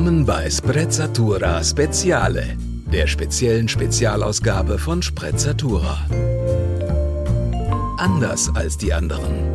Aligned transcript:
Willkommen 0.00 0.24
bei 0.24 0.48
Sprezzatura 0.48 1.62
Speziale, 1.62 2.56
der 2.90 3.06
speziellen 3.06 3.68
Spezialausgabe 3.68 4.78
von 4.78 5.02
Sprezzatura. 5.02 6.06
Anders 7.98 8.48
als 8.54 8.78
die 8.78 8.94
anderen. 8.94 9.52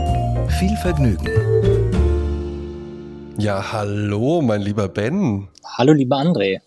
Viel 0.59 0.77
Vergnügen. 0.83 1.31
Ja, 3.39 3.71
hallo, 3.71 4.43
mein 4.43 4.61
lieber 4.61 4.87
Ben. 4.87 5.47
Hallo, 5.79 5.93
lieber 5.93 6.17
André. 6.17 6.61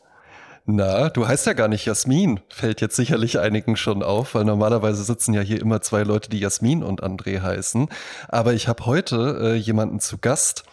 Na, 0.67 1.09
du 1.09 1.29
heißt 1.29 1.47
ja 1.47 1.53
gar 1.53 1.69
nicht 1.69 1.87
Jasmin. 1.87 2.41
Fällt 2.49 2.81
jetzt 2.81 2.97
sicherlich 2.97 3.39
einigen 3.39 3.77
schon 3.77 4.03
auf, 4.03 4.35
weil 4.35 4.45
normalerweise 4.45 5.05
sitzen 5.05 5.35
ja 5.35 5.41
hier 5.41 5.61
immer 5.61 5.81
zwei 5.83 6.03
Leute, 6.03 6.29
die 6.29 6.41
Jasmin 6.41 6.83
und 6.83 7.05
André 7.05 7.41
heißen. 7.41 7.89
Aber 8.27 8.55
ich 8.55 8.67
habe 8.67 8.85
heute 8.87 9.39
äh, 9.41 9.55
jemanden 9.55 10.01
zu 10.01 10.19
Gast, 10.19 10.65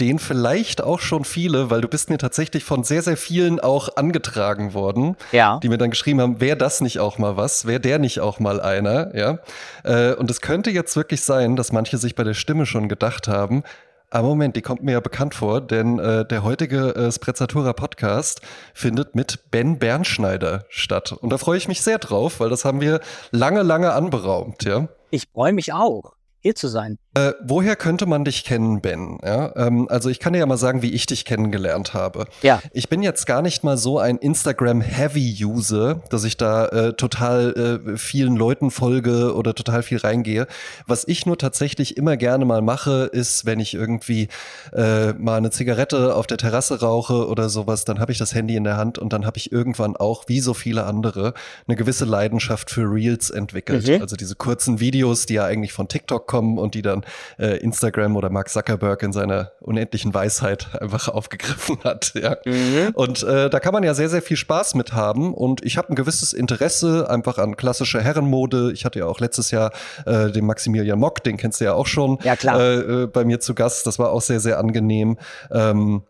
den 0.00 0.18
vielleicht 0.18 0.82
auch 0.82 1.00
schon 1.00 1.24
viele, 1.24 1.70
weil 1.70 1.80
du 1.80 1.88
bist 1.88 2.10
mir 2.10 2.18
tatsächlich 2.18 2.64
von 2.64 2.84
sehr, 2.84 3.02
sehr 3.02 3.16
vielen 3.16 3.60
auch 3.60 3.96
angetragen 3.96 4.74
worden, 4.74 5.16
ja. 5.32 5.58
die 5.62 5.68
mir 5.68 5.78
dann 5.78 5.90
geschrieben 5.90 6.20
haben, 6.20 6.40
wäre 6.40 6.56
das 6.56 6.80
nicht 6.80 7.00
auch 7.00 7.18
mal 7.18 7.36
was, 7.36 7.66
wäre 7.66 7.80
der 7.80 7.98
nicht 7.98 8.20
auch 8.20 8.40
mal 8.40 8.60
einer, 8.60 9.14
ja. 9.14 9.38
Äh, 9.84 10.14
und 10.14 10.30
es 10.30 10.40
könnte 10.40 10.70
jetzt 10.70 10.96
wirklich 10.96 11.22
sein, 11.22 11.56
dass 11.56 11.72
manche 11.72 11.98
sich 11.98 12.14
bei 12.14 12.24
der 12.24 12.34
Stimme 12.34 12.66
schon 12.66 12.88
gedacht 12.88 13.28
haben, 13.28 13.62
Ah, 14.10 14.22
Moment, 14.22 14.56
die 14.56 14.62
kommt 14.62 14.82
mir 14.82 14.92
ja 14.92 15.00
bekannt 15.00 15.34
vor, 15.34 15.60
denn 15.60 15.98
äh, 15.98 16.24
der 16.26 16.42
heutige 16.42 16.94
äh, 16.94 17.12
Sprezzatura 17.12 17.74
Podcast 17.74 18.40
findet 18.72 19.14
mit 19.14 19.50
Ben 19.50 19.78
Bernschneider 19.78 20.64
statt. 20.70 21.12
Und 21.12 21.28
da 21.28 21.36
freue 21.36 21.58
ich 21.58 21.68
mich 21.68 21.82
sehr 21.82 21.98
drauf, 21.98 22.40
weil 22.40 22.48
das 22.48 22.64
haben 22.64 22.80
wir 22.80 23.00
lange, 23.32 23.60
lange 23.62 23.92
anberaumt, 23.92 24.64
ja. 24.64 24.88
Ich 25.10 25.24
freue 25.30 25.52
mich 25.52 25.74
auch 25.74 26.14
hier 26.40 26.54
zu 26.54 26.68
sein. 26.68 26.98
Äh, 27.18 27.34
woher 27.42 27.74
könnte 27.74 28.06
man 28.06 28.24
dich 28.24 28.44
kennen, 28.44 28.80
Ben? 28.80 29.18
Ja, 29.24 29.52
ähm, 29.56 29.88
also 29.88 30.08
ich 30.08 30.20
kann 30.20 30.34
dir 30.34 30.38
ja 30.38 30.46
mal 30.46 30.56
sagen, 30.56 30.82
wie 30.82 30.92
ich 30.92 31.06
dich 31.06 31.24
kennengelernt 31.24 31.94
habe. 31.94 32.26
Ja. 32.42 32.60
Ich 32.72 32.88
bin 32.88 33.02
jetzt 33.02 33.26
gar 33.26 33.42
nicht 33.42 33.64
mal 33.64 33.76
so 33.76 33.98
ein 33.98 34.18
Instagram-Heavy-User, 34.18 36.00
dass 36.10 36.24
ich 36.24 36.36
da 36.36 36.66
äh, 36.66 36.92
total 36.92 37.80
äh, 37.86 37.96
vielen 37.96 38.36
Leuten 38.36 38.70
folge 38.70 39.34
oder 39.34 39.54
total 39.54 39.82
viel 39.82 39.98
reingehe. 39.98 40.46
Was 40.86 41.06
ich 41.08 41.26
nur 41.26 41.38
tatsächlich 41.38 41.96
immer 41.96 42.16
gerne 42.16 42.44
mal 42.44 42.62
mache, 42.62 43.10
ist, 43.12 43.46
wenn 43.46 43.58
ich 43.58 43.74
irgendwie 43.74 44.28
äh, 44.72 45.12
mal 45.14 45.38
eine 45.38 45.50
Zigarette 45.50 46.14
auf 46.14 46.26
der 46.26 46.36
Terrasse 46.36 46.80
rauche 46.80 47.26
oder 47.26 47.48
sowas, 47.48 47.84
dann 47.84 47.98
habe 47.98 48.12
ich 48.12 48.18
das 48.18 48.34
Handy 48.34 48.54
in 48.54 48.64
der 48.64 48.76
Hand 48.76 48.98
und 48.98 49.12
dann 49.12 49.26
habe 49.26 49.38
ich 49.38 49.50
irgendwann 49.50 49.96
auch, 49.96 50.24
wie 50.28 50.40
so 50.40 50.54
viele 50.54 50.84
andere, 50.84 51.34
eine 51.66 51.76
gewisse 51.76 52.04
Leidenschaft 52.04 52.70
für 52.70 52.82
Reels 52.82 53.30
entwickelt. 53.30 53.88
Mhm. 53.88 54.02
Also 54.02 54.14
diese 54.14 54.36
kurzen 54.36 54.78
Videos, 54.78 55.26
die 55.26 55.34
ja 55.34 55.44
eigentlich 55.44 55.72
von 55.72 55.88
TikTok 55.88 56.26
kommen 56.26 56.58
und 56.58 56.74
die 56.74 56.82
dann 56.82 57.04
äh, 57.38 57.58
Instagram 57.58 58.16
oder 58.16 58.30
Mark 58.30 58.48
Zuckerberg 58.48 59.02
in 59.02 59.12
seiner 59.12 59.52
unendlichen 59.60 60.14
Weisheit 60.14 60.68
einfach 60.80 61.08
aufgegriffen 61.08 61.78
hat. 61.84 62.12
Ja. 62.14 62.36
Mhm. 62.44 62.90
Und 62.94 63.22
äh, 63.22 63.50
da 63.50 63.60
kann 63.60 63.72
man 63.72 63.82
ja 63.82 63.94
sehr, 63.94 64.08
sehr 64.08 64.22
viel 64.22 64.36
Spaß 64.36 64.74
mit 64.74 64.92
haben. 64.92 65.34
Und 65.34 65.64
ich 65.64 65.76
habe 65.76 65.90
ein 65.90 65.94
gewisses 65.94 66.32
Interesse 66.32 67.08
einfach 67.08 67.38
an 67.38 67.56
klassischer 67.56 68.00
Herrenmode. 68.00 68.72
Ich 68.72 68.84
hatte 68.84 69.00
ja 69.00 69.06
auch 69.06 69.20
letztes 69.20 69.50
Jahr 69.50 69.72
äh, 70.06 70.30
den 70.30 70.46
Maximilian 70.46 70.98
Mock, 70.98 71.22
den 71.24 71.36
kennst 71.36 71.60
du 71.60 71.64
ja 71.64 71.74
auch 71.74 71.86
schon, 71.86 72.18
ja, 72.22 72.36
klar. 72.36 72.60
Äh, 72.60 72.74
äh, 72.78 73.06
bei 73.06 73.24
mir 73.24 73.40
zu 73.40 73.54
Gast. 73.54 73.86
Das 73.86 73.98
war 73.98 74.10
auch 74.10 74.22
sehr, 74.22 74.40
sehr 74.40 74.58
angenehm. 74.58 75.18
Ähm, 75.50 76.02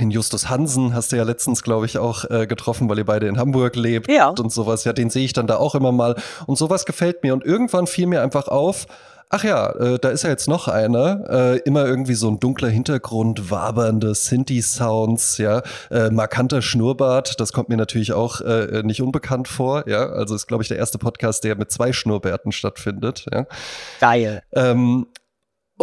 den 0.00 0.10
Justus 0.10 0.48
Hansen 0.48 0.92
hast 0.92 1.12
du 1.12 1.16
ja 1.16 1.22
letztens, 1.22 1.62
glaube 1.62 1.86
ich, 1.86 1.98
auch 1.98 2.28
äh, 2.28 2.46
getroffen, 2.46 2.88
weil 2.88 2.98
ihr 2.98 3.04
beide 3.04 3.28
in 3.28 3.38
Hamburg 3.38 3.76
lebt 3.76 4.10
ja. 4.10 4.28
und 4.28 4.50
sowas. 4.50 4.84
Ja, 4.84 4.92
den 4.92 5.08
sehe 5.08 5.24
ich 5.24 5.32
dann 5.32 5.46
da 5.46 5.56
auch 5.56 5.74
immer 5.74 5.92
mal. 5.92 6.16
Und 6.46 6.58
sowas 6.58 6.84
gefällt 6.84 7.22
mir. 7.22 7.32
Und 7.32 7.44
irgendwann 7.44 7.86
fiel 7.86 8.06
mir 8.06 8.20
einfach 8.22 8.48
auf, 8.48 8.86
Ach 9.30 9.42
ja, 9.42 9.70
äh, 9.70 9.98
da 9.98 10.10
ist 10.10 10.22
ja 10.22 10.30
jetzt 10.30 10.48
noch 10.48 10.68
einer. 10.68 11.24
Äh, 11.28 11.58
immer 11.58 11.84
irgendwie 11.84 12.14
so 12.14 12.28
ein 12.28 12.40
dunkler 12.40 12.68
Hintergrund, 12.68 13.50
wabernde 13.50 14.14
Sinti-Sounds, 14.14 15.38
ja, 15.38 15.62
äh, 15.90 16.10
markanter 16.10 16.62
Schnurrbart. 16.62 17.40
Das 17.40 17.52
kommt 17.52 17.68
mir 17.68 17.76
natürlich 17.76 18.12
auch 18.12 18.40
äh, 18.40 18.82
nicht 18.84 19.02
unbekannt 19.02 19.48
vor, 19.48 19.88
ja. 19.88 20.06
Also 20.06 20.34
ist, 20.34 20.46
glaube 20.46 20.62
ich, 20.62 20.68
der 20.68 20.78
erste 20.78 20.98
Podcast, 20.98 21.44
der 21.44 21.56
mit 21.56 21.70
zwei 21.70 21.92
Schnurrbärten 21.92 22.52
stattfindet, 22.52 23.26
ja. 23.32 23.46
Geil. 24.00 24.42
Ähm, 24.52 25.06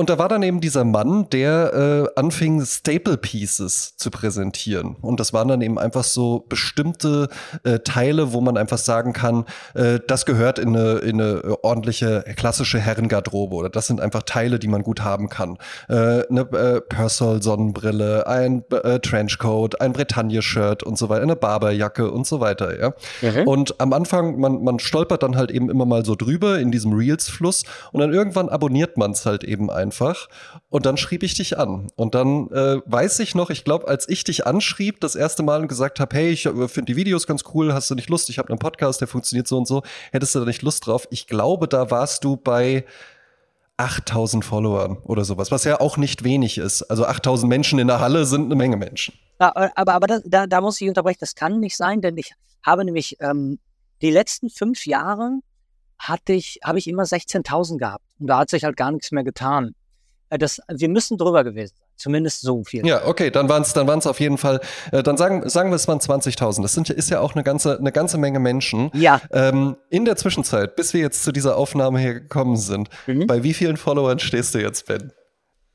und 0.02 0.10
da 0.10 0.18
war 0.18 0.30
dann 0.30 0.42
eben 0.42 0.62
dieser 0.62 0.84
Mann, 0.84 1.30
der 1.30 2.10
äh, 2.16 2.20
anfing, 2.20 2.66
Staple 2.66 3.18
Pieces 3.18 3.96
zu 3.98 4.10
präsentieren. 4.10 4.96
Und 5.00 5.20
das 5.20 5.32
waren 5.32 5.48
dann 5.48 5.62
eben 5.62 5.78
einfach 5.78 6.04
so 6.04 6.44
bestimmte 6.50 7.30
äh, 7.64 7.78
Teile, 7.82 8.34
wo 8.34 8.42
man 8.42 8.58
einfach 8.58 8.80
sagen 8.80 9.14
kann, 9.14 9.46
äh, 9.76 10.00
das 10.08 10.26
gehört 10.26 10.58
in 10.58 10.70
eine, 10.76 10.94
in 10.94 11.22
eine 11.22 11.64
ordentliche 11.64 12.26
klassische 12.36 12.80
Herrengarderobe 12.80 13.56
oder 13.56 13.70
das 13.70 13.86
sind 13.86 14.02
einfach 14.02 14.24
Teile, 14.24 14.58
die 14.58 14.68
man 14.68 14.82
gut 14.82 15.04
haben 15.04 15.30
kann. 15.30 15.60
Äh, 15.88 16.24
eine 16.28 16.48
äh, 16.52 16.82
Persol-Sonnenbrille, 16.82 18.26
ein 18.26 18.64
äh, 18.72 19.00
Trenchcoat, 19.02 19.82
ein 19.82 19.94
Bretagne-Shirt 19.94 20.82
und 20.82 20.98
so 20.98 21.10
weiter, 21.10 21.22
eine 21.22 21.36
Barberjacke 21.36 22.10
und 22.10 22.26
so 22.26 22.40
weiter. 22.40 22.80
Ja? 22.80 22.94
Mhm. 23.22 23.48
Und 23.48 23.80
am 23.80 23.94
Anfang, 23.94 24.40
man, 24.40 24.64
man 24.64 24.80
stolpert 24.80 25.22
dann 25.22 25.36
halt 25.36 25.52
eben 25.52 25.70
immer 25.70 25.86
mal 25.86 26.04
so 26.04 26.16
drüber 26.16 26.58
in 26.58 26.72
diesem 26.72 26.92
Reels-Fluss 26.92 27.66
und 27.92 28.00
dann 28.00 28.12
irgendwann 28.12 28.50
abonniert 28.50 28.98
man 28.98 29.12
es 29.12 29.28
halt 29.28 29.44
eben 29.44 29.70
einfach. 29.70 29.91
Und 30.70 30.86
dann 30.86 30.98
schrieb 30.98 31.24
ich 31.24 31.34
dich 31.34 31.58
an. 31.58 31.88
Und 31.96 32.16
dann 32.16 32.50
äh, 32.52 32.82
weiß 32.86 33.20
ich 33.20 33.36
noch, 33.36 33.50
ich 33.50 33.64
glaube, 33.64 33.88
als 33.88 34.08
ich 34.08 34.24
dich 34.24 34.48
anschrieb, 34.48 35.02
das 35.02 35.16
erste 35.16 35.44
Mal 35.44 35.62
und 35.62 35.68
gesagt 35.68 36.00
habe, 36.00 36.16
hey, 36.16 36.30
ich 36.30 36.46
äh, 36.46 36.68
finde 36.68 36.94
die 36.94 36.96
Videos 36.96 37.28
ganz 37.28 37.44
cool, 37.54 37.74
hast 37.74 37.90
du 37.90 37.96
nicht 37.96 38.10
Lust? 38.10 38.30
Ich 38.30 38.38
habe 38.38 38.50
einen 38.50 38.60
Podcast, 38.60 39.02
der 39.02 39.08
funktioniert 39.08 39.48
so 39.48 39.58
und 39.58 39.68
so. 39.68 39.84
Hättest 40.12 40.36
du 40.36 40.40
da 40.40 40.46
nicht 40.46 40.62
Lust 40.62 40.88
drauf? 40.88 41.08
Ich 41.12 41.28
glaube, 41.28 41.68
da 41.68 41.92
warst 41.92 42.24
du 42.24 42.38
bei 42.38 42.86
8000 43.78 44.46
Followern 44.46 44.98
oder 45.04 45.26
sowas, 45.26 45.52
was 45.52 45.64
ja 45.64 45.80
auch 45.80 45.98
nicht 45.98 46.24
wenig 46.24 46.58
ist. 46.58 46.84
Also 46.84 47.06
8000 47.06 47.50
Menschen 47.50 47.80
in 47.80 47.88
der 47.88 48.00
Halle 48.00 48.26
sind 48.26 48.46
eine 48.46 48.56
Menge 48.56 48.78
Menschen. 48.78 49.16
Ja, 49.40 49.54
aber 49.56 49.96
aber 49.96 50.08
da, 50.08 50.20
da, 50.24 50.46
da 50.46 50.62
muss 50.62 50.80
ich 50.80 50.88
unterbrechen, 50.88 51.18
das 51.20 51.34
kann 51.34 51.60
nicht 51.60 51.76
sein, 51.76 52.02
denn 52.02 52.16
ich 52.18 52.34
habe 52.64 52.86
nämlich 52.86 53.18
ähm, 53.22 53.58
die 54.02 54.12
letzten 54.12 54.50
fünf 54.50 54.86
Jahre 54.86 55.40
hatte 55.98 56.34
ich, 56.34 56.60
habe 56.64 56.80
ich 56.80 56.88
immer 56.88 57.04
16.000 57.04 57.78
gehabt. 57.78 58.04
Und 58.20 58.28
da 58.28 58.40
hat 58.40 58.50
sich 58.50 58.64
halt 58.64 58.76
gar 58.76 58.92
nichts 58.92 59.12
mehr 59.12 59.24
getan. 59.24 59.76
Äh, 60.32 60.40
das, 60.40 60.60
wir 60.68 60.90
müssen 60.90 61.20
drüber 61.20 61.44
gewesen 61.44 61.76
sein. 61.78 61.88
Zumindest 61.98 62.42
so 62.42 62.64
viel. 62.64 62.84
Ja, 62.88 63.06
okay, 63.06 63.30
dann 63.30 63.50
waren 63.50 63.62
es 63.62 63.74
dann 63.74 63.86
waren's 63.86 64.08
auf 64.08 64.20
jeden 64.20 64.40
Fall, 64.40 64.60
äh, 64.92 65.04
dann 65.04 65.18
sagen, 65.18 65.48
sagen 65.48 65.70
wir, 65.70 65.76
es 65.76 65.88
waren 65.88 66.00
20.000. 66.00 66.64
Das 66.64 66.74
sind, 66.74 66.90
ist 66.90 67.12
ja 67.12 67.20
auch 67.20 67.36
eine 67.36 67.44
ganze, 67.44 67.78
eine 67.78 67.92
ganze 67.92 68.18
Menge 68.18 68.40
Menschen. 68.40 68.90
Ja. 68.94 69.22
Ähm, 69.32 69.78
in 69.90 70.06
der 70.06 70.16
Zwischenzeit, 70.16 70.76
bis 70.76 70.96
wir 70.96 71.02
jetzt 71.02 71.24
zu 71.24 71.32
dieser 71.32 71.58
Aufnahme 71.58 72.00
hier 72.00 72.16
gekommen 72.16 72.58
sind, 72.58 72.90
mhm. 73.06 73.28
bei 73.28 73.44
wie 73.44 73.54
vielen 73.54 73.78
Followern 73.78 74.18
stehst 74.18 74.56
du 74.56 74.60
jetzt, 74.60 74.88
Ben? 74.88 75.14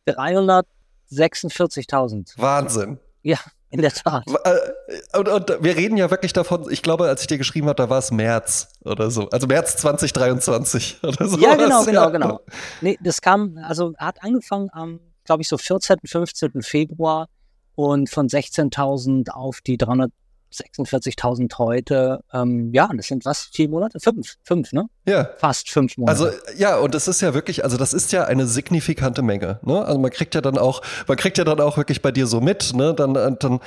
346.000. 0.09 2.33
Wahnsinn. 2.37 2.99
Ja. 3.23 3.38
In 3.71 3.81
der 3.81 3.93
Tat. 3.93 4.25
Äh, 4.44 5.19
und, 5.19 5.28
und, 5.28 5.56
wir 5.60 5.77
reden 5.77 5.97
ja 5.97 6.10
wirklich 6.10 6.32
davon, 6.32 6.71
ich 6.71 6.82
glaube, 6.82 7.09
als 7.09 7.22
ich 7.22 7.27
dir 7.27 7.38
geschrieben 7.38 7.66
habe, 7.66 7.77
da 7.77 7.91
war 7.91 7.99
es 7.99 8.12
März 8.12 8.69
oder 8.84 9.10
so. 9.10 9.28
Also 9.31 9.47
März 9.47 9.77
2023 9.78 10.99
oder 11.03 11.28
so. 11.28 11.38
Ja, 11.38 11.56
genau, 11.56 11.84
genau, 11.84 12.10
genau. 12.10 12.41
Nee, 12.81 12.97
das 13.00 13.21
kam, 13.21 13.59
also 13.62 13.93
hat 13.99 14.22
angefangen 14.22 14.69
am, 14.72 15.00
glaube 15.25 15.43
ich, 15.43 15.49
so 15.49 15.59
14., 15.59 15.97
15. 16.05 16.62
Februar 16.62 17.28
und 17.75 18.09
von 18.09 18.28
16.000 18.28 19.31
auf 19.31 19.60
die 19.60 19.76
300 19.76 20.12
46.000 20.53 21.59
heute. 21.59 22.21
Ähm, 22.33 22.73
ja, 22.73 22.89
das 22.95 23.07
sind 23.07 23.25
was? 23.25 23.51
Vier 23.53 23.69
Monate? 23.69 24.01
Fünf. 24.01 24.37
Fünf, 24.43 24.73
ne? 24.73 24.87
Ja. 25.07 25.31
Fast 25.39 25.71
fünf 25.71 25.97
Monate. 25.97 26.19
Also, 26.19 26.37
ja, 26.57 26.79
und 26.79 26.95
das 26.95 27.09
ist 27.09 27.21
ja 27.21 27.34
wirklich, 27.34 27.65
also 27.65 27.77
das 27.77 27.93
ist 27.93 28.12
ja 28.12 28.25
eine 28.25 28.47
signifikante 28.47 29.23
Menge, 29.23 29.61
ne? 29.62 29.85
Also 29.85 29.99
man 29.99 30.11
kriegt 30.11 30.35
ja 30.35 30.41
dann 30.41 30.59
auch, 30.59 30.83
man 31.06 31.17
kriegt 31.17 31.39
ja 31.39 31.45
dann 31.45 31.61
auch 31.61 31.77
wirklich 31.77 32.03
bei 32.03 32.12
dir 32.12 32.27
so 32.27 32.41
mit, 32.41 32.75
ne? 32.75 32.95
Dann, 32.95 33.17
äh, 33.17 33.37
dann, 33.39 33.61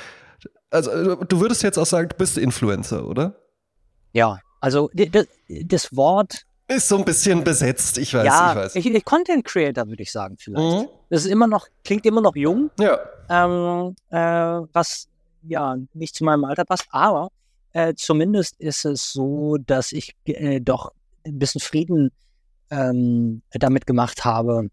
also 0.70 1.16
du 1.16 1.40
würdest 1.40 1.62
jetzt 1.62 1.78
auch 1.78 1.86
sagen, 1.86 2.08
du 2.08 2.16
bist 2.16 2.38
Influencer, 2.38 3.06
oder? 3.06 3.34
Ja, 4.12 4.38
also 4.60 4.90
das, 4.94 5.96
Wort 5.96 6.44
ist 6.68 6.88
so 6.88 6.98
ein 6.98 7.04
bisschen 7.04 7.42
besetzt, 7.42 7.98
ich 7.98 8.14
weiß, 8.14 8.24
ja, 8.24 8.50
ich 8.50 8.58
weiß. 8.58 8.76
Ich, 8.76 9.04
Content 9.04 9.44
Creator 9.44 9.88
würde 9.88 10.02
ich 10.02 10.12
sagen 10.12 10.36
vielleicht. 10.38 10.82
Mhm. 10.82 10.88
Das 11.08 11.24
ist 11.24 11.30
immer 11.30 11.46
noch, 11.46 11.66
klingt 11.84 12.06
immer 12.06 12.20
noch 12.20 12.36
jung. 12.36 12.70
Ja. 12.78 12.98
Ähm, 13.28 13.96
äh, 14.10 14.66
was 14.72 15.08
ja 15.42 15.76
nicht 15.94 16.14
zu 16.14 16.24
meinem 16.24 16.44
Alter 16.44 16.64
passt, 16.64 16.86
aber 16.90 17.30
äh, 17.72 17.94
zumindest 17.94 18.60
ist 18.60 18.84
es 18.84 19.12
so, 19.12 19.56
dass 19.58 19.92
ich 19.92 20.14
äh, 20.24 20.60
doch 20.60 20.92
ein 21.24 21.38
bisschen 21.38 21.60
Frieden 21.60 22.10
ähm, 22.70 23.42
damit 23.50 23.86
gemacht 23.86 24.24
habe, 24.24 24.68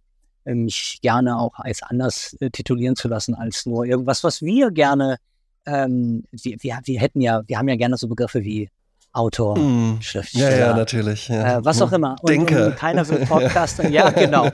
mich 0.46 1.00
gerne 1.02 1.38
auch 1.38 1.60
als 1.60 1.84
anders 1.84 2.36
äh, 2.40 2.50
titulieren 2.50 2.96
zu 2.96 3.08
lassen 3.08 3.36
als 3.36 3.66
nur 3.66 3.86
irgendwas, 3.86 4.24
was 4.24 4.42
wir 4.42 4.72
gerne, 4.72 5.18
ähm, 5.66 6.24
wir, 6.32 6.58
wir, 6.62 6.80
wir 6.84 7.00
hätten 7.00 7.22
ja, 7.22 7.42
wir 7.48 7.58
haben 7.58 7.68
ja 7.68 7.76
gerne 7.76 7.98
so 7.98 8.08
Begriffe 8.08 8.44
wie 8.44 8.70
Autor, 9.14 9.58
mm. 9.58 10.02
Schriftsteller. 10.02 10.52
Ja, 10.52 10.68
ja, 10.68 10.76
natürlich. 10.76 11.28
Ja. 11.28 11.58
Äh, 11.58 11.66
was 11.66 11.82
auch 11.82 11.92
immer. 11.92 12.16
Und, 12.22 12.30
Denke. 12.30 12.68
Und 12.68 12.76
keiner 12.76 13.08
will 13.08 13.26
Podcaster. 13.26 13.90
ja, 13.90 14.10
genau. 14.12 14.46
ja. 14.46 14.52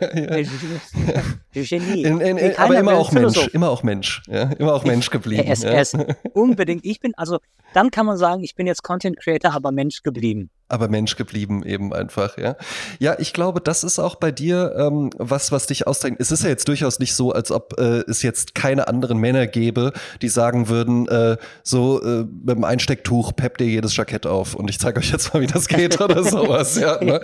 Genie. 1.54 2.04
In, 2.04 2.22
in, 2.22 2.38
in, 2.38 2.58
aber 2.58 2.78
immer 2.78 2.94
auch 2.94 3.12
Mensch. 3.12 3.48
Immer 3.48 3.70
auch 3.70 3.84
Mensch. 3.84 4.24
Ja? 4.28 4.44
Immer 4.54 4.74
auch 4.74 4.86
Mensch 4.86 5.10
geblieben. 5.10 5.44
Er 5.44 5.54
ist, 5.54 5.64
er 5.64 5.82
ist 5.82 5.98
unbedingt. 6.34 6.86
Ich 6.86 7.00
bin, 7.00 7.14
also, 7.16 7.40
dann 7.74 7.92
kann 7.92 8.06
man 8.06 8.18
sagen, 8.18 8.44
ich 8.44 8.56
bin 8.56 8.66
jetzt 8.66 8.84
Content 8.84 9.20
Creator, 9.20 9.54
aber 9.54 9.72
Mensch 9.72 10.02
geblieben. 10.02 10.50
Aber 10.70 10.88
Mensch 10.88 11.16
geblieben 11.16 11.64
eben 11.64 11.94
einfach, 11.94 12.38
ja. 12.38 12.56
Ja, 13.00 13.16
ich 13.20 13.34
glaube, 13.34 13.62
das 13.62 13.84
ist 13.84 14.00
auch 14.00 14.16
bei 14.16 14.32
dir 14.32 14.74
ähm, 14.78 15.12
was, 15.18 15.52
was 15.52 15.68
dich 15.68 15.88
ausdrängt. 15.88 16.20
Es 16.20 16.32
ist 16.32 16.44
ja 16.44 16.50
jetzt 16.50 16.68
durchaus 16.68 17.00
nicht 17.00 17.14
so, 17.14 17.32
als 17.32 17.52
ob 17.52 17.80
äh, 17.80 18.02
es 18.08 18.24
jetzt 18.24 18.56
keine 18.56 18.88
anderen 18.88 19.18
Männer 19.18 19.46
gäbe, 19.48 19.94
die 20.22 20.30
sagen 20.30 20.70
würden, 20.70 21.08
äh, 21.08 21.38
so 21.64 22.02
äh, 22.02 22.24
mit 22.24 22.56
dem 22.56 22.64
Einstecktuch 22.64 23.36
peppt 23.36 23.62
ihr 23.62 23.68
jedes 23.68 23.96
Jackett 23.96 24.26
auf 24.26 24.56
und 24.56 24.70
ich 24.70 24.80
zeige 24.80 25.00
euch 25.00 25.12
jetzt 25.12 25.34
mal, 25.34 25.42
wie 25.42 25.48
das 25.48 25.68
geht 25.68 26.00
oder 26.02 26.24
sowas, 26.24 26.76
ja. 26.78 27.04
Ne? 27.04 27.22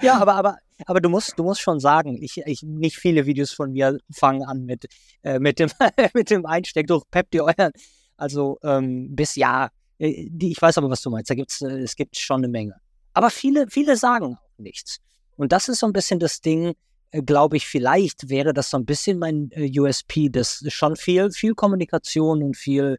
Ja, 0.00 0.18
aber, 0.18 0.34
aber, 0.34 0.56
aber 0.86 1.00
du 1.00 1.08
musst, 1.08 1.38
du 1.38 1.42
musst 1.42 1.60
schon 1.60 1.80
sagen, 1.80 2.16
ich, 2.20 2.40
ich, 2.46 2.62
nicht 2.62 2.96
viele 2.96 3.26
Videos 3.26 3.52
von 3.52 3.72
mir 3.72 3.98
fangen 4.10 4.44
an 4.44 4.64
mit, 4.64 4.86
äh, 5.22 5.38
mit 5.38 5.58
dem, 5.58 5.70
mit 6.14 6.30
dem 6.30 6.46
Einstecktuch, 6.46 7.04
peppt 7.10 7.34
ihr 7.34 7.44
euren. 7.44 7.72
Also 8.16 8.58
ähm, 8.62 9.14
bis 9.14 9.36
ja, 9.36 9.68
die, 9.98 10.52
ich 10.52 10.60
weiß 10.60 10.78
aber, 10.78 10.90
was 10.90 11.02
du 11.02 11.10
meinst. 11.10 11.30
Da 11.30 11.34
gibt's, 11.34 11.60
äh, 11.62 11.80
es 11.80 11.96
gibt 11.96 12.16
schon 12.16 12.40
eine 12.40 12.48
Menge. 12.48 12.74
Aber 13.12 13.30
viele, 13.30 13.66
viele 13.68 13.96
sagen 13.96 14.36
auch 14.36 14.58
nichts. 14.58 14.98
Und 15.36 15.52
das 15.52 15.68
ist 15.68 15.80
so 15.80 15.86
ein 15.86 15.92
bisschen 15.92 16.20
das 16.20 16.40
Ding, 16.40 16.74
äh, 17.10 17.22
glaube 17.22 17.56
ich, 17.56 17.66
vielleicht 17.66 18.28
wäre 18.28 18.52
das 18.52 18.70
so 18.70 18.76
ein 18.76 18.84
bisschen 18.84 19.18
mein 19.18 19.50
USP, 19.56 20.28
das 20.28 20.64
schon 20.68 20.96
viel, 20.96 21.30
viel 21.30 21.54
Kommunikation 21.54 22.42
und 22.42 22.56
viel, 22.56 22.98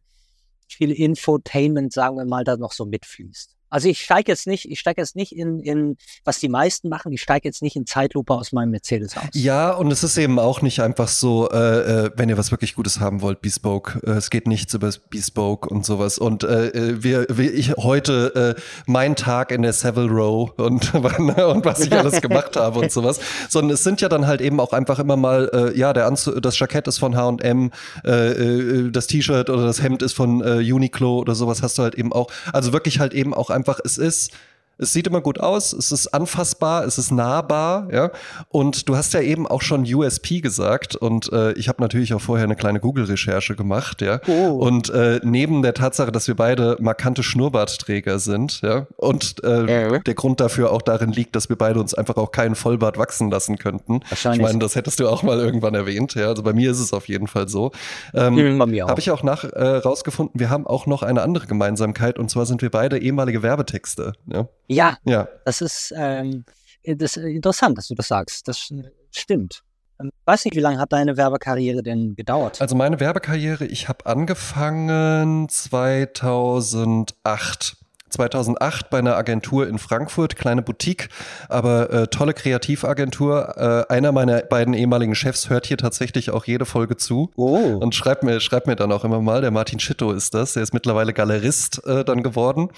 viel 0.68 0.92
Infotainment, 0.92 1.94
sagen 1.94 2.18
wir 2.18 2.25
mal, 2.25 2.44
da 2.44 2.57
noch 2.57 2.72
so 2.72 2.86
mitfließt. 2.86 3.56
Also 3.69 3.88
ich 3.88 4.01
steige 4.01 4.31
jetzt 4.31 4.48
nicht, 4.48 4.69
ich 4.69 4.80
steige 4.80 5.01
jetzt 5.01 5.16
nicht 5.16 5.31
in, 5.31 5.60
in, 5.60 5.98
was 6.24 6.39
die 6.39 6.50
meisten 6.50 6.89
machen, 6.89 7.12
ich 7.12 7.21
steige 7.21 7.48
jetzt 7.48 7.62
nicht 7.62 7.75
in 7.75 7.86
Zeitlupe 7.86 8.33
aus 8.33 8.51
meinem 8.51 8.71
Mercedes 8.71 9.16
aus. 9.16 9.25
Ja, 9.33 9.71
und 9.71 9.92
es 9.92 10.04
ist 10.04 10.18
eben 10.18 10.39
auch 10.39 10.62
nicht 10.62 10.81
einfach 10.81 11.07
so, 11.07 11.50
äh, 11.50 12.06
äh 12.06 12.12
wenn 12.16 12.30
ihr 12.30 12.38
was 12.38 12.51
wirklich 12.51 12.75
Gutes 12.75 13.00
haben 13.00 13.21
wollt, 13.21 13.42
Bespoke. 13.42 14.00
Äh, 14.06 14.12
es 14.12 14.30
geht 14.30 14.48
nichts 14.48 14.74
über 14.74 14.92
Bespoke 15.10 15.69
und 15.69 15.86
sowas. 15.86 16.18
Und 16.18 16.44
äh, 16.44 16.68
äh 16.69 17.04
wir, 17.04 17.27
wir, 17.30 17.54
ich 17.54 17.74
heute 17.77 18.56
äh, 18.57 18.62
mein 18.86 19.16
Tag 19.16 19.51
in 19.51 19.62
der 19.62 19.74
Savile 19.74 20.10
Row 20.10 20.51
und, 20.57 20.94
und 20.94 21.66
was 21.66 21.81
ich 21.81 21.92
alles 21.94 22.21
gemacht 22.21 22.56
habe 22.56 22.80
und 22.80 22.92
sowas. 22.92 23.19
Sondern 23.50 23.75
es 23.75 23.83
sind 23.83 24.01
ja 24.01 24.10
dann 24.10 24.27
halt 24.27 24.42
eben 24.42 24.60
auch 24.60 24.74
einfach 24.74 25.00
immer 25.00 25.18
mal, 25.18 25.50
äh, 25.54 25.77
ja, 25.77 25.94
der 25.94 26.07
Anzug, 26.07 26.42
das 26.42 26.57
Jackett 26.57 26.88
ist 26.88 26.98
von 26.98 27.16
H&M, 27.16 27.71
äh, 28.04 28.92
das 28.92 29.07
T-Shirt 29.07 29.50
oder 29.50 29.66
das 29.66 29.81
Hemd 29.81 30.01
ist 30.01 30.13
von 30.13 30.42
äh, 30.42 30.71
Uniqlo 30.71 31.19
oder 31.19 31.36
sowas 31.36 31.62
hast 31.62 31.77
du 31.77 31.83
halt 31.83 31.95
eben 31.95 32.12
auch. 32.13 32.31
Also 32.51 32.74
wirklich 32.74 33.00
halt 33.00 33.13
eben 33.13 33.33
auch 33.33 33.50
einfach, 33.50 33.59
es 33.84 33.98
ist 33.98 34.32
es 34.80 34.94
sieht 34.94 35.08
immer 35.08 35.22
gut 35.22 35.40
aus, 35.40 35.74
es 35.74 35.92
ist 35.92 36.08
anfassbar, 36.08 36.86
es 36.86 36.98
ist 36.98 37.12
nahbar, 37.12 37.90
ja. 37.92 38.12
Und 38.48 38.88
du 38.88 38.96
hast 38.96 39.14
ja 39.14 39.22
eben 39.22 39.46
auch 39.46 39.62
schon 39.62 39.84
USP 39.84 40.40
gesagt 40.40 40.96
und 40.96 41.31
äh, 41.34 41.52
ich 41.54 41.68
habe 41.68 41.81
natürlich 41.81 42.14
auch 42.14 42.22
vorher 42.22 42.46
eine 42.46 42.56
kleine 42.56 42.80
Google-Recherche 42.80 43.56
gemacht, 43.56 44.02
ja. 44.02 44.22
Oh. 44.28 44.52
Und 44.52 44.90
äh, 44.90 45.20
neben 45.24 45.62
der 45.62 45.74
Tatsache, 45.74 46.12
dass 46.12 46.28
wir 46.28 46.36
beide 46.36 46.78
markante 46.80 47.24
Schnurrbartträger 47.24 48.20
sind, 48.20 48.62
ja, 48.62 48.88
und 48.96 49.44
äh, 49.44 49.96
äh. 49.96 50.00
der 50.00 50.14
Grund 50.14 50.40
dafür 50.40 50.72
auch 50.72 50.81
darin 50.81 51.12
liegt, 51.12 51.36
dass 51.36 51.50
wir 51.50 51.58
beide 51.58 51.80
uns 51.80 51.94
einfach 51.94 52.16
auch 52.16 52.31
keinen 52.31 52.56
Vollbart 52.56 52.98
wachsen 52.98 53.30
lassen 53.30 53.58
könnten. 53.58 54.00
Wahrscheinlich. 54.08 54.40
Ich 54.40 54.48
meine, 54.48 54.60
das 54.60 54.76
hättest 54.76 55.00
du 55.02 55.10
auch 55.10 55.24
mal 55.24 55.40
irgendwann 55.40 55.76
erwähnt, 55.76 56.16
ja. 56.16 56.28
Also 56.28 56.44
bei 56.44 56.54
mir 56.54 56.72
ist 56.72 56.80
es 56.80 56.94
auf 56.94 57.10
jeden 57.10 57.28
Fall 57.28 57.50
so. 57.50 57.72
Ähm, 58.14 58.62
habe 58.62 59.00
ich 59.00 59.12
auch 59.12 59.24
nach 59.24 59.44
äh, 59.44 59.78
rausgefunden, 59.78 60.40
wir 60.40 60.50
haben 60.50 60.66
auch 60.66 60.86
noch 60.86 61.04
eine 61.04 61.22
andere 61.22 61.48
Gemeinsamkeit 61.48 62.18
und 62.18 62.31
zwar 62.31 62.46
sind 62.46 62.62
wir 62.62 62.72
beide 62.72 62.98
ehemalige 62.98 63.44
Werbetexte, 63.44 64.14
ja. 64.31 64.48
Ja, 64.69 64.98
ja. 65.04 65.27
das 65.45 65.62
ist, 65.62 65.94
ähm, 65.95 66.45
das 66.86 67.18
ist 67.18 67.25
interessant, 67.25 67.77
dass 67.77 67.88
du 67.88 67.95
das 67.95 68.07
sagst. 68.07 68.48
Das 68.48 68.71
stimmt. 69.12 69.63
Ich 70.00 70.06
ähm, 70.06 70.12
weiß 70.25 70.45
nicht, 70.45 70.56
wie 70.56 70.62
lange 70.62 70.80
hat 70.80 70.94
deine 70.94 71.18
Werbekarriere 71.18 71.83
denn 71.83 72.16
gedauert? 72.16 72.62
Also 72.62 72.75
meine 72.75 73.00
Werbekarriere, 73.00 73.66
ich 73.66 73.89
habe 73.89 74.06
angefangen 74.06 75.50
2008. 75.50 77.77
2008 78.10 78.89
bei 78.89 79.00
einer 79.00 79.18
Agentur 79.18 79.68
in 79.68 79.77
Frankfurt, 79.77 80.36
kleine 80.36 80.62
Boutique, 80.62 81.10
aber 81.48 81.89
äh, 81.92 82.07
tolle 82.07 82.33
Kreativagentur. 82.33 83.88
Äh, 83.89 83.94
einer 83.94 84.12
meiner 84.12 84.42
beiden 84.42 84.74
ehemaligen 84.74 85.16
Chefs 85.16 85.50
hört 85.50 85.68
hier 85.68 85.77
tatsächlich 85.77 86.31
auch 86.31 86.45
jede 86.45 86.66
Folge 86.66 86.98
zu 86.98 87.31
oh. 87.36 87.77
und 87.80 87.95
schreibt 87.95 88.24
mir, 88.24 88.39
schreibt 88.39 88.68
mir 88.68 88.75
dann 88.75 88.92
auch 88.92 89.04
immer 89.04 89.21
mal, 89.21 89.42
der 89.42 89.51
Martin 89.51 89.80
Schitto 89.80 90.12
ist 90.12 90.33
das, 90.33 90.54
der 90.54 90.63
ist 90.63 90.74
mittlerweile 90.74 91.13
Galerist 91.13 91.86
äh, 91.86 92.04
dann 92.04 92.24
geworden. 92.24 92.69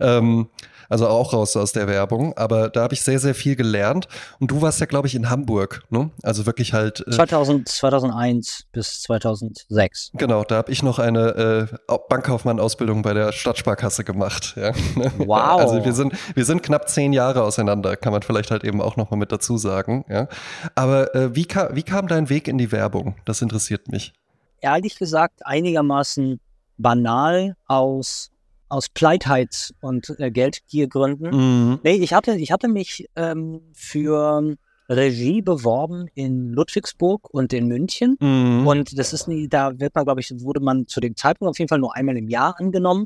Ähm, 0.00 0.48
also 0.92 1.08
auch 1.08 1.32
raus 1.32 1.56
aus 1.56 1.72
der 1.72 1.88
Werbung. 1.88 2.36
Aber 2.36 2.68
da 2.68 2.82
habe 2.82 2.92
ich 2.92 3.00
sehr, 3.00 3.18
sehr 3.18 3.34
viel 3.34 3.56
gelernt. 3.56 4.08
Und 4.38 4.50
du 4.50 4.60
warst 4.60 4.78
ja, 4.78 4.86
glaube 4.86 5.08
ich, 5.08 5.14
in 5.14 5.30
Hamburg, 5.30 5.82
ne? 5.88 6.10
Also 6.22 6.44
wirklich 6.44 6.74
halt. 6.74 7.02
Äh, 7.06 7.12
2000, 7.12 7.66
2001 7.66 8.66
bis 8.72 9.00
2006. 9.02 10.10
Genau, 10.14 10.44
da 10.44 10.56
habe 10.56 10.70
ich 10.70 10.82
noch 10.82 10.98
eine 10.98 11.70
äh, 11.88 11.96
Bankkaufmann-Ausbildung 12.08 13.00
bei 13.00 13.14
der 13.14 13.32
Stadtsparkasse 13.32 14.04
gemacht. 14.04 14.54
Ja. 14.56 14.72
Wow. 15.16 15.60
Also 15.60 15.84
wir 15.84 15.92
sind, 15.94 16.12
wir 16.34 16.44
sind 16.44 16.62
knapp 16.62 16.88
zehn 16.88 17.12
Jahre 17.12 17.42
auseinander, 17.42 17.96
kann 17.96 18.12
man 18.12 18.22
vielleicht 18.22 18.50
halt 18.50 18.64
eben 18.64 18.82
auch 18.82 18.96
nochmal 18.96 19.18
mit 19.18 19.32
dazu 19.32 19.56
sagen. 19.56 20.04
Ja. 20.08 20.28
Aber 20.74 21.14
äh, 21.14 21.34
wie, 21.34 21.46
ka 21.46 21.70
wie 21.72 21.82
kam 21.82 22.06
dein 22.06 22.28
Weg 22.28 22.48
in 22.48 22.58
die 22.58 22.70
Werbung? 22.70 23.16
Das 23.24 23.40
interessiert 23.40 23.88
mich. 23.88 24.12
Ehrlich 24.60 24.98
gesagt, 24.98 25.46
einigermaßen 25.46 26.38
banal 26.76 27.56
aus 27.66 28.31
aus 28.72 28.88
Pleitheit 28.88 29.74
und 29.80 30.18
äh, 30.18 30.30
Geldgiergründen. 30.30 31.30
Mhm. 31.30 31.80
Nee, 31.82 31.96
ich 31.96 32.14
hatte, 32.14 32.34
ich 32.36 32.50
hatte 32.50 32.68
mich 32.68 33.06
ähm, 33.16 33.60
für 33.74 34.56
Regie 34.88 35.42
beworben 35.42 36.08
in 36.14 36.52
Ludwigsburg 36.52 37.28
und 37.30 37.52
in 37.52 37.68
München. 37.68 38.16
Mhm. 38.18 38.66
Und 38.66 38.98
das 38.98 39.12
ist 39.12 39.28
nie, 39.28 39.46
da 39.48 39.78
wird 39.78 39.94
man, 39.94 40.04
glaube 40.04 40.20
ich, 40.20 40.32
wurde 40.40 40.60
man 40.60 40.86
zu 40.86 41.00
dem 41.00 41.16
Zeitpunkt 41.16 41.50
auf 41.50 41.58
jeden 41.58 41.68
Fall 41.68 41.80
nur 41.80 41.94
einmal 41.94 42.16
im 42.16 42.28
Jahr 42.28 42.58
angenommen. 42.58 43.04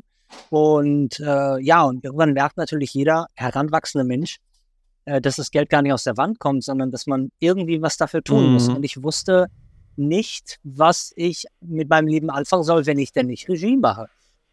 Und 0.49 1.19
äh, 1.19 1.59
ja, 1.61 1.83
und 1.83 2.03
irgendwann 2.03 2.33
merkt 2.33 2.55
natürlich 2.55 2.93
jeder 2.93 3.27
heranwachsende 3.35 4.05
Mensch, 4.05 4.37
äh, 5.03 5.19
dass 5.19 5.35
das 5.35 5.51
Geld 5.51 5.69
gar 5.69 5.81
nicht 5.81 5.93
aus 5.93 6.03
der 6.05 6.15
Wand 6.15 6.39
kommt, 6.39 6.63
sondern 6.63 6.91
dass 6.91 7.07
man 7.07 7.29
irgendwie 7.39 7.81
was 7.81 7.97
dafür 7.97 8.23
tun 8.23 8.47
mhm. 8.47 8.53
muss. 8.53 8.69
Und 8.69 8.83
ich 8.83 9.03
wusste 9.03 9.47
nicht, 9.97 10.59
was 10.63 11.11
ich 11.17 11.45
mit 11.59 11.89
meinem 11.89 12.07
Leben 12.07 12.29
anfangen 12.29 12.63
soll, 12.63 12.85
wenn 12.85 12.99
ich 12.99 13.11
denn 13.11 13.27
nicht 13.27 13.49
Regie 13.49 13.75
mache. 13.75 14.07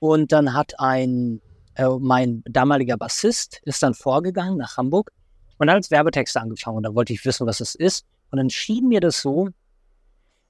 Und 0.05 0.33
dann 0.33 0.53
hat 0.53 0.79
ein, 0.81 1.41
äh, 1.77 1.89
mein 1.99 2.43
damaliger 2.45 2.99
Bassist 2.99 3.63
ist 3.65 3.83
dann 3.83 3.95
vorgegangen 3.95 4.59
nach 4.59 4.77
Hamburg 4.77 5.11
und 5.57 5.71
hat 5.71 5.77
als 5.77 5.91
Werbetexte 5.91 6.43
angefangen. 6.43 6.77
Und 6.77 6.83
da 6.83 6.95
wollte 6.95 7.15
ich 7.15 7.25
wissen, 7.25 7.47
was 7.47 7.61
es 7.61 7.75
ist. 7.75 8.05
Und 8.31 8.37
dann 8.37 8.51
schien 8.51 8.87
mir 8.87 9.01
das 9.01 9.23
so, 9.23 9.49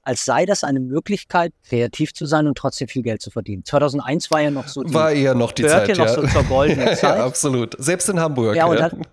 als 0.01 0.25
sei 0.25 0.45
das 0.45 0.65
eine 0.65 0.81
Möglichkeit, 0.81 1.53
kreativ 1.63 2.13
zu 2.13 2.25
sein 2.25 2.47
und 2.47 2.57
trotzdem 2.57 2.89
viel 2.89 3.01
Geld 3.01 3.21
zu 3.21 3.31
verdienen. 3.31 3.63
2001 3.63 4.29
war 4.29 4.41
ja 4.41 4.51
noch 4.51 4.67
so 4.67 4.83
die, 4.83 4.93
war 4.93 5.13
eher 5.13 5.35
noch 5.35 5.53
die 5.53 5.65
Zeit, 5.65 5.87
ja. 5.87 6.03
noch 6.03 6.09
so 6.09 6.27
zur 6.27 6.43
goldenen 6.43 6.87
Zeit. 6.97 7.17
ja, 7.17 7.25
absolut. 7.25 7.77
Selbst 7.79 8.09
in 8.09 8.19
Hamburg. 8.19 8.57
Ja, 8.57 8.67
ja. 8.73 8.89
Dann, 8.89 9.07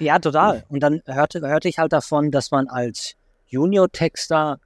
ja, 0.00 0.18
total. 0.18 0.64
Und 0.70 0.80
dann 0.80 1.02
hörte, 1.06 1.40
hörte 1.40 1.68
ich 1.68 1.78
halt 1.78 1.92
davon, 1.92 2.32
dass 2.32 2.50
man 2.50 2.66
als 2.66 3.14
Junior-Texter 3.46 4.58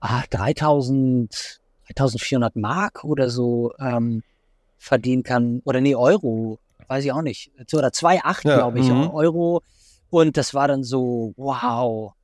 ah, 0.00 0.22
3000 0.28 1.60
1400 1.90 2.56
Mark 2.56 3.04
oder 3.04 3.30
so 3.30 3.72
ähm, 3.78 4.22
verdienen 4.78 5.22
kann. 5.22 5.60
Oder 5.64 5.80
nee, 5.80 5.94
Euro, 5.94 6.58
weiß 6.86 7.04
ich 7.04 7.12
auch 7.12 7.22
nicht. 7.22 7.50
Oder 7.72 7.88
2,8, 7.88 8.48
ja, 8.48 8.56
glaube 8.56 8.78
ich, 8.80 8.88
mhm. 8.88 9.10
Euro. 9.10 9.62
Und 10.10 10.36
das 10.36 10.54
war 10.54 10.68
dann 10.68 10.84
so, 10.84 11.34
wow, 11.36 12.14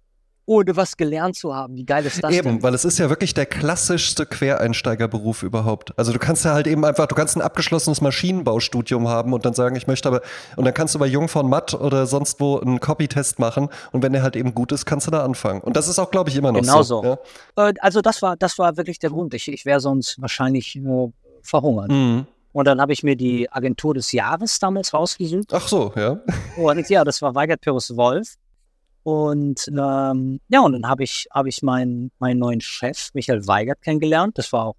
ohne 0.46 0.76
was 0.76 0.96
gelernt 0.96 1.36
zu 1.36 1.54
haben. 1.54 1.76
Wie 1.76 1.84
geil 1.84 2.04
ist 2.04 2.22
das 2.22 2.32
eben, 2.32 2.48
denn? 2.48 2.62
weil 2.62 2.74
es 2.74 2.84
ist 2.84 2.98
ja 2.98 3.08
wirklich 3.08 3.34
der 3.34 3.46
klassischste 3.46 4.26
Quereinsteigerberuf 4.26 5.42
überhaupt. 5.42 5.98
Also 5.98 6.12
du 6.12 6.18
kannst 6.18 6.44
ja 6.44 6.52
halt 6.52 6.66
eben 6.66 6.84
einfach, 6.84 7.06
du 7.06 7.14
kannst 7.14 7.36
ein 7.36 7.42
abgeschlossenes 7.42 8.00
Maschinenbaustudium 8.00 9.08
haben 9.08 9.32
und 9.32 9.44
dann 9.44 9.54
sagen, 9.54 9.76
ich 9.76 9.86
möchte 9.86 10.08
aber, 10.08 10.20
und 10.56 10.64
dann 10.64 10.74
kannst 10.74 10.94
du 10.94 10.98
bei 10.98 11.06
Jung 11.06 11.28
von 11.28 11.48
Matt 11.48 11.74
oder 11.74 12.06
sonst 12.06 12.40
wo 12.40 12.58
einen 12.58 12.80
Copy-Test 12.80 13.38
machen 13.38 13.68
und 13.92 14.02
wenn 14.02 14.12
der 14.12 14.22
halt 14.22 14.36
eben 14.36 14.54
gut 14.54 14.72
ist, 14.72 14.84
kannst 14.84 15.06
du 15.06 15.10
da 15.10 15.24
anfangen. 15.24 15.60
Und 15.60 15.76
das 15.76 15.88
ist 15.88 15.98
auch, 15.98 16.10
glaube 16.10 16.30
ich, 16.30 16.36
immer 16.36 16.52
noch 16.52 16.60
genau 16.60 16.82
so. 16.82 17.00
Genau 17.00 17.18
so. 17.56 17.62
Ja? 17.62 17.68
Äh, 17.70 17.74
also 17.80 18.00
das 18.00 18.20
war, 18.22 18.36
das 18.36 18.58
war 18.58 18.76
wirklich 18.76 18.98
der 18.98 19.10
Grund. 19.10 19.34
Ich, 19.34 19.48
ich 19.48 19.64
wäre 19.64 19.80
sonst 19.80 20.20
wahrscheinlich 20.20 20.76
nur 20.76 21.12
verhungert. 21.42 21.90
Mhm. 21.90 22.26
Und 22.52 22.66
dann 22.66 22.80
habe 22.80 22.92
ich 22.92 23.02
mir 23.02 23.16
die 23.16 23.50
Agentur 23.50 23.94
des 23.94 24.12
Jahres 24.12 24.60
damals 24.60 24.94
rausgesucht. 24.94 25.52
Ach 25.52 25.66
so, 25.66 25.92
ja. 25.96 26.20
Und 26.56 26.88
ja, 26.88 27.02
das 27.02 27.20
war 27.20 27.34
Weigert 27.34 27.60
Pyrrhus 27.60 27.96
Wolf. 27.96 28.36
Und 29.04 29.68
ähm, 29.68 30.40
ja, 30.48 30.60
und 30.60 30.72
dann 30.72 30.88
habe 30.88 31.04
ich, 31.04 31.28
hab 31.30 31.46
ich 31.46 31.62
meinen, 31.62 32.10
meinen 32.18 32.38
neuen 32.38 32.60
Chef, 32.62 33.10
Michael 33.12 33.46
Weigert, 33.46 33.82
kennengelernt. 33.82 34.38
Das 34.38 34.52
war 34.52 34.64
auch 34.64 34.76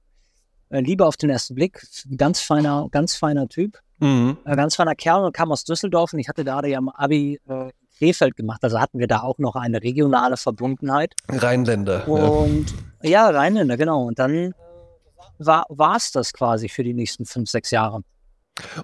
äh, 0.70 0.82
Liebe 0.82 1.05
auf 1.05 1.15
den 1.15 1.29
ersten 1.29 1.53
Blick. 1.53 1.86
Ganz 2.17 2.41
feiner, 2.41 2.88
ganz 2.91 3.15
feiner 3.15 3.48
Typ. 3.48 3.79
Mhm. 4.00 4.38
Äh, 4.44 4.55
ganz 4.55 4.75
feiner 4.75 4.96
Kerl 4.96 5.24
und 5.24 5.34
kam 5.34 5.51
aus 5.51 5.63
Düsseldorf 5.63 6.12
und 6.12 6.20
ich 6.20 6.27
hatte 6.27 6.44
da 6.44 6.60
ja 6.65 6.79
am 6.79 6.89
Abi 6.89 7.39
äh, 7.48 7.70
Krefeld 7.98 8.36
gemacht. 8.36 8.63
Also 8.63 8.79
hatten 8.79 8.98
wir 8.98 9.08
da 9.08 9.22
auch 9.22 9.38
noch 9.38 9.55
eine 9.55 9.82
regionale 9.82 10.38
Verbundenheit. 10.38 11.13
Rheinländer. 11.29 12.08
Und 12.08 12.65
ja, 13.03 13.10
ja 13.10 13.29
Rheinländer, 13.29 13.77
genau. 13.77 14.05
Und 14.08 14.17
dann 14.17 14.53
war 15.38 15.96
es 15.96 16.12
das 16.12 16.34
quasi 16.34 16.67
für 16.67 16.84
die 16.84 16.94
nächsten 16.94 17.25
fünf, 17.25 17.50
sechs 17.50 17.70
Jahre. 17.72 18.01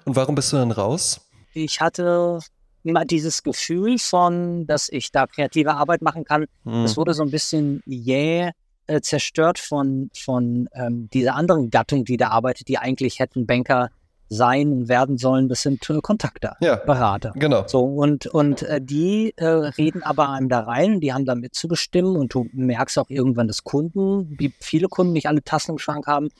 Und 0.04 0.16
warum 0.16 0.34
bist 0.34 0.52
du 0.52 0.56
dann 0.56 0.70
raus? 0.70 1.20
Ich 1.52 1.80
hatte 1.80 2.38
immer 2.84 3.04
dieses 3.04 3.42
Gefühl 3.42 3.98
von, 3.98 4.66
dass 4.66 4.88
ich 4.88 5.12
da 5.12 5.26
kreative 5.26 5.74
Arbeit 5.74 6.02
machen 6.02 6.24
kann, 6.24 6.46
mhm. 6.64 6.82
das 6.82 6.96
wurde 6.96 7.14
so 7.14 7.22
ein 7.22 7.30
bisschen 7.30 7.82
jäh 7.86 8.50
äh, 8.86 9.00
zerstört 9.00 9.58
von, 9.58 10.10
von 10.14 10.68
ähm, 10.74 11.08
dieser 11.12 11.34
anderen 11.34 11.70
Gattung, 11.70 12.04
die 12.04 12.16
da 12.16 12.28
arbeitet, 12.28 12.68
die 12.68 12.78
eigentlich 12.78 13.20
hätten 13.20 13.46
Banker 13.46 13.90
sein 14.32 14.72
und 14.72 14.88
werden 14.88 15.18
sollen, 15.18 15.48
das 15.48 15.62
sind 15.62 15.88
äh, 15.90 16.00
Kontakte, 16.00 16.54
Ja. 16.60 16.76
Berater. 16.76 17.32
Genau. 17.34 17.64
So, 17.66 17.84
und, 17.84 18.26
und 18.26 18.62
äh, 18.62 18.80
die 18.80 19.34
äh, 19.36 19.46
reden 19.46 20.02
aber 20.02 20.30
einem 20.30 20.48
da 20.48 20.60
rein, 20.60 21.00
die 21.00 21.12
haben 21.12 21.26
da 21.26 21.34
mitzubestimmen 21.34 22.16
und 22.16 22.34
du 22.34 22.48
merkst 22.52 22.98
auch 22.98 23.10
irgendwann, 23.10 23.46
dass 23.46 23.62
Kunden, 23.62 24.34
wie 24.38 24.52
viele 24.58 24.88
Kunden 24.88 25.12
nicht 25.12 25.28
alle 25.28 25.44
Tassen 25.44 25.72
im 25.72 25.78
Schrank 25.78 26.06
haben 26.06 26.30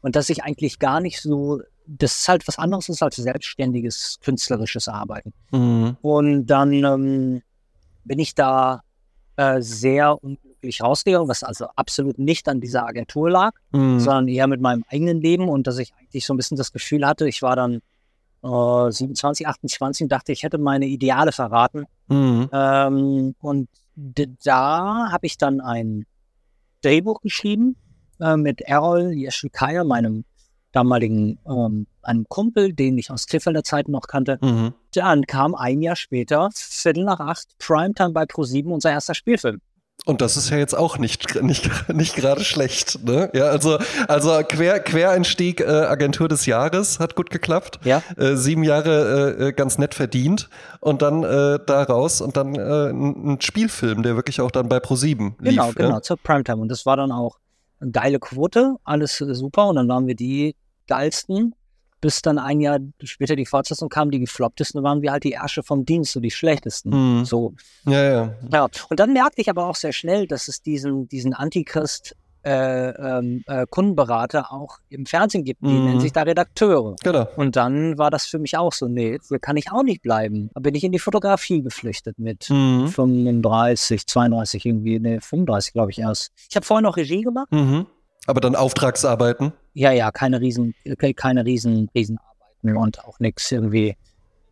und 0.00 0.16
dass 0.16 0.30
ich 0.30 0.42
eigentlich 0.44 0.78
gar 0.78 1.00
nicht 1.00 1.20
so, 1.20 1.60
das 1.86 2.16
ist 2.20 2.28
halt 2.28 2.46
was 2.48 2.58
anderes 2.58 2.88
ist 2.88 3.02
als 3.02 3.16
selbstständiges 3.16 4.18
künstlerisches 4.22 4.88
Arbeiten. 4.88 5.32
Mhm. 5.50 5.96
Und 6.02 6.46
dann 6.46 6.72
ähm, 6.72 7.42
bin 8.04 8.18
ich 8.18 8.34
da 8.34 8.82
äh, 9.36 9.60
sehr 9.60 10.22
unglücklich 10.22 10.82
rausgegangen, 10.82 11.28
was 11.28 11.42
also 11.42 11.66
absolut 11.76 12.18
nicht 12.18 12.48
an 12.48 12.60
dieser 12.60 12.86
Agentur 12.86 13.30
lag, 13.30 13.52
Mhm. 13.72 14.00
sondern 14.00 14.28
eher 14.28 14.46
mit 14.46 14.60
meinem 14.60 14.84
eigenen 14.88 15.20
Leben 15.20 15.48
und 15.48 15.66
dass 15.66 15.78
ich 15.78 15.92
eigentlich 15.98 16.26
so 16.26 16.34
ein 16.34 16.36
bisschen 16.36 16.56
das 16.56 16.72
Gefühl 16.72 17.06
hatte, 17.06 17.28
ich 17.28 17.42
war 17.42 17.56
dann 17.56 17.80
äh, 18.44 18.90
27, 18.90 19.46
28 19.46 20.04
und 20.04 20.12
dachte, 20.12 20.32
ich 20.32 20.42
hätte 20.42 20.58
meine 20.58 20.86
Ideale 20.86 21.32
verraten. 21.32 21.86
Mhm. 22.08 22.48
Ähm, 22.52 23.34
und 23.40 23.68
da 24.44 25.10
habe 25.12 25.26
ich 25.26 25.38
dann 25.38 25.60
ein 25.60 26.06
Drehbuch 26.82 27.20
geschrieben 27.20 27.76
äh, 28.20 28.36
mit 28.36 28.60
Errol 28.62 29.12
Yeschikaya, 29.12 29.84
meinem 29.84 30.24
damaligen 30.72 31.38
ähm, 31.46 31.86
einem 32.02 32.26
Kumpel, 32.28 32.72
den 32.72 32.98
ich 32.98 33.10
aus 33.10 33.26
Krefelder 33.26 33.62
Zeiten 33.62 33.92
noch 33.92 34.06
kannte. 34.08 34.38
Mhm. 34.40 34.74
Dann 34.94 35.26
kam 35.26 35.54
ein 35.54 35.82
Jahr 35.82 35.96
später, 35.96 36.50
Viertel 36.54 37.04
nach 37.04 37.20
acht, 37.20 37.56
Primetime 37.58 38.10
bei 38.10 38.24
Pro7, 38.24 38.68
unser 38.70 38.90
erster 38.90 39.14
Spielfilm. 39.14 39.60
Und 40.04 40.20
das 40.20 40.36
ist 40.36 40.50
ja 40.50 40.56
jetzt 40.56 40.76
auch 40.76 40.98
nicht, 40.98 41.40
nicht, 41.42 41.70
nicht 41.88 42.16
gerade 42.16 42.42
schlecht. 42.42 43.04
Ne? 43.04 43.30
Ja, 43.34 43.44
also, 43.44 43.78
also 44.08 44.30
Quer, 44.48 44.80
Quereinstieg 44.80 45.60
äh, 45.60 45.64
Agentur 45.64 46.26
des 46.26 46.44
Jahres 46.46 46.98
hat 46.98 47.14
gut 47.14 47.30
geklappt. 47.30 47.78
Ja. 47.84 48.02
Äh, 48.16 48.34
sieben 48.34 48.64
Jahre 48.64 49.36
äh, 49.38 49.48
äh, 49.48 49.52
ganz 49.52 49.78
nett 49.78 49.94
verdient 49.94 50.48
und 50.80 51.02
dann 51.02 51.22
äh, 51.22 51.60
da 51.64 51.84
raus 51.84 52.20
und 52.20 52.36
dann 52.36 52.56
äh, 52.56 52.90
ein, 52.90 53.40
Spielfilm, 53.40 54.02
der 54.02 54.16
wirklich 54.16 54.40
auch 54.40 54.50
dann 54.50 54.68
bei 54.68 54.78
Pro7 54.78 55.34
lief. 55.38 55.50
Genau, 55.50 55.70
genau, 55.72 56.00
zur 56.00 56.16
Primetime. 56.16 56.60
Und 56.60 56.68
das 56.68 56.84
war 56.84 56.96
dann 56.96 57.12
auch 57.12 57.38
geile 57.90 58.18
Quote, 58.18 58.76
alles 58.84 59.20
äh, 59.20 59.34
super. 59.34 59.68
Und 59.68 59.76
dann 59.76 59.88
waren 59.88 60.06
wir 60.06 60.14
die 60.14 60.54
geilsten, 60.86 61.54
bis 62.00 62.20
dann 62.20 62.38
ein 62.38 62.60
Jahr 62.60 62.80
später 63.02 63.36
die 63.36 63.46
Fortsetzung 63.46 63.88
kam, 63.88 64.10
die 64.10 64.18
geflopptesten, 64.18 64.78
dann 64.78 64.84
waren 64.84 65.02
wir 65.02 65.12
halt 65.12 65.24
die 65.24 65.32
Ärsche 65.32 65.62
vom 65.62 65.84
Dienst, 65.84 66.12
so 66.12 66.20
die 66.20 66.30
schlechtesten. 66.30 66.90
Mhm. 67.18 67.24
So, 67.24 67.54
Ja, 67.86 68.02
ja. 68.02 68.34
ja. 68.50 68.68
Und 68.90 69.00
dann 69.00 69.12
merkte 69.12 69.40
ich 69.40 69.48
aber 69.48 69.66
auch 69.66 69.76
sehr 69.76 69.92
schnell, 69.92 70.26
dass 70.26 70.48
es 70.48 70.62
diesen, 70.62 71.08
diesen 71.08 71.32
Antichrist 71.32 72.16
äh, 72.44 72.90
ähm, 72.90 73.42
äh, 73.46 73.66
Kundenberater 73.70 74.52
auch 74.52 74.78
im 74.88 75.06
Fernsehen 75.06 75.44
gibt, 75.44 75.62
die 75.62 75.68
Mhm. 75.68 75.84
nennen 75.84 76.00
sich 76.00 76.12
da 76.12 76.22
Redakteure. 76.22 76.96
Genau. 77.02 77.26
Und 77.36 77.56
dann 77.56 77.98
war 77.98 78.10
das 78.10 78.26
für 78.26 78.38
mich 78.38 78.56
auch 78.56 78.72
so, 78.72 78.88
nee, 78.88 79.18
hier 79.28 79.38
kann 79.38 79.56
ich 79.56 79.70
auch 79.72 79.82
nicht 79.82 80.02
bleiben. 80.02 80.50
Da 80.54 80.60
bin 80.60 80.74
ich 80.74 80.84
in 80.84 80.92
die 80.92 80.98
Fotografie 80.98 81.62
geflüchtet 81.62 82.18
mit 82.18 82.48
Mhm. 82.50 82.88
35, 82.88 84.06
32 84.06 84.66
irgendwie, 84.66 84.98
nee, 84.98 85.20
35 85.20 85.72
glaube 85.72 85.90
ich 85.90 85.98
erst. 85.98 86.32
Ich 86.50 86.56
habe 86.56 86.66
vorher 86.66 86.82
noch 86.82 86.96
Regie 86.96 87.22
gemacht. 87.22 87.50
Mhm. 87.52 87.86
Aber 88.26 88.40
dann 88.40 88.54
Auftragsarbeiten. 88.54 89.52
Ja, 89.74 89.90
ja, 89.92 90.10
keine 90.10 90.40
riesen, 90.40 90.74
keine 91.16 91.44
riesen, 91.44 91.88
Riesenarbeiten 91.94 92.76
und 92.76 93.04
auch 93.04 93.18
nichts 93.20 93.50
irgendwie. 93.50 93.96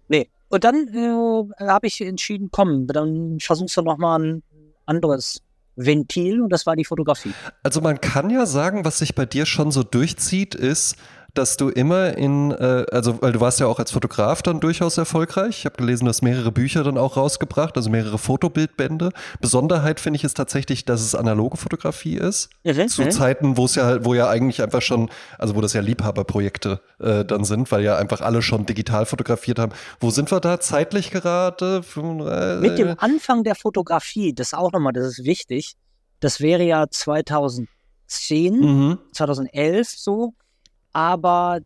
Nee. 0.09 0.29
Und 0.49 0.65
dann 0.65 0.89
äh, 0.89 1.65
habe 1.69 1.87
ich 1.87 2.01
entschieden, 2.01 2.49
komm, 2.51 2.87
dann 2.89 3.39
versuchst 3.41 3.77
du 3.77 3.83
nochmal 3.83 4.21
ein 4.21 4.43
anderes 4.87 5.41
Ventil 5.77 6.43
und 6.43 6.51
das 6.51 6.67
war 6.67 6.77
die 6.77 6.85
Fotografie. 6.85 7.33
Also 7.63 7.81
man 7.81 8.01
kann 8.01 8.31
ja 8.31 8.47
sagen, 8.47 8.85
was 8.85 8.99
sich 8.99 9.15
bei 9.15 9.27
dir 9.27 9.47
schon 9.47 9.71
so 9.71 9.83
durchzieht, 9.83 10.55
ist, 10.55 10.97
dass 11.35 11.57
du 11.57 11.69
immer 11.69 12.17
in, 12.17 12.51
äh, 12.53 12.85
also 12.93 13.21
weil 13.23 13.33
du 13.33 13.41
warst 13.41 13.61
ja 13.61 13.67
auch 13.67 13.79
als 13.79 13.91
Fotograf 13.93 14.43
dann 14.43 14.61
durchaus 14.61 14.99
erfolgreich. 14.99 15.59
Ich 15.61 15.65
habe 15.65 15.77
gelesen, 15.77 16.05
du 16.05 16.09
hast 16.09 16.23
mehrere 16.23 16.53
Bücher 16.53 16.83
dann 16.85 16.99
auch 16.99 17.17
rausgebracht, 17.17 17.77
also 17.77 17.91
mehrere 17.91 18.19
Fotobildbände. 18.19 19.11
Besonderheit 19.41 20.01
finde 20.01 20.17
ich 20.17 20.25
ist 20.25 20.37
tatsächlich, 20.37 20.85
dass 20.85 21.01
es 21.01 21.15
analoge 21.15 21.57
Fotografie 21.57 22.17
ist. 22.17 22.51
Zu 22.89 23.03
Mhm. 23.03 23.11
Zeiten, 23.11 23.57
wo 23.57 23.65
es 23.65 23.75
ja 23.75 23.85
halt, 23.85 24.05
wo 24.05 24.15
ja 24.15 24.29
eigentlich 24.29 24.63
einfach 24.63 24.83
schon, 24.83 25.11
also 25.39 25.55
wo 25.57 25.61
das 25.61 25.73
ja 25.73 25.81
Liebhaberprojekte 25.81 26.81
äh, 27.01 27.25
dann 27.25 27.45
sind, 27.45 27.71
weil 27.73 27.83
ja 27.83 27.97
einfach 27.97 28.21
alle 28.21 28.43
schon 28.43 28.67
digital 28.67 29.07
fotografiert 29.07 29.59
haben. 29.59 29.73
Wo 30.01 30.11
sind 30.11 30.31
wir 30.31 30.41
da 30.41 30.61
zeitlich 30.61 31.11
gerade? 31.11 31.83
35? 31.83 32.61
Mit 32.69 32.79
dem 32.79 32.95
Anfang 32.99 33.45
der 33.45 33.55
Fotografie, 33.55 34.33
das 34.33 34.55
auch 34.55 34.73
nochmal, 34.73 34.93
das 34.93 35.07
ist 35.07 35.25
wichtig, 35.25 35.77
das 36.21 36.41
wäre 36.41 36.63
ja 36.63 36.87
2010, 36.89 37.69
Mhm. 38.61 38.99
2011 39.13 39.89
so, 39.89 40.35
aber 40.93 41.61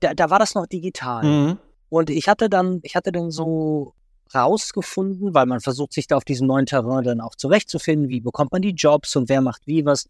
da, 0.00 0.14
da 0.14 0.30
war 0.30 0.38
das 0.38 0.54
noch 0.54 0.66
digital. 0.66 1.24
Mhm. 1.24 1.58
Und 1.88 2.10
ich 2.10 2.28
hatte 2.28 2.48
dann, 2.48 2.80
ich 2.82 2.96
hatte 2.96 3.12
dann 3.12 3.30
so 3.30 3.94
rausgefunden, 4.34 5.34
weil 5.34 5.46
man 5.46 5.60
versucht 5.60 5.92
sich 5.92 6.06
da 6.06 6.16
auf 6.16 6.24
diesem 6.24 6.46
neuen 6.46 6.66
Terrain 6.66 7.04
dann 7.04 7.20
auch 7.20 7.34
zurechtzufinden, 7.34 8.08
wie 8.08 8.20
bekommt 8.20 8.52
man 8.52 8.62
die 8.62 8.70
Jobs 8.70 9.14
und 9.16 9.28
wer 9.28 9.42
macht 9.42 9.66
wie 9.66 9.84
was. 9.84 10.08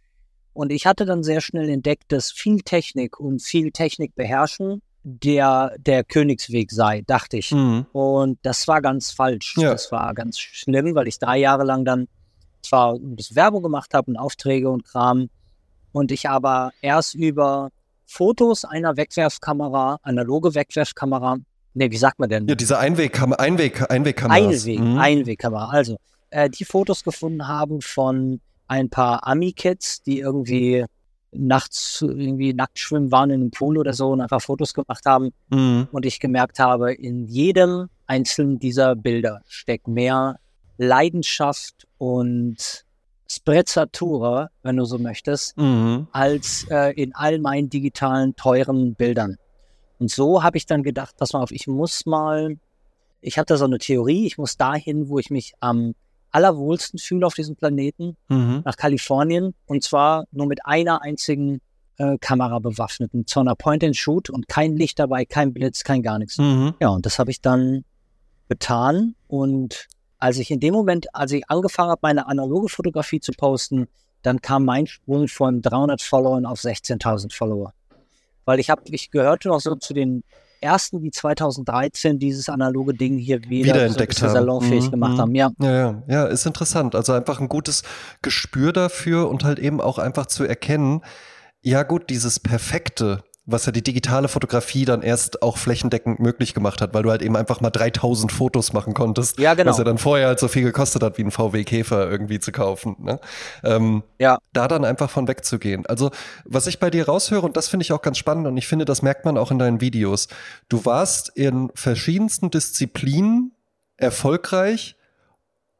Und 0.52 0.70
ich 0.70 0.86
hatte 0.86 1.06
dann 1.06 1.22
sehr 1.22 1.40
schnell 1.40 1.68
entdeckt, 1.68 2.12
dass 2.12 2.30
viel 2.30 2.60
Technik 2.60 3.18
und 3.18 3.42
viel 3.42 3.72
Technik 3.72 4.14
beherrschen 4.14 4.82
der, 5.04 5.74
der 5.78 6.04
Königsweg 6.04 6.70
sei, 6.70 7.02
dachte 7.06 7.38
ich. 7.38 7.50
Mhm. 7.50 7.86
Und 7.92 8.38
das 8.42 8.68
war 8.68 8.80
ganz 8.80 9.10
falsch. 9.10 9.56
Ja. 9.56 9.72
Das 9.72 9.90
war 9.90 10.14
ganz 10.14 10.38
schlimm, 10.38 10.94
weil 10.94 11.08
ich 11.08 11.18
drei 11.18 11.38
Jahre 11.38 11.64
lang 11.64 11.84
dann 11.84 12.06
zwar 12.62 12.94
ein 12.94 13.16
bisschen 13.16 13.36
Werbung 13.36 13.62
gemacht 13.62 13.92
habe 13.94 14.10
und 14.10 14.16
Aufträge 14.16 14.70
und 14.70 14.84
Kram 14.84 15.28
und 15.90 16.12
ich 16.12 16.28
aber 16.28 16.72
erst 16.80 17.14
über 17.14 17.70
Fotos 18.06 18.64
einer 18.64 18.96
Wegwerfkamera, 18.96 19.98
analoge 20.02 20.54
Wegwerfkamera, 20.54 21.38
nee, 21.74 21.90
wie 21.90 21.96
sagt 21.96 22.18
man 22.18 22.28
denn? 22.28 22.46
Ja, 22.48 22.54
diese 22.54 22.78
Einwegkamera, 22.78 23.40
Einweg, 23.40 23.90
Einwegkameras. 23.90 24.64
Einweg, 24.64 24.80
Mhm. 24.80 24.98
Einwegkamera. 24.98 25.68
Also, 25.70 25.96
äh, 26.30 26.50
die 26.50 26.64
Fotos 26.64 27.04
gefunden 27.04 27.48
haben 27.48 27.80
von 27.80 28.40
ein 28.68 28.88
paar 28.90 29.26
Ami-Kids, 29.26 30.02
die 30.02 30.20
irgendwie 30.20 30.84
nachts 31.34 32.02
irgendwie 32.02 32.52
nackt 32.52 32.78
schwimmen 32.78 33.10
waren 33.10 33.30
in 33.30 33.40
einem 33.40 33.50
Pool 33.50 33.78
oder 33.78 33.94
so 33.94 34.10
und 34.10 34.20
einfach 34.20 34.42
Fotos 34.42 34.74
gemacht 34.74 35.04
haben. 35.06 35.30
Mhm. 35.48 35.88
Und 35.90 36.04
ich 36.04 36.20
gemerkt 36.20 36.58
habe, 36.58 36.92
in 36.92 37.26
jedem 37.26 37.88
einzelnen 38.06 38.58
dieser 38.58 38.94
Bilder 38.94 39.40
steckt 39.46 39.88
mehr 39.88 40.36
Leidenschaft 40.76 41.86
und 41.98 42.84
Sprezzatura, 43.34 44.50
wenn 44.62 44.76
du 44.76 44.84
so 44.84 44.98
möchtest, 44.98 45.56
Mhm. 45.56 46.06
als 46.12 46.66
äh, 46.70 46.92
in 47.00 47.14
all 47.14 47.38
meinen 47.38 47.68
digitalen, 47.70 48.34
teuren 48.36 48.94
Bildern. 48.94 49.36
Und 49.98 50.10
so 50.10 50.42
habe 50.42 50.56
ich 50.56 50.66
dann 50.66 50.82
gedacht, 50.82 51.16
pass 51.16 51.32
mal 51.32 51.42
auf, 51.42 51.52
ich 51.52 51.66
muss 51.66 52.06
mal, 52.06 52.56
ich 53.20 53.38
habe 53.38 53.46
da 53.46 53.56
so 53.56 53.64
eine 53.64 53.78
Theorie, 53.78 54.26
ich 54.26 54.36
muss 54.38 54.56
dahin, 54.56 55.08
wo 55.08 55.18
ich 55.18 55.30
mich 55.30 55.52
am 55.60 55.94
allerwohlsten 56.32 56.98
fühle 56.98 57.26
auf 57.26 57.34
diesem 57.34 57.56
Planeten, 57.56 58.16
Mhm. 58.28 58.62
nach 58.64 58.76
Kalifornien. 58.76 59.54
Und 59.66 59.82
zwar 59.84 60.24
nur 60.32 60.46
mit 60.46 60.64
einer 60.66 61.02
einzigen 61.02 61.60
äh, 61.98 62.16
Kamera 62.18 62.58
bewaffnet, 62.58 63.12
mit 63.12 63.28
so 63.28 63.40
einer 63.40 63.54
Point-and-Shoot 63.54 64.30
und 64.30 64.48
kein 64.48 64.76
Licht 64.76 64.98
dabei, 64.98 65.24
kein 65.26 65.52
Blitz, 65.52 65.84
kein 65.84 66.02
gar 66.02 66.18
nichts. 66.18 66.38
Mhm. 66.38 66.72
Ja, 66.80 66.88
und 66.88 67.04
das 67.06 67.18
habe 67.18 67.30
ich 67.30 67.40
dann 67.42 67.84
getan. 68.48 69.14
Und 69.28 69.86
als 70.22 70.38
ich 70.38 70.52
in 70.52 70.60
dem 70.60 70.72
Moment, 70.72 71.12
als 71.16 71.32
ich 71.32 71.50
angefangen 71.50 71.90
habe, 71.90 71.98
meine 72.02 72.28
analoge 72.28 72.68
Fotografie 72.68 73.18
zu 73.18 73.32
posten, 73.32 73.88
dann 74.22 74.40
kam 74.40 74.64
mein 74.64 74.86
Sprung 74.86 75.26
von 75.26 75.62
300 75.62 76.00
Followern 76.00 76.46
auf 76.46 76.60
16.000 76.60 77.34
Follower. 77.34 77.74
Weil 78.44 78.60
ich 78.60 78.70
habe, 78.70 78.82
ich 78.84 79.10
gehörte 79.10 79.48
noch 79.48 79.60
so 79.60 79.74
zu 79.74 79.94
den 79.94 80.22
ersten, 80.60 81.00
die 81.00 81.10
2013 81.10 82.20
dieses 82.20 82.48
analoge 82.48 82.94
Ding 82.94 83.18
hier 83.18 83.42
wieder 83.42 83.74
Wiederentdeckt 83.74 84.14
so 84.14 84.26
haben. 84.26 84.34
salonfähig 84.34 84.86
Mhm, 84.86 84.90
gemacht 84.92 85.14
mhm. 85.14 85.18
haben. 85.18 85.34
Ja, 85.34 85.50
Ja, 85.60 85.72
ja, 85.72 86.02
ja, 86.06 86.24
ist 86.26 86.46
interessant. 86.46 86.94
Also 86.94 87.14
einfach 87.14 87.40
ein 87.40 87.48
gutes 87.48 87.82
Gespür 88.22 88.72
dafür 88.72 89.28
und 89.28 89.42
halt 89.42 89.58
eben 89.58 89.80
auch 89.80 89.98
einfach 89.98 90.26
zu 90.26 90.44
erkennen, 90.44 91.00
ja 91.62 91.82
gut, 91.82 92.10
dieses 92.10 92.38
Perfekte, 92.38 93.24
was 93.44 93.66
ja 93.66 93.72
die 93.72 93.82
digitale 93.82 94.28
Fotografie 94.28 94.84
dann 94.84 95.02
erst 95.02 95.42
auch 95.42 95.56
flächendeckend 95.56 96.20
möglich 96.20 96.54
gemacht 96.54 96.80
hat, 96.80 96.94
weil 96.94 97.02
du 97.02 97.10
halt 97.10 97.22
eben 97.22 97.36
einfach 97.36 97.60
mal 97.60 97.70
3000 97.70 98.30
Fotos 98.30 98.72
machen 98.72 98.94
konntest. 98.94 99.38
Ja, 99.38 99.54
genau. 99.54 99.70
Was 99.70 99.78
ja 99.78 99.84
dann 99.84 99.98
vorher 99.98 100.28
halt 100.28 100.38
so 100.38 100.46
viel 100.46 100.62
gekostet 100.62 101.02
hat, 101.02 101.18
wie 101.18 101.24
ein 101.24 101.32
VW 101.32 101.64
Käfer 101.64 102.08
irgendwie 102.08 102.38
zu 102.38 102.52
kaufen. 102.52 102.96
Ne? 103.00 103.18
Ähm, 103.64 104.04
ja. 104.20 104.38
da 104.52 104.68
dann 104.68 104.84
einfach 104.84 105.10
von 105.10 105.26
wegzugehen. 105.26 105.86
Also, 105.86 106.10
was 106.44 106.68
ich 106.68 106.78
bei 106.78 106.90
dir 106.90 107.06
raushöre, 107.06 107.44
und 107.44 107.56
das 107.56 107.68
finde 107.68 107.82
ich 107.82 107.92
auch 107.92 108.02
ganz 108.02 108.18
spannend, 108.18 108.46
und 108.46 108.56
ich 108.56 108.68
finde, 108.68 108.84
das 108.84 109.02
merkt 109.02 109.24
man 109.24 109.36
auch 109.36 109.50
in 109.50 109.58
deinen 109.58 109.80
Videos. 109.80 110.28
Du 110.68 110.84
warst 110.84 111.28
in 111.30 111.70
verschiedensten 111.74 112.50
Disziplinen 112.50 113.52
erfolgreich, 113.96 114.96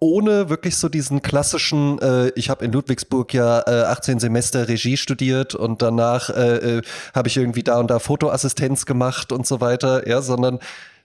ohne 0.03 0.49
wirklich 0.49 0.77
so 0.77 0.89
diesen 0.89 1.23
klassischen, 1.23 2.01
äh, 2.01 2.33
ich 2.35 2.51
habe 2.51 2.65
in 2.65 2.73
Ludwigsburg 2.73 3.33
ja 3.33 3.61
äh, 3.61 3.85
18 3.85 4.19
Semester 4.19 4.67
Regie 4.67 4.97
studiert 4.97 5.55
und 5.55 5.81
danach 5.81 6.29
äh, 6.29 6.79
äh, 6.79 6.83
habe 7.15 7.29
ich 7.29 7.37
irgendwie 7.37 7.63
da 7.63 7.79
und 7.79 7.89
da 7.89 8.01
Fotoassistenz 8.01 8.85
gemacht 8.85 9.31
und 9.31 9.47
so 9.47 9.61
weiter, 9.61 10.09
ja, 10.09 10.21
sondern 10.21 10.59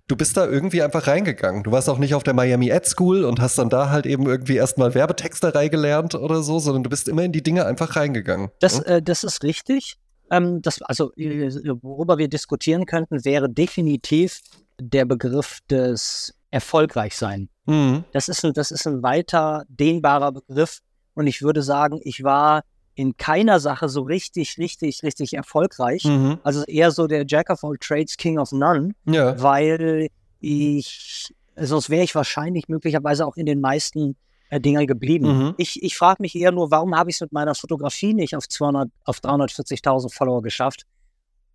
du 0.08 0.16
bist 0.16 0.36
da 0.36 0.48
irgendwie 0.48 0.82
einfach 0.82 1.06
reingegangen. 1.06 1.62
Du 1.62 1.72
warst 1.72 1.90
auch 1.90 2.00
nicht 2.00 2.16
auf 2.16 2.24
der 2.24 2.34
Miami 2.34 2.72
Ad 2.72 2.90
School 2.90 3.24
und 3.24 3.40
hast 3.40 3.60
dann 3.60 3.70
da 3.70 3.92
halt 3.92 4.08
eben 4.08 4.26
irgendwie 4.26 4.56
erstmal 4.56 4.96
Werbetexterei 4.96 5.68
gelernt 5.68 6.16
oder 6.16 6.42
so, 6.42 6.58
sondern 6.58 6.82
du 6.82 6.90
bist 6.90 7.08
immer 7.08 7.24
in 7.24 7.32
die 7.32 7.44
Dinge 7.44 7.68
einfach 7.68 7.96
reingegangen. 7.96 8.50
Das, 8.60 8.80
äh, 8.80 9.04
das 9.04 9.24
ist 9.24 9.44
richtig. 9.44 9.98
Ähm, 10.32 10.64
das, 10.64 10.82
also, 10.82 11.14
äh, 11.18 11.52
worüber 11.84 12.18
wir 12.18 12.30
diskutieren 12.30 12.88
könnten, 12.88 13.24
wäre 13.24 13.48
definitiv 13.48 14.42
der 14.82 15.06
Begriff 15.06 15.60
des 15.70 16.34
Erfolgreichsein. 16.50 17.50
Mhm. 17.68 18.04
Das 18.14 18.28
ist 18.30 18.44
ein, 18.44 18.54
das 18.54 18.72
ist 18.72 18.88
ein 18.88 19.04
weiter 19.04 19.66
dehnbarer 19.70 20.32
Begriff. 20.32 20.80
Und 21.14 21.28
ich 21.28 21.42
würde 21.42 21.62
sagen, 21.62 22.00
ich 22.04 22.24
war 22.24 22.64
in 22.96 23.16
keiner 23.16 23.60
Sache 23.60 23.90
so 23.90 24.02
richtig, 24.02 24.58
richtig, 24.58 25.04
richtig 25.04 25.34
erfolgreich. 25.36 26.04
Mhm. 26.06 26.40
Also 26.44 26.64
eher 26.64 26.92
so 26.92 27.06
der 27.06 27.26
Jack 27.28 27.50
of 27.52 27.64
all 27.64 27.78
trades, 27.80 28.18
King 28.18 28.40
of 28.40 28.52
none, 28.52 28.94
Ja. 29.06 29.40
weil 29.42 30.10
ich, 30.40 31.34
sonst 31.56 31.90
wäre 31.90 32.04
ich 32.04 32.16
wahrscheinlich 32.16 32.68
möglicherweise 32.68 33.26
auch 33.26 33.36
in 33.38 33.46
den 33.46 33.62
meisten 33.62 34.16
äh, 34.50 34.60
Dingern 34.60 34.88
geblieben. 34.88 35.28
Mhm. 35.28 35.54
Ich, 35.58 35.84
ich 35.84 35.96
frage 35.96 36.22
mich 36.22 36.36
eher 36.36 36.52
nur, 36.52 36.72
warum 36.72 36.96
habe 36.96 37.10
ich 37.10 37.18
es 37.18 37.22
mit 37.22 37.34
meiner 37.34 37.54
Fotografie 37.54 38.14
nicht 38.14 38.36
auf 38.36 38.48
200, 38.48 38.90
auf 39.06 39.20
340.000 39.20 40.12
Follower 40.14 40.42
geschafft? 40.42 40.84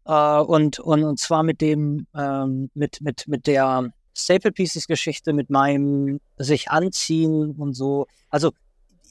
Äh, 0.04 0.40
und, 0.40 0.78
und, 0.78 1.02
und 1.02 1.18
zwar 1.18 1.42
mit 1.42 1.60
dem, 1.60 2.06
ähm, 2.16 2.70
mit, 2.74 3.00
mit, 3.00 3.26
mit 3.26 3.46
der 3.46 3.90
Staple 4.16 4.52
Pieces 4.52 4.86
Geschichte, 4.86 5.32
mit 5.32 5.50
meinem 5.50 6.20
sich 6.38 6.70
anziehen 6.70 7.52
und 7.58 7.74
so. 7.74 8.06
Also, 8.30 8.52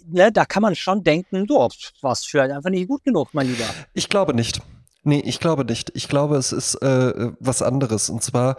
ne, 0.08 0.32
da 0.32 0.46
kann 0.46 0.62
man 0.62 0.76
schon 0.76 1.04
denken, 1.04 1.46
du 1.48 1.56
warst 2.02 2.28
vielleicht 2.30 2.52
einfach 2.54 2.70
nicht 2.70 2.88
gut 2.88 3.04
genug, 3.04 3.30
mein 3.34 3.48
Lieber. 3.48 3.66
Ich 3.94 4.10
glaube 4.10 4.34
nicht. 4.34 4.62
Nee, 5.04 5.22
ich 5.26 5.40
glaube 5.40 5.66
nicht. 5.66 5.92
Ich 5.96 6.08
glaube, 6.08 6.36
es 6.38 6.52
ist 6.52 6.76
äh, 6.76 7.32
was 7.40 7.62
anderes. 7.64 8.10
Und 8.10 8.22
zwar, 8.22 8.58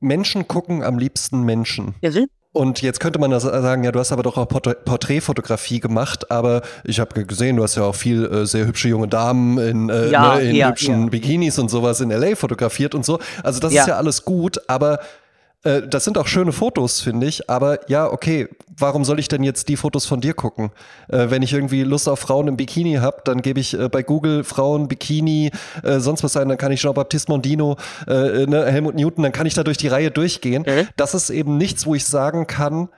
Menschen 0.00 0.46
gucken 0.48 0.82
am 0.82 0.98
liebsten 0.98 1.42
Menschen. 1.42 1.94
Ja, 2.00 2.14
will- 2.14 2.28
Und 2.52 2.82
jetzt 2.82 2.98
könnte 2.98 3.18
man 3.18 3.30
sa- 3.38 3.62
sagen, 3.62 3.84
ja, 3.84 3.92
du 3.92 3.98
hast 4.00 4.10
aber 4.10 4.22
doch 4.22 4.36
auch 4.36 4.48
Porträt- 4.48 4.82
Porträtfotografie 4.84 5.80
gemacht, 5.80 6.30
aber 6.30 6.62
ich 6.84 6.98
habe 6.98 7.24
gesehen, 7.24 7.56
du 7.56 7.62
hast 7.62 7.76
ja 7.76 7.84
auch 7.84 7.94
viel 7.94 8.24
äh, 8.24 8.46
sehr 8.46 8.66
hübsche 8.66 8.88
junge 8.88 9.06
Damen 9.06 9.58
in, 9.58 9.88
äh, 9.90 10.10
Ja, 10.10 10.36
ne, 10.36 10.42
in 10.42 10.56
ja, 10.56 10.68
hübschen. 10.70 11.10
Bikinis 11.10 11.58
und 11.58 11.68
sowas 11.68 12.00
in 12.00 12.10
LA 12.10 12.34
fotografiert 12.36 12.94
und 12.94 13.04
so. 13.04 13.18
Also 13.44 13.60
das 13.60 13.72
ist 13.72 13.86
ja 13.86 13.96
alles 13.96 14.24
gut, 14.24 14.60
aber 14.68 14.98
äh, 15.64 15.82
das 15.86 16.04
sind 16.04 16.18
auch 16.18 16.26
schöne 16.26 16.52
Fotos, 16.52 17.00
finde 17.00 17.26
ich. 17.26 17.50
Aber 17.50 17.88
ja, 17.90 18.10
okay, 18.10 18.48
warum 18.76 19.04
soll 19.04 19.18
ich 19.18 19.28
denn 19.28 19.42
jetzt 19.42 19.68
die 19.68 19.76
Fotos 19.76 20.06
von 20.06 20.20
dir 20.20 20.34
gucken? 20.34 20.70
Äh, 21.08 21.30
wenn 21.30 21.42
ich 21.42 21.52
irgendwie 21.52 21.82
Lust 21.82 22.08
auf 22.08 22.20
Frauen 22.20 22.48
im 22.48 22.56
Bikini 22.56 22.94
habe, 22.96 23.22
dann 23.24 23.42
gebe 23.42 23.60
ich 23.60 23.78
äh, 23.78 23.88
bei 23.88 24.02
Google 24.02 24.44
Frauen, 24.44 24.88
Bikini, 24.88 25.50
äh, 25.82 25.98
sonst 25.98 26.22
was 26.22 26.36
ein, 26.36 26.48
dann 26.48 26.58
kann 26.58 26.72
ich 26.72 26.80
Jean-Baptiste 26.80 27.30
Mondino, 27.30 27.76
äh, 28.06 28.46
ne, 28.46 28.66
Helmut 28.66 28.94
Newton, 28.94 29.22
dann 29.22 29.32
kann 29.32 29.46
ich 29.46 29.54
da 29.54 29.64
durch 29.64 29.78
die 29.78 29.88
Reihe 29.88 30.10
durchgehen. 30.10 30.64
Mhm. 30.66 30.88
Das 30.96 31.14
ist 31.14 31.30
eben 31.30 31.56
nichts, 31.56 31.86
wo 31.86 31.94
ich 31.94 32.04
sagen 32.04 32.46
kann, 32.46 32.88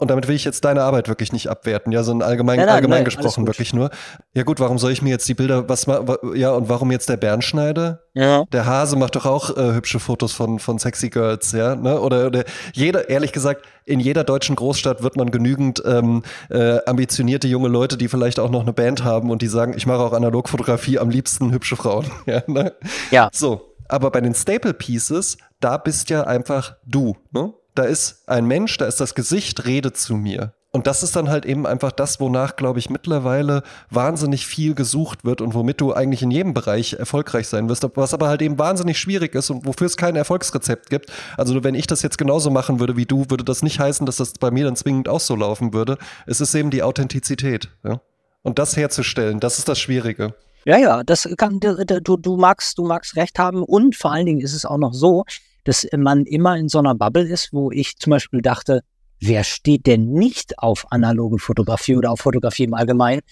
und 0.00 0.10
damit 0.10 0.28
will 0.28 0.34
ich 0.34 0.44
jetzt 0.44 0.64
deine 0.64 0.82
Arbeit 0.82 1.08
wirklich 1.08 1.32
nicht 1.32 1.48
abwerten, 1.48 1.92
ja, 1.92 2.02
sondern 2.02 2.28
allgemein, 2.28 2.56
Nein, 2.56 2.66
nein, 2.66 2.74
allgemein 2.76 2.98
nein, 2.98 3.04
gesprochen 3.04 3.46
wirklich 3.46 3.74
nur. 3.74 3.90
Ja 4.32 4.44
gut, 4.44 4.58
warum 4.58 4.78
soll 4.78 4.92
ich 4.92 5.02
mir 5.02 5.10
jetzt 5.10 5.28
die 5.28 5.34
Bilder, 5.34 5.68
was 5.68 5.86
ja, 6.34 6.52
und 6.52 6.68
warum 6.70 6.90
jetzt 6.90 7.08
der 7.10 7.18
Bernschneider? 7.18 8.00
Ja. 8.14 8.44
Der 8.50 8.64
Hase 8.64 8.96
macht 8.96 9.14
doch 9.16 9.26
auch 9.26 9.56
äh, 9.56 9.74
hübsche 9.74 10.00
Fotos 10.00 10.32
von, 10.32 10.58
von 10.58 10.78
sexy 10.78 11.10
Girls, 11.10 11.52
ja, 11.52 11.76
ne? 11.76 12.00
Oder, 12.00 12.26
oder 12.26 12.44
jeder, 12.72 13.10
ehrlich 13.10 13.32
gesagt, 13.32 13.66
in 13.84 14.00
jeder 14.00 14.24
deutschen 14.24 14.56
Großstadt 14.56 15.02
wird 15.02 15.16
man 15.16 15.30
genügend 15.30 15.82
ähm, 15.84 16.22
äh, 16.48 16.78
ambitionierte 16.86 17.46
junge 17.46 17.68
Leute, 17.68 17.98
die 17.98 18.08
vielleicht 18.08 18.40
auch 18.40 18.50
noch 18.50 18.62
eine 18.62 18.72
Band 18.72 19.04
haben 19.04 19.30
und 19.30 19.42
die 19.42 19.48
sagen, 19.48 19.74
ich 19.76 19.86
mache 19.86 20.00
auch 20.00 20.14
Analogfotografie, 20.14 20.98
am 20.98 21.10
liebsten 21.10 21.52
hübsche 21.52 21.76
Frauen. 21.76 22.06
Ja, 22.26 22.42
ne? 22.46 22.72
Ja. 23.10 23.28
So, 23.32 23.74
aber 23.88 24.10
bei 24.10 24.20
den 24.20 24.34
Staple 24.34 24.72
Pieces, 24.72 25.36
da 25.58 25.76
bist 25.78 26.10
ja 26.10 26.22
einfach 26.22 26.76
du, 26.86 27.16
ne? 27.32 27.52
Da 27.80 27.86
ist 27.86 28.28
ein 28.28 28.44
Mensch, 28.44 28.76
da 28.76 28.84
ist 28.84 29.00
das 29.00 29.14
Gesicht, 29.14 29.64
redet 29.64 29.96
zu 29.96 30.14
mir. 30.14 30.52
Und 30.70 30.86
das 30.86 31.02
ist 31.02 31.16
dann 31.16 31.30
halt 31.30 31.46
eben 31.46 31.66
einfach 31.66 31.92
das, 31.92 32.20
wonach, 32.20 32.56
glaube 32.56 32.78
ich, 32.78 32.90
mittlerweile 32.90 33.62
wahnsinnig 33.88 34.46
viel 34.46 34.74
gesucht 34.74 35.24
wird 35.24 35.40
und 35.40 35.54
womit 35.54 35.80
du 35.80 35.94
eigentlich 35.94 36.20
in 36.20 36.30
jedem 36.30 36.52
Bereich 36.52 36.92
erfolgreich 36.92 37.48
sein 37.48 37.70
wirst, 37.70 37.86
was 37.94 38.12
aber 38.12 38.28
halt 38.28 38.42
eben 38.42 38.58
wahnsinnig 38.58 38.98
schwierig 38.98 39.34
ist 39.34 39.48
und 39.48 39.64
wofür 39.64 39.86
es 39.86 39.96
kein 39.96 40.14
Erfolgsrezept 40.14 40.90
gibt. 40.90 41.10
Also 41.38 41.64
wenn 41.64 41.74
ich 41.74 41.86
das 41.86 42.02
jetzt 42.02 42.18
genauso 42.18 42.50
machen 42.50 42.80
würde 42.80 42.98
wie 42.98 43.06
du, 43.06 43.24
würde 43.30 43.44
das 43.44 43.62
nicht 43.62 43.80
heißen, 43.80 44.04
dass 44.04 44.18
das 44.18 44.34
bei 44.34 44.50
mir 44.50 44.66
dann 44.66 44.76
zwingend 44.76 45.08
auch 45.08 45.20
so 45.20 45.34
laufen 45.34 45.72
würde. 45.72 45.96
Es 46.26 46.42
ist 46.42 46.54
eben 46.54 46.68
die 46.68 46.82
Authentizität. 46.82 47.70
Ja? 47.82 48.02
Und 48.42 48.58
das 48.58 48.76
herzustellen, 48.76 49.40
das 49.40 49.56
ist 49.56 49.70
das 49.70 49.78
Schwierige. 49.78 50.34
Ja, 50.66 50.76
ja, 50.76 51.02
das 51.02 51.26
kann 51.38 51.60
du, 51.60 52.16
du, 52.18 52.36
magst, 52.36 52.76
du 52.76 52.84
magst 52.84 53.16
recht 53.16 53.38
haben 53.38 53.62
und 53.62 53.96
vor 53.96 54.12
allen 54.12 54.26
Dingen 54.26 54.42
ist 54.42 54.52
es 54.52 54.66
auch 54.66 54.76
noch 54.76 54.92
so, 54.92 55.24
dass 55.64 55.86
man 55.96 56.24
immer 56.24 56.56
in 56.56 56.68
so 56.68 56.78
einer 56.78 56.94
Bubble 56.94 57.28
ist, 57.28 57.52
wo 57.52 57.70
ich 57.70 57.96
zum 57.96 58.10
Beispiel 58.10 58.42
dachte, 58.42 58.82
wer 59.20 59.44
steht 59.44 59.86
denn 59.86 60.12
nicht 60.12 60.58
auf 60.58 60.90
analoge 60.90 61.38
Fotografie 61.38 61.96
oder 61.96 62.10
auf 62.10 62.20
Fotografie 62.20 62.64
im 62.64 62.74
Allgemeinen? 62.74 63.22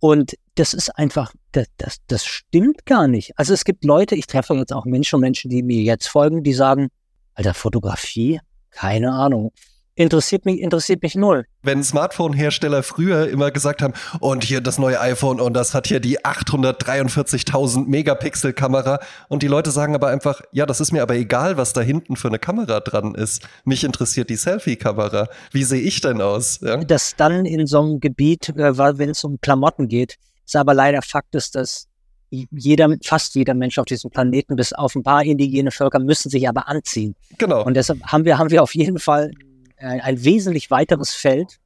Und 0.00 0.34
das 0.54 0.74
ist 0.74 0.90
einfach, 0.90 1.32
das, 1.52 1.66
das, 1.76 1.98
das 2.06 2.24
stimmt 2.24 2.86
gar 2.86 3.08
nicht. 3.08 3.32
Also 3.36 3.52
es 3.52 3.64
gibt 3.64 3.84
Leute, 3.84 4.14
ich 4.14 4.26
treffe 4.26 4.54
jetzt 4.54 4.72
auch 4.72 4.84
Menschen 4.84 5.16
und 5.16 5.22
Menschen, 5.22 5.50
die 5.50 5.62
mir 5.62 5.82
jetzt 5.82 6.06
folgen, 6.06 6.42
die 6.42 6.52
sagen, 6.52 6.88
Alter, 7.34 7.54
Fotografie? 7.54 8.40
Keine 8.70 9.12
Ahnung. 9.12 9.52
Interessiert 9.98 10.44
mich, 10.44 10.60
interessiert 10.60 11.02
mich 11.02 11.16
null. 11.16 11.44
wenn 11.62 11.82
Smartphone-Hersteller 11.82 12.84
früher 12.84 13.28
immer 13.28 13.50
gesagt 13.50 13.82
haben, 13.82 13.94
und 14.20 14.44
hier 14.44 14.60
das 14.60 14.78
neue 14.78 15.00
iPhone 15.00 15.40
und 15.40 15.54
das 15.54 15.74
hat 15.74 15.88
hier 15.88 15.98
die 15.98 16.20
843.000 16.20 17.86
Megapixel-Kamera 17.88 19.00
und 19.28 19.42
die 19.42 19.48
Leute 19.48 19.72
sagen 19.72 19.96
aber 19.96 20.06
einfach, 20.06 20.40
ja, 20.52 20.66
das 20.66 20.80
ist 20.80 20.92
mir 20.92 21.02
aber 21.02 21.16
egal, 21.16 21.56
was 21.56 21.72
da 21.72 21.80
hinten 21.80 22.14
für 22.14 22.28
eine 22.28 22.38
Kamera 22.38 22.78
dran 22.78 23.16
ist. 23.16 23.46
Mich 23.64 23.82
interessiert 23.82 24.30
die 24.30 24.36
Selfie-Kamera. 24.36 25.28
Wie 25.50 25.64
sehe 25.64 25.82
ich 25.82 26.00
denn 26.00 26.22
aus? 26.22 26.60
Ja? 26.62 26.76
dass 26.76 27.16
dann 27.16 27.44
in 27.44 27.66
so 27.66 27.80
einem 27.80 27.98
Gebiet, 27.98 28.50
äh, 28.50 28.78
wenn 28.78 29.10
es 29.10 29.24
um 29.24 29.40
Klamotten 29.40 29.88
geht, 29.88 30.16
ist 30.46 30.54
aber 30.54 30.74
leider 30.74 31.02
Fakt 31.02 31.34
ist, 31.34 31.56
dass 31.56 31.88
jeder, 32.30 32.94
fast 33.02 33.34
jeder 33.34 33.54
Mensch 33.54 33.78
auf 33.78 33.86
diesem 33.86 34.10
Planeten, 34.10 34.54
bis 34.54 34.72
auf 34.72 34.94
ein 34.94 35.02
paar 35.02 35.24
indigene 35.24 35.72
Völker, 35.72 35.98
müssen 35.98 36.30
sich 36.30 36.48
aber 36.48 36.68
anziehen. 36.68 37.16
Genau. 37.38 37.64
Und 37.64 37.74
deshalb 37.74 38.00
haben 38.04 38.24
wir, 38.24 38.38
haben 38.38 38.50
wir 38.50 38.62
auf 38.62 38.76
jeden 38.76 38.98
Fall 39.00 39.32
ein, 39.80 40.00
ein 40.00 40.24
wesentlich 40.24 40.70
weiteres 40.70 41.14
Feld 41.14 41.58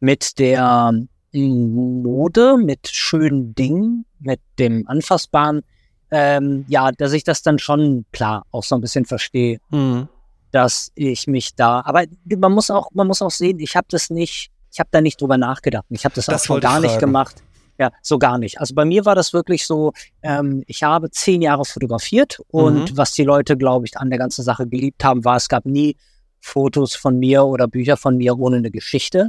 mit 0.00 0.38
der 0.38 0.92
mm, 1.32 2.02
Mode, 2.02 2.56
mit 2.58 2.88
schönen 2.88 3.54
Dingen, 3.54 4.04
mit 4.18 4.40
dem 4.58 4.86
Anfassbaren. 4.88 5.62
Ähm, 6.10 6.64
ja, 6.68 6.92
dass 6.92 7.12
ich 7.12 7.24
das 7.24 7.42
dann 7.42 7.58
schon 7.58 8.04
klar 8.12 8.44
auch 8.50 8.64
so 8.64 8.74
ein 8.74 8.80
bisschen 8.82 9.06
verstehe 9.06 9.58
Hm. 9.70 10.08
dass 10.50 10.92
ich 10.94 11.26
mich 11.26 11.54
da, 11.54 11.80
aber 11.86 12.04
man 12.36 12.52
muss 12.52 12.70
auch, 12.70 12.88
man 12.92 13.06
muss 13.06 13.22
auch 13.22 13.30
sehen, 13.30 13.58
ich 13.60 13.76
habe 13.76 13.86
das 13.90 14.10
nicht, 14.10 14.50
ich 14.70 14.78
habe 14.78 14.90
da 14.92 15.00
nicht 15.00 15.18
drüber 15.20 15.38
nachgedacht. 15.38 15.86
Ich 15.88 16.04
habe 16.04 16.14
das, 16.14 16.26
Das 16.26 16.42
auch 16.42 16.46
schon 16.46 16.60
gar 16.60 16.80
nicht 16.80 16.98
gemacht. 16.98 17.42
Ja, 17.78 17.90
so 18.02 18.18
gar 18.18 18.36
nicht. 18.36 18.60
Also 18.60 18.74
bei 18.74 18.84
mir 18.84 19.06
war 19.06 19.14
das 19.14 19.32
wirklich 19.32 19.66
so, 19.66 19.92
ähm, 20.22 20.62
ich 20.66 20.82
habe 20.82 21.10
zehn 21.10 21.40
Jahre 21.40 21.64
fotografiert 21.64 22.38
und 22.48 22.92
Mhm. 22.92 22.96
was 22.98 23.14
die 23.14 23.24
Leute, 23.24 23.56
glaube 23.56 23.86
ich, 23.86 23.96
an 23.96 24.10
der 24.10 24.18
ganzen 24.18 24.42
Sache 24.42 24.66
geliebt 24.66 25.02
haben, 25.04 25.24
war, 25.24 25.36
es 25.36 25.48
gab 25.48 25.64
nie 25.64 25.96
Fotos 26.42 26.94
von 26.94 27.18
mir 27.18 27.44
oder 27.44 27.68
Bücher 27.68 27.96
von 27.96 28.16
mir 28.16 28.38
ohne 28.38 28.56
eine 28.56 28.70
Geschichte. 28.70 29.28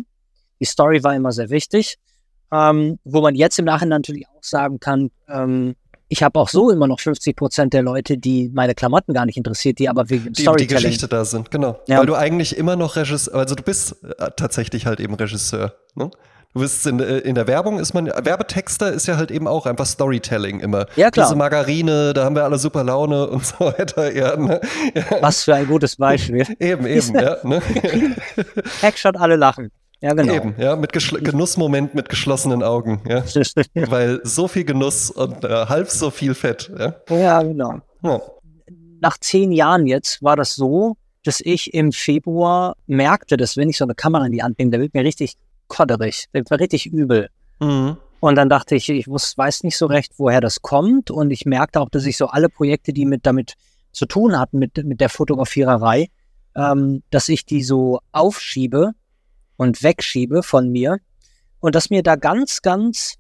Die 0.60 0.66
Story 0.66 1.04
war 1.04 1.16
immer 1.16 1.32
sehr 1.32 1.50
wichtig. 1.50 1.98
Ähm, 2.52 3.00
wo 3.04 3.22
man 3.22 3.36
jetzt 3.36 3.58
im 3.58 3.66
Nachhinein 3.66 4.02
natürlich 4.02 4.28
auch 4.28 4.44
sagen 4.44 4.80
kann, 4.80 5.10
ähm, 5.28 5.76
ich 6.08 6.22
habe 6.22 6.40
auch 6.40 6.50
so 6.50 6.70
immer 6.70 6.88
noch 6.88 7.00
50 7.00 7.36
Prozent 7.36 7.74
der 7.74 7.82
Leute, 7.82 8.18
die 8.18 8.52
meine 8.54 8.76
Klamotten 8.76 9.14
gar 9.14 9.26
nicht 9.26 9.38
interessiert, 9.38 9.80
die 9.80 9.90
aber 9.90 10.10
wegen 10.10 10.26
dem 10.26 10.34
Die, 10.34 10.46
die 10.58 10.68
Geschichte 10.68 11.08
da 11.08 11.26
sind, 11.26 11.50
genau. 11.50 11.80
Ja. 11.88 12.00
Weil 12.00 12.06
du 12.06 12.16
eigentlich 12.16 12.56
immer 12.56 12.76
noch 12.76 12.96
Regisseur, 12.96 13.34
also 13.36 13.56
du 13.56 13.64
bist 13.64 14.04
äh, 14.04 14.30
tatsächlich 14.36 14.86
halt 14.86 15.00
eben 15.00 15.16
Regisseur. 15.16 15.74
Ne? 15.96 16.12
Du 16.54 16.60
bist 16.60 16.86
in, 16.86 17.00
äh, 17.00 17.18
in 17.20 17.34
der 17.34 17.48
Werbung 17.48 17.80
ist 17.80 17.96
man, 17.96 18.06
Werbetexter 18.06 18.94
ist 18.94 19.08
ja 19.08 19.18
halt 19.18 19.32
eben 19.32 19.48
auch 19.48 19.66
einfach 19.66 19.88
Storytelling 19.88 20.60
immer. 20.60 20.86
Ja, 20.96 21.10
klar. 21.10 21.26
Diese 21.26 21.36
Margarine, 21.36 22.14
da 22.14 22.26
haben 22.26 22.36
wir 22.36 22.44
alle 22.44 22.60
super 22.60 22.84
Laune 22.84 23.28
und 23.30 23.44
so 23.44 23.60
weiter. 23.60 24.14
Ja, 24.14 24.36
ne? 24.36 24.62
ja. 24.94 25.04
Was 25.22 25.44
für 25.44 25.56
ein 25.56 25.66
gutes 25.66 25.96
Beispiel. 25.96 26.46
Eben, 26.60 26.86
eben, 26.86 27.16
ja. 27.16 27.38
Ne? 27.44 27.62
Hackshot, 28.82 29.18
alle 29.18 29.36
lachen. 29.36 29.72
Ja, 30.00 30.14
genau. 30.14 30.34
Eben, 30.34 30.56
ja, 30.58 30.76
mit 30.76 30.92
Genussmoment 30.92 31.96
mit 31.96 32.10
geschlossenen 32.10 32.62
Augen, 32.62 33.02
ja. 33.08 33.24
Weil 33.90 34.20
so 34.24 34.48
viel 34.48 34.66
Genuss 34.66 35.10
und 35.10 35.44
äh, 35.46 35.66
halb 35.68 35.90
so 35.90 36.12
viel 36.12 36.36
Fett, 36.36 36.72
ja. 36.78 36.96
ja, 37.10 37.42
genau. 37.42 37.80
ja. 38.04 38.22
Nach 39.00 39.18
zehn 39.18 39.52
Jahren 39.52 39.88
jetzt 39.88 40.22
war 40.22 40.36
das 40.36 40.56
so, 40.56 40.98
dass 41.24 41.40
ich 41.40 41.74
im 41.74 41.92
Februar 41.92 42.76
merkte, 42.86 43.38
dass 43.38 43.56
wenn 43.56 43.70
ich 43.70 43.78
so 43.78 43.86
eine 43.86 43.96
Kamera 43.96 44.26
in 44.26 44.34
die 44.34 44.44
Hand 44.44 44.60
nehme, 44.60 44.72
da 44.72 44.80
wird 44.80 44.94
mir 44.94 45.04
richtig 45.04 45.36
kodderig, 45.68 46.26
da 46.32 46.40
wird 46.40 46.50
mir 46.52 46.60
richtig 46.60 46.86
übel. 46.88 47.30
Mhm. 47.60 47.98
Und 48.20 48.36
dann 48.36 48.48
dachte 48.50 48.76
ich, 48.76 48.88
ich 48.90 49.08
wus- 49.08 49.38
weiß 49.38 49.64
nicht 49.64 49.78
so 49.78 49.86
recht, 49.86 50.14
woher 50.18 50.40
das 50.42 50.62
kommt. 50.62 51.12
Und 51.12 51.32
ich 51.32 51.46
merkte 51.46 51.82
auch, 51.82 51.90
dass 51.90 52.06
ich 52.06 52.16
so 52.18 52.28
alle 52.28 52.48
Projekte, 52.50 52.94
die 52.94 53.06
mit 53.06 53.26
damit 53.26 53.56
zu 53.92 54.06
tun 54.06 54.40
hatten, 54.40 54.60
mit, 54.60 54.78
mit 54.86 55.02
der 55.02 55.10
Fotografiererei, 55.10 56.08
ähm, 56.56 57.04
dass 57.10 57.28
ich 57.30 57.46
die 57.46 57.64
so 57.64 58.00
aufschiebe 58.14 58.92
und 59.58 59.84
wegschiebe 59.84 60.42
von 60.42 60.70
mir. 60.70 60.98
Und 61.60 61.76
dass 61.76 61.90
mir 61.90 62.02
da 62.04 62.16
ganz, 62.16 62.62
ganz, 62.62 63.16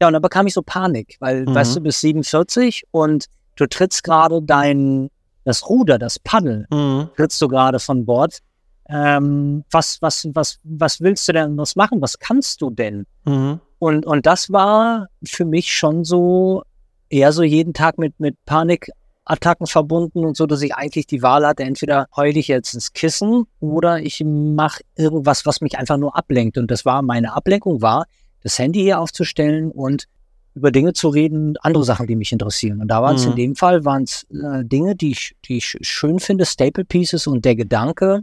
ja, 0.00 0.06
und 0.08 0.14
dann 0.14 0.22
bekam 0.22 0.46
ich 0.46 0.54
so 0.54 0.62
Panik, 0.62 1.16
weil, 1.20 1.44
Mhm. 1.44 1.54
weißt 1.54 1.76
du, 1.76 1.80
bis 1.80 2.00
47 2.00 2.84
und 2.90 3.26
du 3.56 3.66
trittst 3.66 4.04
gerade 4.04 4.40
dein, 4.42 5.10
das 5.44 5.68
Ruder, 5.68 5.98
das 5.98 6.18
Paddel, 6.18 6.66
Mhm. 6.70 7.10
trittst 7.16 7.40
du 7.42 7.48
gerade 7.48 7.78
von 7.78 8.04
Bord. 8.06 8.38
Ähm, 8.88 9.64
was, 9.70 10.00
was, 10.00 10.28
was, 10.32 10.58
was 10.62 11.00
willst 11.00 11.26
du 11.28 11.32
denn 11.32 11.56
was 11.56 11.76
machen? 11.76 12.00
Was 12.00 12.18
kannst 12.18 12.60
du 12.62 12.70
denn? 12.70 13.06
Mhm. 13.24 13.60
Und, 13.78 14.06
und 14.06 14.26
das 14.26 14.50
war 14.50 15.08
für 15.24 15.44
mich 15.44 15.74
schon 15.74 16.04
so 16.04 16.62
eher 17.08 17.32
so 17.32 17.42
jeden 17.42 17.74
Tag 17.74 17.98
mit, 17.98 18.18
mit 18.18 18.36
Panikattacken 18.46 19.66
verbunden 19.66 20.24
und 20.24 20.36
so, 20.36 20.46
dass 20.46 20.62
ich 20.62 20.74
eigentlich 20.74 21.06
die 21.06 21.22
Wahl 21.22 21.46
hatte, 21.46 21.64
entweder 21.64 22.06
heule 22.16 22.38
ich 22.38 22.48
jetzt 22.48 22.74
ins 22.74 22.92
Kissen 22.92 23.44
oder 23.60 24.00
ich 24.00 24.22
mache 24.24 24.82
irgendwas, 24.96 25.46
was 25.46 25.60
mich 25.60 25.78
einfach 25.78 25.96
nur 25.98 26.16
ablenkt. 26.16 26.58
Und 26.58 26.70
das 26.70 26.84
war, 26.84 27.02
meine 27.02 27.34
Ablenkung 27.34 27.82
war, 27.82 28.06
das 28.42 28.58
Handy 28.58 28.80
hier 28.80 29.00
aufzustellen 29.00 29.70
und 29.72 30.06
über 30.54 30.70
Dinge 30.70 30.94
zu 30.94 31.08
reden, 31.10 31.56
andere 31.60 31.84
Sachen, 31.84 32.06
die 32.06 32.16
mich 32.16 32.32
interessieren. 32.32 32.80
Und 32.80 32.88
da 32.88 33.02
waren 33.02 33.16
es 33.16 33.24
Mhm. 33.24 33.32
in 33.32 33.36
dem 33.36 33.56
Fall 33.56 33.84
waren 33.84 34.04
es 34.04 34.24
äh, 34.30 34.64
Dinge, 34.64 34.96
die 34.96 35.10
ich, 35.10 35.36
die 35.44 35.58
ich 35.58 35.76
schön 35.82 36.18
finde, 36.18 36.46
Staple 36.46 36.84
Pieces 36.86 37.26
und 37.26 37.44
der 37.44 37.56
Gedanke, 37.56 38.22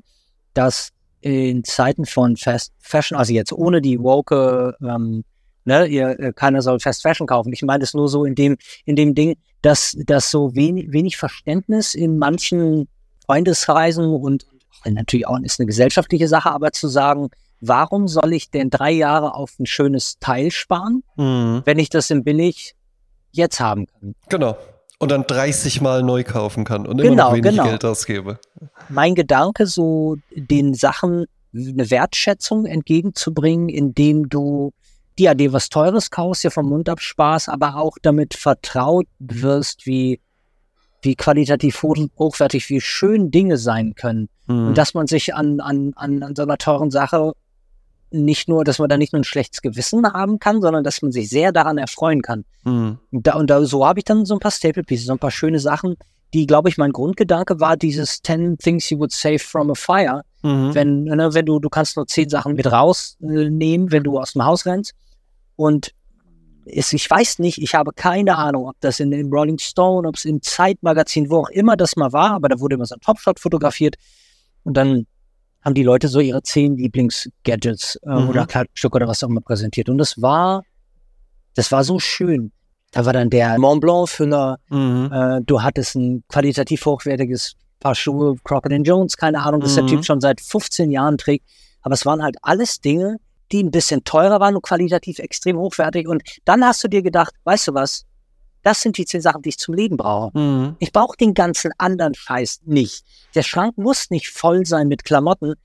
dass 0.53 0.89
in 1.21 1.63
Zeiten 1.63 2.05
von 2.05 2.35
Fast 2.35 2.73
Fashion, 2.79 3.17
also 3.17 3.31
jetzt 3.33 3.53
ohne 3.53 3.81
die 3.81 3.99
woke, 3.99 4.75
ähm, 4.81 5.23
ne, 5.65 5.85
ihr, 5.87 6.19
äh, 6.19 6.33
keiner 6.33 6.61
soll 6.61 6.79
Fast 6.79 7.01
Fashion 7.01 7.27
kaufen. 7.27 7.53
Ich 7.53 7.61
meine 7.61 7.83
es 7.83 7.93
nur 7.93 8.09
so 8.09 8.25
in 8.25 8.35
dem, 8.35 8.57
in 8.85 8.95
dem 8.95 9.15
Ding, 9.15 9.37
dass, 9.61 9.95
dass 10.05 10.29
so 10.29 10.53
wenig, 10.55 10.91
wenig 10.91 11.15
Verständnis 11.17 11.93
in 11.95 12.17
manchen 12.17 12.89
Freundeskreisen 13.25 14.05
und 14.05 14.45
natürlich 14.85 15.27
auch 15.27 15.39
ist 15.39 15.59
eine 15.59 15.67
gesellschaftliche 15.67 16.27
Sache, 16.27 16.51
aber 16.51 16.71
zu 16.73 16.89
sagen, 16.89 17.29
warum 17.61 18.09
soll 18.09 18.33
ich 18.33 18.51
denn 18.51 18.69
drei 18.69 18.91
Jahre 18.91 19.33
auf 19.35 19.57
ein 19.59 19.65
schönes 19.65 20.19
Teil 20.19 20.51
sparen, 20.51 21.03
Mhm. 21.15 21.61
wenn 21.63 21.79
ich 21.79 21.89
das 21.89 22.09
im 22.09 22.25
Billig 22.25 22.75
jetzt 23.31 23.61
haben 23.61 23.87
kann? 23.87 24.15
Genau. 24.27 24.57
Und 24.99 25.09
dann 25.11 25.23
30 25.25 25.81
Mal 25.81 26.03
neu 26.03 26.23
kaufen 26.23 26.65
kann 26.65 26.85
und 26.85 26.99
immer 26.99 27.09
Genau, 27.09 27.29
noch 27.29 27.33
wenig 27.33 27.51
genau. 27.51 27.63
Geld 27.63 27.85
ausgebe. 27.85 28.39
Mein 28.93 29.15
Gedanke, 29.15 29.67
so 29.67 30.17
den 30.35 30.73
Sachen 30.73 31.25
eine 31.53 31.89
Wertschätzung 31.91 32.65
entgegenzubringen, 32.65 33.69
indem 33.69 34.29
du 34.29 34.71
dir 35.19 35.35
dir 35.35 35.53
was 35.53 35.69
Teures 35.69 36.09
kaufst, 36.09 36.43
dir 36.43 36.51
vom 36.51 36.69
Mund 36.69 36.89
absparst, 36.89 37.49
aber 37.49 37.75
auch 37.75 37.97
damit 38.01 38.33
vertraut 38.33 39.05
wirst, 39.19 39.85
wie, 39.85 40.19
wie 41.03 41.15
qualitativ 41.15 41.83
hoch- 41.83 42.09
hochwertig, 42.17 42.69
wie 42.69 42.81
schön 42.81 43.29
Dinge 43.29 43.57
sein 43.57 43.93
können. 43.93 44.29
Mhm. 44.47 44.69
Und 44.69 44.77
dass 44.77 44.93
man 44.95 45.05
sich 45.07 45.35
an, 45.35 45.59
an, 45.59 45.93
an, 45.95 46.23
an 46.23 46.35
so 46.35 46.41
einer 46.41 46.57
teuren 46.57 46.89
Sache 46.89 47.33
nicht 48.09 48.47
nur, 48.47 48.63
dass 48.63 48.79
man 48.79 48.89
da 48.89 48.97
nicht 48.97 49.13
nur 49.13 49.21
ein 49.21 49.25
schlechtes 49.25 49.61
Gewissen 49.61 50.05
haben 50.05 50.39
kann, 50.39 50.61
sondern 50.61 50.83
dass 50.83 51.01
man 51.01 51.11
sich 51.11 51.29
sehr 51.29 51.51
daran 51.51 51.77
erfreuen 51.77 52.21
kann. 52.21 52.45
Mhm. 52.63 52.99
Und, 53.11 53.27
da, 53.27 53.35
und 53.35 53.49
da, 53.49 53.63
so 53.65 53.85
habe 53.85 53.99
ich 53.99 54.05
dann 54.05 54.25
so 54.25 54.35
ein 54.35 54.39
paar 54.39 54.51
Staple 54.51 54.83
Pieces, 54.83 55.07
so 55.07 55.13
ein 55.13 55.19
paar 55.19 55.31
schöne 55.31 55.59
Sachen, 55.59 55.95
die, 56.33 56.47
glaube 56.47 56.69
ich, 56.69 56.77
mein 56.77 56.91
Grundgedanke 56.91 57.59
war, 57.59 57.77
dieses 57.77 58.21
10 58.21 58.57
Things 58.57 58.89
You 58.89 58.99
Would 58.99 59.11
Save 59.11 59.39
from 59.39 59.69
a 59.71 59.75
Fire. 59.75 60.21
Mhm. 60.41 60.73
Wenn, 60.73 61.03
ne, 61.03 61.33
wenn 61.33 61.45
du, 61.45 61.59
du 61.59 61.69
kannst 61.69 61.95
nur 61.95 62.07
zehn 62.07 62.29
Sachen 62.29 62.55
mit 62.55 62.71
rausnehmen, 62.71 63.87
äh, 63.87 63.91
wenn 63.91 64.03
du 64.03 64.19
aus 64.19 64.33
dem 64.33 64.43
Haus 64.43 64.65
rennst. 64.65 64.93
Und 65.55 65.91
es, 66.65 66.91
ich 66.93 67.09
weiß 67.09 67.39
nicht, 67.39 67.61
ich 67.61 67.75
habe 67.75 67.91
keine 67.93 68.37
Ahnung, 68.37 68.67
ob 68.67 68.75
das 68.79 68.99
in 68.99 69.11
dem 69.11 69.31
Rolling 69.31 69.57
Stone, 69.59 70.07
ob 70.07 70.15
es 70.15 70.25
im 70.25 70.41
Zeitmagazin, 70.41 71.29
wo 71.29 71.37
auch 71.37 71.49
immer 71.49 71.77
das 71.77 71.95
mal 71.95 72.11
war, 72.11 72.31
aber 72.31 72.49
da 72.49 72.59
wurde 72.59 72.75
immer 72.75 72.85
so 72.85 72.95
ein 72.95 73.01
Topshot 73.01 73.39
fotografiert. 73.39 73.95
Und 74.63 74.75
dann 74.75 75.05
haben 75.61 75.75
die 75.75 75.83
Leute 75.83 76.07
so 76.07 76.19
ihre 76.19 76.41
zehn 76.41 76.75
Lieblings-Gadgets 76.77 77.97
äh, 78.03 78.09
Mhm. 78.09 78.29
oder 78.29 78.45
Kleidungsstücke 78.45 78.95
oder 78.95 79.07
was 79.07 79.23
auch 79.23 79.29
immer 79.29 79.41
präsentiert. 79.41 79.87
Und 79.89 79.97
das 79.97 80.21
war, 80.21 80.63
das 81.55 81.71
war 81.71 81.83
so 81.83 81.99
schön. 81.99 82.51
Da 82.93 83.05
war 83.05 83.13
dann 83.13 83.29
der 83.29 83.57
Mont 83.59 83.81
Blanc 83.81 84.07
für 84.07 84.23
eine, 84.23 84.57
Mhm. 84.69 85.11
äh, 85.11 85.41
du 85.43 85.61
hattest 85.61 85.95
ein 85.95 86.23
qualitativ 86.29 86.85
hochwertiges 86.85 87.55
Paar 87.79 87.95
Schuhe, 87.95 88.35
Crockett 88.43 88.87
Jones, 88.87 89.17
keine 89.17 89.41
Ahnung, 89.43 89.59
das 89.61 89.73
der 89.75 89.83
Mhm. 89.83 89.87
Typ 89.87 90.05
schon 90.05 90.21
seit 90.21 90.39
15 90.39 90.89
Jahren 90.91 91.17
trägt. 91.17 91.45
Aber 91.81 91.93
es 91.93 92.05
waren 92.05 92.23
halt 92.23 92.37
alles 92.41 92.79
Dinge, 92.79 93.17
die 93.51 93.61
ein 93.61 93.71
bisschen 93.71 94.03
teurer 94.05 94.39
waren 94.39 94.55
und 94.55 94.61
qualitativ 94.61 95.19
extrem 95.19 95.57
hochwertig. 95.57 96.07
Und 96.07 96.23
dann 96.45 96.63
hast 96.63 96.83
du 96.83 96.87
dir 96.87 97.01
gedacht, 97.01 97.33
weißt 97.43 97.67
du 97.67 97.73
was? 97.73 98.05
Das 98.61 98.79
sind 98.81 98.97
die 98.97 99.03
zehn 99.05 99.19
Sachen, 99.21 99.41
die 99.41 99.49
ich 99.49 99.57
zum 99.57 99.73
Leben 99.73 99.97
brauche. 99.97 100.37
Mhm. 100.37 100.75
Ich 100.79 100.93
brauche 100.93 101.17
den 101.17 101.33
ganzen 101.33 101.71
anderen 101.77 102.13
Scheiß 102.15 102.61
nicht. 102.63 103.03
Der 103.35 103.43
Schrank 103.43 103.77
muss 103.77 104.09
nicht 104.09 104.29
voll 104.29 104.65
sein 104.65 104.87
mit 104.87 105.03
Klamotten, 105.03 105.55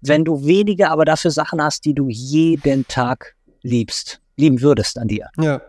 wenn 0.00 0.24
du 0.24 0.44
wenige, 0.44 0.90
aber 0.90 1.04
dafür 1.04 1.30
Sachen 1.30 1.62
hast, 1.62 1.84
die 1.84 1.94
du 1.94 2.08
jeden 2.08 2.88
Tag 2.88 3.36
liebst, 3.62 4.20
lieben 4.36 4.60
würdest 4.62 4.98
an 4.98 5.06
dir. 5.06 5.28
Ja. 5.38 5.60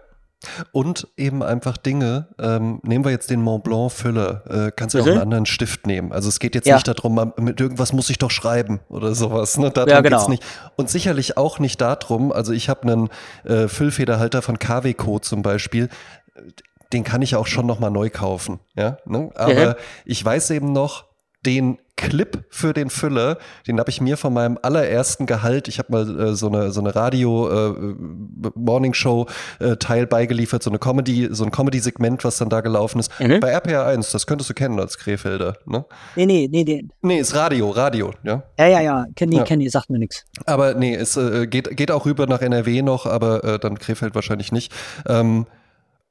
Und 0.72 1.08
eben 1.18 1.44
einfach 1.44 1.76
Dinge, 1.76 2.28
ähm, 2.40 2.80
nehmen 2.84 3.04
wir 3.04 3.12
jetzt 3.12 3.30
den 3.30 3.42
Mont 3.42 3.64
Blanc 3.66 3.92
Füller, 3.92 4.44
äh, 4.68 4.72
kannst 4.74 4.96
du 4.96 5.00
auch 5.02 5.06
Mhm. 5.06 5.12
einen 5.12 5.22
anderen 5.22 5.46
Stift 5.46 5.86
nehmen. 5.86 6.14
Also 6.14 6.30
es 6.30 6.40
geht 6.40 6.56
jetzt 6.56 6.66
Ja. 6.68 6.76
nicht 6.76 6.88
darum, 6.88 7.34
mit 7.38 7.60
irgendwas 7.60 7.92
muss 7.92 8.10
ich 8.10 8.18
doch 8.20 8.32
schreiben 8.32 8.80
oder 8.88 9.14
sowas. 9.16 9.58
Ne? 9.58 9.70
Darum 9.72 9.90
Ja, 9.90 10.00
geht's 10.02 10.16
genau. 10.16 10.30
nicht. 10.30 10.44
Und 10.78 10.90
sicherlich 10.90 11.36
auch 11.38 11.60
nicht 11.60 11.82
darum, 11.82 12.32
also 12.32 12.54
ich 12.54 12.70
habe 12.70 12.84
einen 12.84 13.10
äh, 13.44 13.68
Füllfederhalter 13.68 14.42
von 14.42 14.58
KW-Co 14.60 15.20
zum 15.20 15.42
Beispiel, 15.42 15.90
den 16.94 17.04
kann 17.04 17.22
ich 17.22 17.36
auch 17.36 17.46
schon 17.48 17.66
nochmal 17.66 17.92
neu 17.92 18.10
kaufen. 18.10 18.60
Ja? 18.76 18.98
Ne? 19.06 19.32
Aber 19.36 19.54
Mhm. 19.70 19.76
ich 20.06 20.24
weiß 20.24 20.52
eben 20.52 20.72
noch, 20.72 21.06
den 21.46 21.78
Clip 21.96 22.46
für 22.50 22.74
den 22.74 22.90
Füller, 22.90 23.38
den 23.68 23.78
habe 23.78 23.90
ich 23.90 24.00
mir 24.00 24.16
von 24.16 24.34
meinem 24.34 24.58
allerersten 24.62 25.26
Gehalt, 25.26 25.68
ich 25.68 25.80
habe 25.80 25.92
mal 25.92 26.20
äh, 26.20 26.34
so 26.34 26.48
eine 26.48 26.72
so 26.72 26.80
eine 26.80 26.96
Radio 26.96 27.50
äh, 27.50 27.96
Morning 28.56 28.94
Show 28.94 29.26
äh, 29.60 29.76
Teil 29.76 30.08
beigeliefert, 30.08 30.64
so 30.64 30.70
eine 30.70 30.80
Comedy, 30.80 31.28
so 31.32 31.44
ein 31.44 31.52
Comedy 31.52 31.80
Segment, 31.80 32.24
was 32.24 32.38
dann 32.38 32.48
da 32.48 32.62
gelaufen 32.62 33.00
ist. 33.00 33.12
Mhm. 33.20 33.42
Bei 33.42 33.50
RPR 33.50 33.86
1, 33.86 34.12
das 34.12 34.28
könntest 34.28 34.50
du 34.50 34.54
kennen 34.54 34.80
als 34.80 34.98
Krefelder, 34.98 35.58
ne? 35.66 35.84
Nee, 36.16 36.26
nee, 36.26 36.48
nee, 36.50 36.64
nee. 36.64 36.86
Nee, 37.02 37.20
ist 37.20 37.36
Radio, 37.36 37.70
Radio, 37.70 38.14
ja. 38.24 38.44
Ja, 38.58 38.68
ja, 38.68 38.80
ja. 38.80 39.06
Kenny, 39.16 39.36
Ja. 39.36 39.44
Kenny, 39.44 39.70
sagt 39.70 39.90
mir 39.90 40.00
nichts. 40.00 40.24
Aber 40.46 40.76
nee, 40.76 40.96
es 40.96 41.18
äh, 41.18 41.48
geht, 41.48 41.76
geht 41.76 41.92
auch 41.92 42.06
rüber 42.06 42.28
nach 42.28 42.42
NRW 42.42 42.82
noch, 42.82 43.08
aber 43.08 43.44
äh, 43.44 43.60
dann 43.60 43.78
Krefeld 43.78 44.16
wahrscheinlich 44.16 44.54
nicht. 44.54 44.72
Ähm, 45.06 45.48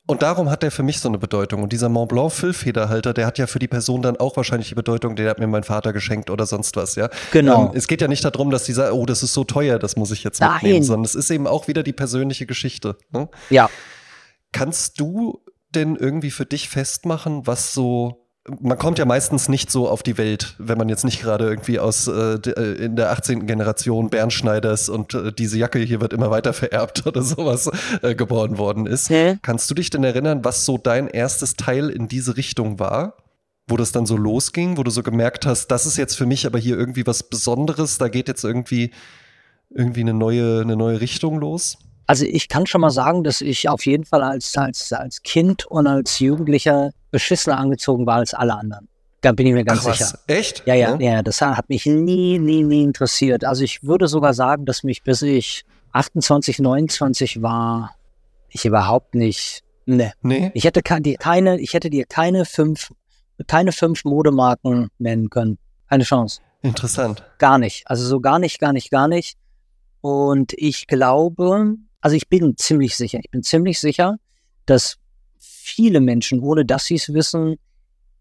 und 0.09 0.23
darum 0.23 0.49
hat 0.49 0.63
der 0.63 0.71
für 0.71 0.83
mich 0.83 1.01
so 1.01 1.09
eine 1.09 1.19
Bedeutung. 1.19 1.63
Und 1.63 1.71
dieser 1.71 1.91
Mont 1.91 2.09
Blanc 2.09 2.33
Füllfederhalter, 2.33 3.13
der 3.13 3.27
hat 3.27 3.37
ja 3.37 3.47
für 3.47 3.59
die 3.59 3.69
Person 3.69 4.01
dann 4.01 4.17
auch 4.17 4.39
wahrscheinlich 4.39 4.71
die 4.71 4.75
Bedeutung, 4.75 5.17
den 5.17 5.29
hat 5.29 5.39
mir 5.39 5.47
mein 5.47 5.65
Vater 5.65 5.93
geschenkt 5.93 6.31
oder 6.31 6.47
sonst 6.47 6.77
was, 6.77 6.95
ja. 6.95 7.11
Genau. 7.31 7.67
Ähm, 7.67 7.73
es 7.75 7.87
geht 7.87 8.01
ja 8.01 8.09
nicht 8.09 8.25
darum, 8.25 8.51
dass 8.51 8.65
dieser, 8.65 8.95
oh, 8.95 9.05
das 9.05 9.23
ist 9.23 9.35
so 9.35 9.45
teuer, 9.45 9.79
das 9.79 9.97
muss 9.97 10.11
ich 10.11 10.25
jetzt 10.25 10.41
Nein. 10.41 10.55
mitnehmen, 10.55 10.83
sondern 10.83 11.05
es 11.05 11.15
ist 11.15 11.29
eben 11.31 11.47
auch 11.47 11.69
wieder 11.69 11.83
die 11.83 11.93
persönliche 11.93 12.47
Geschichte. 12.47 12.97
Ne? 13.11 13.29
Ja. 13.51 13.69
Kannst 14.51 14.99
du 14.99 15.45
denn 15.75 15.95
irgendwie 15.95 16.31
für 16.31 16.47
dich 16.47 16.71
festmachen, 16.71 17.47
was 17.47 17.75
so 17.75 18.28
man 18.61 18.79
kommt 18.79 18.99
ja 18.99 19.05
meistens 19.05 19.49
nicht 19.49 19.71
so 19.71 19.89
auf 19.89 20.03
die 20.03 20.19
Welt, 20.19 20.55
wenn 20.59 20.79
man 20.79 20.89
jetzt 20.89 21.05
nicht 21.05 21.21
gerade 21.21 21.49
irgendwie 21.49 21.79
aus 21.79 22.07
äh, 22.09 22.35
äh, 22.35 22.85
in 22.85 22.97
der 22.97 23.11
18. 23.11 23.47
Generation 23.47 24.11
Bernschneiders 24.11 24.89
und 24.89 25.15
äh, 25.15 25.33
diese 25.33 25.59
Jacke 25.59 25.79
hier 25.79 26.01
wird 26.01 26.13
immer 26.13 26.31
weiter 26.31 26.53
vererbt 26.53 27.07
oder 27.07 27.23
sowas 27.23 27.71
äh, 28.03 28.15
geboren 28.15 28.59
worden 28.59 28.87
ist. 28.87 29.11
Mhm. 29.11 29.39
Kannst 29.43 29.71
du 29.71 29.75
dich 29.75 29.91
denn 29.91 30.05
erinnern, 30.05 30.45
was 30.45 30.65
so 30.65 30.79
dein 30.79 31.09
erstes 31.09 31.55
Teil 31.55 31.91
in 31.91 32.09
diese 32.09 32.37
Richtung 32.37 32.79
war? 32.79 33.15
Wo 33.67 33.77
das 33.77 33.93
dann 33.93 34.07
so 34.07 34.17
losging, 34.17 34.79
wo 34.79 34.83
du 34.83 34.91
so 34.91 35.03
gemerkt 35.03 35.45
hast, 35.45 35.69
das 35.69 35.85
ist 35.85 35.99
jetzt 35.99 36.17
für 36.17 36.25
mich 36.25 36.47
aber 36.47 36.59
hier 36.59 36.79
irgendwie 36.79 37.07
was 37.07 37.23
Besonderes, 37.23 37.99
da 37.99 38.09
geht 38.09 38.29
jetzt 38.29 38.43
irgendwie 38.43 38.93
irgendwie 39.71 40.01
eine 40.01 40.15
neue, 40.15 40.63
eine 40.63 40.77
neue 40.77 41.01
Richtung 41.01 41.39
los? 41.39 41.77
Also 42.09 42.25
ich 42.25 42.49
kann 42.49 42.67
schon 42.67 42.81
mal 42.81 42.91
sagen, 42.91 43.23
dass 43.23 43.43
ich 43.43 43.69
auf 43.69 43.85
jeden 43.85 44.07
Fall 44.07 44.23
als, 44.23 44.57
als, 44.57 44.95
als 44.95 45.23
Kind 45.23 45.67
und 45.67 45.87
als 45.87 46.19
Jugendlicher 46.19 46.91
beschissener 47.11 47.59
angezogen 47.59 48.07
war 48.07 48.17
als 48.17 48.33
alle 48.33 48.55
anderen. 48.55 48.89
Da 49.21 49.33
bin 49.33 49.47
ich 49.47 49.53
mir 49.53 49.65
ganz 49.65 49.81
Ach 49.83 49.91
was, 49.91 49.99
sicher. 49.99 50.19
echt? 50.27 50.63
Ja, 50.67 50.73
ja, 50.75 50.97
ja, 50.99 51.23
das 51.23 51.43
hat 51.43 51.69
mich 51.69 51.85
nie, 51.85 52.39
nie, 52.39 52.65
nie 52.65 52.83
interessiert. 52.83 53.45
Also 53.45 53.63
ich 53.63 53.83
würde 53.83 54.09
sogar 54.09 54.33
sagen, 54.33 54.65
dass 54.65 54.85
mich 54.85 55.03
bis 55.03 55.21
ich 55.21 55.67
28, 55.93 56.61
29 56.61 57.43
war, 57.43 57.95
ich 58.49 58.65
überhaupt 58.65 59.15
nicht, 59.15 59.63
ne. 59.85 60.13
Nee? 60.23 60.51
Ich 60.55 60.65
hätte 60.65 60.81
keine, 60.81 61.61
ich 61.61 61.75
hätte 61.75 61.91
dir 61.91 62.07
keine 62.07 62.47
fünf, 62.47 62.91
keine 63.47 63.73
fünf 63.73 64.05
Modemarken 64.07 64.89
nennen 64.99 65.29
können. 65.29 65.59
Keine 65.91 66.05
Chance. 66.05 66.41
Interessant. 66.63 67.23
Gar 67.37 67.59
nicht. 67.59 67.83
Also 67.87 68.07
so 68.07 68.21
gar 68.21 68.39
nicht, 68.39 68.61
gar 68.61 68.73
nicht, 68.73 68.91
gar 68.91 69.09
nicht. 69.09 69.37
Und 70.01 70.55
ich 70.55 70.87
glaube, 70.87 71.77
also 72.01 72.17
ich 72.17 72.29
bin 72.29 72.57
ziemlich 72.57 72.97
sicher, 72.97 73.19
ich 73.23 73.31
bin 73.31 73.43
ziemlich 73.43 73.81
sicher, 73.81 74.17
dass 74.67 74.97
viele 75.39 76.01
Menschen, 76.01 76.41
ohne 76.41 76.65
dass 76.65 76.87
sie 76.87 76.97
es 76.97 77.13
wissen, 77.13 77.57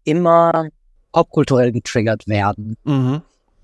immer 0.04 0.68
popkulturell 1.12 1.72
getriggert 1.72 2.26
werden. 2.28 2.76
Mhm. 2.84 3.22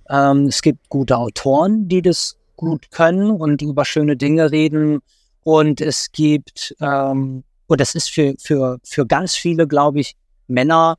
Ähm, 0.08 0.46
es 0.46 0.62
gibt 0.62 0.88
gute 0.88 1.16
Autoren, 1.16 1.88
die 1.88 2.02
das 2.02 2.36
gut 2.56 2.90
können 2.90 3.30
und 3.30 3.62
über 3.62 3.84
schöne 3.84 4.16
Dinge 4.16 4.50
reden. 4.50 5.00
Und 5.42 5.80
es 5.80 6.10
gibt, 6.12 6.74
ähm, 6.80 7.44
und 7.66 7.80
das 7.80 7.94
ist 7.94 8.10
für, 8.10 8.34
für, 8.38 8.78
für 8.84 9.06
ganz 9.06 9.34
viele, 9.34 9.66
glaube 9.66 10.00
ich, 10.00 10.16
Männer 10.46 10.98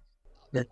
äh, 0.54 0.66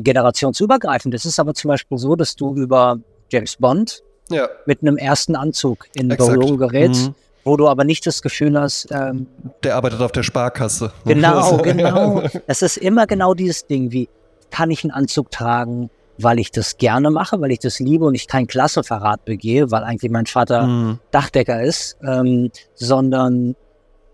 generationsübergreifend. 0.00 1.14
Es 1.14 1.24
ist 1.24 1.38
aber 1.38 1.54
zum 1.54 1.68
Beispiel 1.68 1.98
so, 1.98 2.16
dass 2.16 2.36
du 2.36 2.54
über 2.54 2.98
James 3.30 3.56
Bond 3.56 4.02
Ja, 4.30 4.48
mit 4.66 4.82
einem 4.82 4.96
ersten 4.96 5.36
Anzug 5.36 5.86
in 5.94 6.10
exakt. 6.10 6.38
Büro 6.38 6.56
gerätst, 6.56 7.08
Mhm. 7.08 7.14
Wo 7.46 7.56
du 7.56 7.68
aber 7.68 7.84
nicht 7.84 8.06
das 8.06 8.20
Gefühl 8.22 8.60
hast, 8.60 8.88
ähm, 8.90 9.26
Der 9.62 9.76
arbeitet 9.76 10.00
auf 10.02 10.12
der 10.12 10.22
Sparkasse. 10.24 10.92
genau, 11.04 11.56
genau. 11.62 12.22
Es 12.46 12.60
ist 12.60 12.76
immer 12.76 13.06
genau 13.06 13.34
dieses 13.34 13.66
Ding 13.66 13.92
wie, 13.92 14.08
kann 14.50 14.70
ich 14.70 14.84
einen 14.84 14.90
Anzug 14.90 15.30
tragen, 15.30 15.88
weil 16.18 16.38
ich 16.38 16.50
das 16.50 16.76
gerne 16.76 17.10
mache, 17.10 17.40
weil 17.40 17.52
ich 17.52 17.58
das 17.60 17.78
liebe 17.78 18.04
und 18.04 18.14
ich 18.14 18.26
keinen 18.26 18.46
Klassenverrat 18.46 19.24
begehe, 19.24 19.70
weil 19.70 19.84
eigentlich 19.84 20.10
mein 20.10 20.26
Vater 20.26 20.66
Mhm. 20.66 20.98
Dachdecker 21.10 21.62
ist, 21.62 21.96
ähm, 22.02 22.50
sondern 22.74 23.54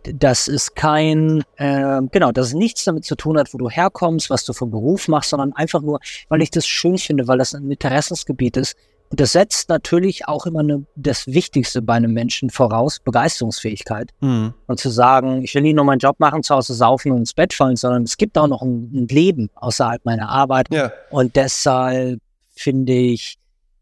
dass 0.05 0.49
es 0.49 0.75
kein, 0.75 1.45
äh, 1.57 2.01
genau, 2.11 2.33
dass 2.33 2.49
es 2.49 2.55
nichts 2.55 2.85
damit 2.85 3.05
zu 3.05 3.15
tun 3.15 3.39
hat, 3.39 3.55
wo 3.55 3.59
du 3.59 3.71
herkommst, 3.71 4.31
was 4.31 4.45
du 4.45 4.53
vom 4.53 4.71
Beruf 4.73 5.07
machst, 5.07 5.31
sondern 5.31 5.53
einfach 5.53 5.81
nur, 5.81 6.01
weil 6.29 6.43
ich 6.43 6.51
das 6.51 6.67
schön 6.67 6.99
finde, 6.99 7.29
weil 7.29 7.39
das 7.39 7.55
ein 7.55 7.71
Interessensgebiet 7.71 8.57
ist. 8.57 8.75
Und 9.13 9.21
das 9.21 9.33
setzt 9.33 9.69
natürlich 9.69 10.27
auch 10.27 10.47
immer 10.47 10.61
eine, 10.61 10.87
das 10.97 11.27
Wichtigste 11.27 11.83
bei 11.83 11.93
einem 11.95 12.15
Menschen 12.15 12.49
voraus, 12.49 12.99
Begeisterungsfähigkeit. 13.05 14.11
Mhm. 14.21 14.55
Und 14.67 14.81
zu 14.81 14.89
sagen, 14.89 15.43
ich 15.43 15.55
will 15.55 15.61
nicht 15.61 15.75
nur 15.77 15.85
meinen 15.85 15.99
Job 15.99 16.19
machen, 16.19 16.43
zu 16.43 16.55
Hause 16.55 16.73
saufen 16.73 17.13
und 17.13 17.19
ins 17.19 17.35
Bett 17.35 17.53
fallen, 17.53 17.77
sondern 17.77 18.05
es 18.05 18.17
gibt 18.17 18.39
auch 18.39 18.47
noch 18.49 18.63
ein, 18.63 18.91
ein 18.95 19.07
Leben 19.09 19.51
außerhalb 19.57 20.03
meiner 20.07 20.31
Arbeit. 20.31 20.69
Ja. 20.73 20.91
Und 21.11 21.37
deshalb 21.37 22.21
finde 22.55 22.95
ich, 22.95 23.37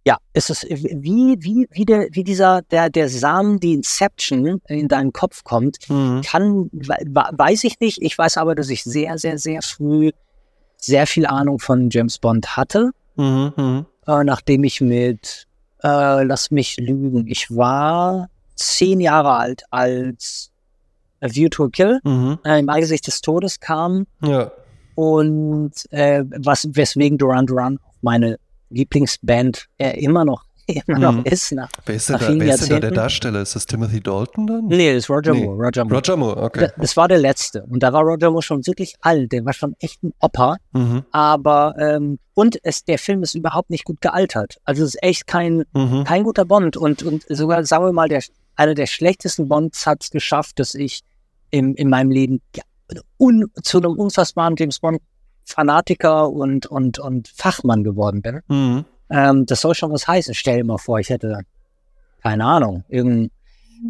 ja, 0.05 0.19
ist 0.33 0.51
es 0.51 0.65
wie, 0.69 1.37
wie, 1.39 1.69
wie, 1.71 1.85
der, 1.85 2.09
wie 2.11 2.25
dieser, 2.25 2.63
der, 2.63 2.91
der 2.91 3.09
Samen, 3.09 3.61
die 3.61 3.75
Inception 3.75 4.61
in 4.67 4.89
deinen 4.89 5.13
Kopf 5.13 5.45
kommt, 5.45 5.77
Mhm. 5.89 6.23
kann, 6.23 6.71
we- 6.73 7.05
weiß 7.39 7.63
ich 7.63 7.79
nicht. 7.79 8.03
Ich 8.03 8.19
weiß 8.19 8.37
aber, 8.37 8.57
dass 8.57 8.69
ich 8.69 8.83
sehr, 8.83 9.17
sehr, 9.19 9.39
sehr 9.39 9.63
früh 9.63 10.11
sehr 10.77 11.07
viel 11.07 11.27
Ahnung 11.27 11.61
von 11.61 11.89
James 11.91 12.19
Bond 12.19 12.57
hatte, 12.57 12.91
Mhm. 13.15 13.85
Äh, 14.11 14.25
nachdem 14.25 14.65
ich 14.65 14.81
mit, 14.81 15.47
äh, 15.85 16.25
lass 16.25 16.51
mich 16.51 16.77
lügen, 16.79 17.27
ich 17.29 17.49
war 17.55 18.29
zehn 18.57 18.99
Jahre 19.01 19.35
alt, 19.37 19.63
als 19.71 20.51
A 21.21 21.29
View 21.29 21.49
to 21.49 21.65
a 21.67 21.69
Kill 21.69 22.01
Mhm. 22.05 22.39
äh, 22.45 22.59
im 22.59 22.69
Angesicht 22.69 23.07
des 23.07 23.21
Todes 23.21 23.61
kam 23.61 24.07
Ja. 24.23 24.51
und 24.97 25.73
äh, 25.91 26.25
was, 26.39 26.69
weswegen 26.73 27.19
Duran 27.19 27.47
Duran 27.47 27.79
meine 28.03 28.39
Lieblingsband 28.71 29.67
äh, 29.79 29.99
immer 30.03 30.25
noch, 30.25 30.45
immer 30.87 30.99
noch 30.99 31.13
Mhm. 31.13 31.23
ist. 31.25 31.53
Nach, 31.53 31.69
Wer 31.87 31.95
ist 31.97 32.09
denn, 32.09 32.19
da, 32.19 32.29
wer 32.29 32.55
ist 32.55 32.63
denn 32.63 32.69
da 32.71 32.81
der? 32.81 32.91
Darsteller? 32.91 33.43
Ist 33.43 33.55
das 33.57 33.67
Timothy 33.67 34.01
Dalton 34.01 34.47
dann? 34.47 34.67
nee, 34.67 34.93
das 34.95 35.05
ist 35.05 35.11
Roger 35.11 35.33
Nee. 35.33 35.45
Moore. 35.45 35.65
Roger 35.67 35.85
Moore. 35.85 35.97
Roger 35.97 36.17
Moore, 36.17 36.37
okay. 36.43 36.61
Da- 36.69 36.73
Das 36.81 36.97
war 36.97 37.09
der 37.09 37.19
letzte. 37.19 37.63
Und 37.65 37.83
da 37.83 37.93
war 37.93 38.03
Roger 38.03 38.31
Moore 38.31 38.43
schon 38.43 38.67
wirklich 38.67 38.95
alt. 39.01 39.33
Der 39.33 39.45
war 39.45 39.53
schon 39.53 39.75
echt 39.81 40.03
ein 40.03 40.13
Opa. 40.21 40.57
Mhm. 40.73 41.05
Aber, 41.13 41.75
ähm, 41.79 42.19
und 42.35 42.59
es, 42.63 42.85
der 42.85 42.99
Film 42.99 43.23
ist 43.23 43.35
überhaupt 43.35 43.71
nicht 43.71 43.85
gut 43.85 44.01
gealtert. 44.01 44.57
Also 44.65 44.83
es 44.85 44.95
ist 44.95 45.03
echt 45.03 45.27
kein, 45.27 45.65
Mhm. 45.75 46.05
kein 46.05 46.25
guter 46.25 46.45
Bond. 46.45 46.77
Und, 46.77 47.03
und 47.03 47.25
sogar, 47.29 47.65
sagen 47.65 47.85
wir 47.85 47.93
mal, 47.93 48.09
der, 48.09 48.23
einer 48.57 48.75
der 48.75 48.87
schlechtesten 48.87 49.49
Bonds 49.49 49.87
hat 49.87 50.03
es 50.05 50.11
geschafft, 50.11 50.59
dass 50.59 50.75
ich 50.75 51.01
im, 51.51 51.75
in 51.75 51.89
meinem 51.89 52.11
Leben 52.11 52.41
ja, 52.57 52.63
un, 53.19 53.47
zu 53.63 53.79
einem 53.79 53.93
unfassbaren 53.93 54.55
James 54.59 54.79
Bond 54.81 55.01
Fanatiker 55.47 56.31
und, 56.31 56.67
und, 56.67 56.99
und 56.99 57.29
Fachmann 57.29 57.83
geworden 57.83 58.23
bin. 58.23 58.41
Mhm. 58.49 58.85
Ähm, 59.11 59.47
das 59.47 59.61
soll 59.61 59.75
schon 59.75 59.93
was 59.93 60.07
heißen. 60.07 60.35
Stell 60.35 60.59
dir 60.59 60.65
mal 60.65 60.79
vor, 60.79 60.99
ich 60.99 61.09
hätte, 61.11 61.41
keine 62.23 62.45
Ahnung, 62.45 62.85
irgendein, 62.89 63.31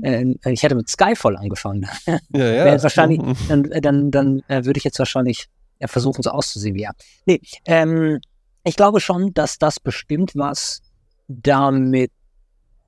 äh, 0.03 0.53
ich 0.53 0.63
hätte 0.63 0.75
mit 0.75 0.89
Skyfall 0.89 1.37
angefangen. 1.37 1.87
Ja, 2.33 2.47
ja. 2.47 2.83
Wahrscheinlich, 2.83 3.21
dann, 3.49 3.65
äh, 3.71 3.81
dann, 3.81 4.11
dann 4.11 4.43
äh, 4.49 4.65
würde 4.65 4.79
ich 4.79 4.85
jetzt 4.85 4.99
wahrscheinlich 4.99 5.49
ja, 5.79 5.89
versuchen, 5.89 6.23
so 6.23 6.31
auszusehen 6.31 6.75
wie 6.75 6.83
er. 6.83 6.95
Nee, 7.27 7.41
ähm, 7.67 8.21
ich 8.65 8.77
glaube 8.77 9.01
schon, 9.01 9.33
dass 9.35 9.59
das 9.59 9.81
bestimmt 9.81 10.33
was 10.35 10.83
damit 11.29 12.11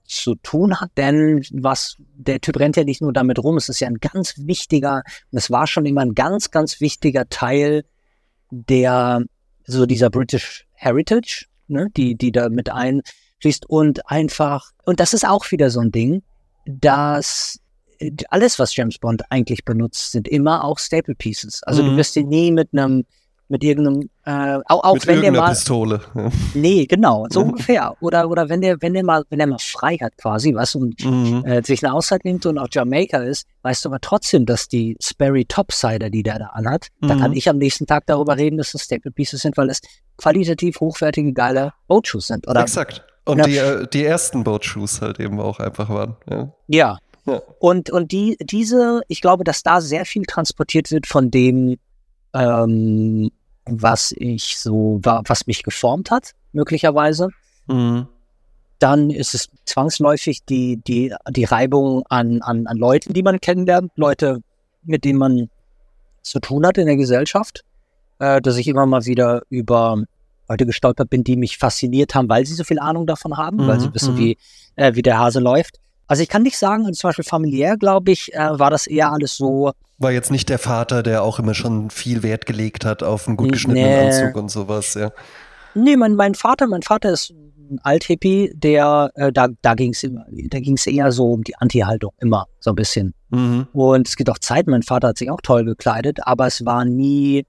zu 0.04 0.34
tun 0.36 0.80
hat, 0.80 0.90
denn 0.96 1.42
was, 1.52 1.96
der 2.14 2.40
Typ 2.40 2.58
rennt 2.58 2.76
ja 2.76 2.84
nicht 2.84 3.00
nur 3.00 3.12
damit 3.12 3.38
rum, 3.38 3.56
es 3.56 3.68
ist 3.68 3.80
ja 3.80 3.88
ein 3.88 3.98
ganz 3.98 4.34
wichtiger, 4.36 5.02
und 5.30 5.38
es 5.38 5.50
war 5.50 5.66
schon 5.66 5.86
immer 5.86 6.02
ein 6.02 6.14
ganz, 6.14 6.50
ganz 6.50 6.80
wichtiger 6.80 7.28
Teil 7.28 7.84
der, 8.50 9.22
so 9.64 9.86
dieser 9.86 10.10
British 10.10 10.66
Heritage, 10.72 11.46
ne, 11.72 11.88
die, 11.96 12.14
die 12.14 12.30
da 12.32 12.48
mit 12.48 12.70
einfließt 12.70 13.66
und 13.68 14.08
einfach, 14.10 14.70
und 14.84 15.00
das 15.00 15.14
ist 15.14 15.26
auch 15.26 15.50
wieder 15.50 15.70
so 15.70 15.80
ein 15.80 15.90
Ding, 15.90 16.22
dass 16.66 17.58
äh, 17.98 18.12
alles, 18.30 18.58
was 18.58 18.74
James 18.76 18.98
Bond 18.98 19.22
eigentlich 19.30 19.64
benutzt, 19.64 20.12
sind 20.12 20.28
immer 20.28 20.64
auch 20.64 20.78
Staple 20.78 21.14
Pieces. 21.14 21.62
Also 21.64 21.82
du 21.82 21.90
Mhm. 21.90 21.96
wirst 21.96 22.16
ihn 22.16 22.28
nie 22.28 22.50
mit 22.52 22.68
einem, 22.72 23.04
mit 23.52 23.62
irgendeinem, 23.62 24.08
äh, 24.24 24.58
auch, 24.66 24.82
auch 24.82 24.94
Mit 24.94 25.06
wenn 25.06 25.20
der 25.20 25.30
mal, 25.32 25.50
Pistole. 25.50 26.00
Nee, 26.54 26.86
genau, 26.86 27.26
so 27.30 27.40
Mhm. 27.44 27.50
ungefähr. 27.50 27.94
Oder, 28.00 28.28
oder 28.28 28.48
wenn 28.48 28.60
der, 28.62 28.80
wenn 28.82 28.94
der 28.94 29.04
mal, 29.04 29.22
wenn 29.28 29.38
der 29.38 29.46
mal 29.46 29.58
frei 29.60 29.96
hat 29.98 30.16
quasi, 30.16 30.54
was 30.54 30.74
und 30.74 31.04
Mhm. 31.04 31.44
äh, 31.44 31.62
sich 31.62 31.84
eine 31.84 31.92
Auszeit 31.94 32.24
nimmt 32.24 32.46
und 32.46 32.58
auf 32.58 32.68
Jamaika 32.72 33.18
ist, 33.18 33.46
weißt 33.62 33.84
du 33.84 33.90
aber 33.90 34.00
trotzdem, 34.00 34.46
dass 34.46 34.66
die 34.68 34.96
Sperry 35.00 35.44
Topsider, 35.44 36.10
die 36.10 36.22
der 36.22 36.38
da 36.40 36.46
anhat, 36.54 36.88
da 37.00 37.14
Mhm. 37.14 37.20
kann 37.20 37.32
ich 37.34 37.48
am 37.48 37.58
nächsten 37.58 37.86
Tag 37.86 38.04
darüber 38.06 38.36
reden, 38.36 38.56
dass 38.56 38.72
das 38.72 38.82
Staple 38.82 39.10
Pieces 39.12 39.42
sind, 39.42 39.56
weil 39.56 39.68
es 39.70 39.80
qualitativ 40.16 40.80
hochwertige, 40.80 41.32
geile 41.32 41.72
Boatshoes 41.88 42.26
sind. 42.28 42.48
Oder 42.48 42.62
Exakt. 42.62 43.04
Und 43.24 43.38
Ja. 43.38 43.44
die, 43.44 43.56
äh, 43.58 43.86
die 43.92 44.04
ersten 44.04 44.42
Boatshoes 44.44 45.00
halt 45.00 45.20
eben 45.20 45.38
auch 45.40 45.60
einfach 45.60 45.88
waren. 45.90 46.16
Ja. 46.28 46.48
Ja. 46.68 46.98
Ja. 47.24 47.40
Und, 47.60 47.88
und 47.90 48.10
die, 48.10 48.36
diese, 48.40 49.02
ich 49.06 49.20
glaube, 49.20 49.44
dass 49.44 49.62
da 49.62 49.80
sehr 49.80 50.04
viel 50.06 50.24
transportiert 50.24 50.90
wird 50.90 51.06
von 51.06 51.30
dem, 51.30 51.76
ähm, 52.34 53.30
was 53.66 54.12
ich 54.16 54.58
so, 54.58 54.98
wa- 55.02 55.22
was 55.26 55.46
mich 55.46 55.62
geformt 55.62 56.10
hat, 56.10 56.32
möglicherweise. 56.52 57.28
Mhm. 57.66 58.06
Dann 58.78 59.10
ist 59.10 59.34
es 59.34 59.48
zwangsläufig 59.64 60.44
die, 60.44 60.76
die, 60.78 61.14
die 61.30 61.44
Reibung 61.44 62.02
an, 62.08 62.42
an, 62.42 62.66
an 62.66 62.76
Leuten, 62.76 63.12
die 63.12 63.22
man 63.22 63.40
kennenlernt, 63.40 63.92
Leute, 63.96 64.40
mit 64.82 65.04
denen 65.04 65.18
man 65.18 65.48
zu 66.22 66.40
tun 66.40 66.66
hat 66.66 66.78
in 66.78 66.86
der 66.86 66.96
Gesellschaft, 66.96 67.62
äh, 68.18 68.40
dass 68.40 68.56
ich 68.56 68.66
immer 68.66 68.86
mal 68.86 69.06
wieder 69.06 69.42
über 69.50 70.02
Leute 70.48 70.66
gestolpert 70.66 71.08
bin, 71.10 71.22
die 71.22 71.36
mich 71.36 71.58
fasziniert 71.58 72.14
haben, 72.16 72.28
weil 72.28 72.44
sie 72.44 72.54
so 72.54 72.64
viel 72.64 72.80
Ahnung 72.80 73.06
davon 73.06 73.36
haben, 73.36 73.64
weil 73.66 73.78
sie 73.78 73.88
Mhm, 73.88 73.94
wissen, 73.94 74.14
mhm. 74.14 74.18
wie, 74.18 74.38
äh, 74.74 74.94
wie 74.96 75.02
der 75.02 75.18
Hase 75.18 75.38
läuft. 75.38 75.78
Also 76.06 76.22
ich 76.22 76.28
kann 76.28 76.42
nicht 76.42 76.58
sagen, 76.58 76.84
also 76.84 76.92
zum 76.98 77.08
Beispiel 77.08 77.24
familiär, 77.24 77.76
glaube 77.76 78.12
ich, 78.12 78.34
äh, 78.34 78.58
war 78.58 78.70
das 78.70 78.86
eher 78.86 79.12
alles 79.12 79.36
so, 79.36 79.72
War 79.98 80.12
jetzt 80.12 80.30
nicht 80.30 80.48
der 80.48 80.58
Vater, 80.58 81.02
der 81.02 81.22
auch 81.22 81.38
immer 81.38 81.54
schon 81.54 81.90
viel 81.90 82.22
Wert 82.22 82.46
gelegt 82.46 82.84
hat 82.84 83.02
auf 83.02 83.28
einen 83.28 83.36
gut 83.36 83.52
geschnittenen 83.52 83.88
Nee. 83.88 84.06
Anzug 84.06 84.36
und 84.36 84.50
sowas, 84.50 84.94
ja. 84.94 85.10
Nee, 85.74 85.96
mein, 85.96 86.14
mein 86.16 86.34
Vater, 86.34 86.66
mein 86.66 86.82
Vater 86.82 87.10
ist 87.12 87.32
ein 87.70 87.78
Althippie, 87.82 88.52
der, 88.54 89.10
äh, 89.14 89.32
da, 89.32 89.48
da 89.62 89.74
ging 89.74 89.92
es 89.92 90.02
da 90.02 90.60
ging's 90.60 90.86
eher 90.86 91.10
so 91.12 91.32
um 91.32 91.44
die 91.44 91.56
Anti-Haltung, 91.56 92.12
immer 92.20 92.46
so 92.60 92.70
ein 92.70 92.76
bisschen. 92.76 93.14
Mhm. 93.30 93.66
Und 93.72 94.06
es 94.08 94.16
gibt 94.16 94.28
auch 94.28 94.38
Zeiten, 94.38 94.70
mein 94.70 94.82
Vater 94.82 95.08
hat 95.08 95.18
sich 95.18 95.30
auch 95.30 95.40
toll 95.40 95.64
gekleidet, 95.64 96.18
aber 96.26 96.46
es 96.46 96.64
war 96.66 96.84
nie, 96.84 97.46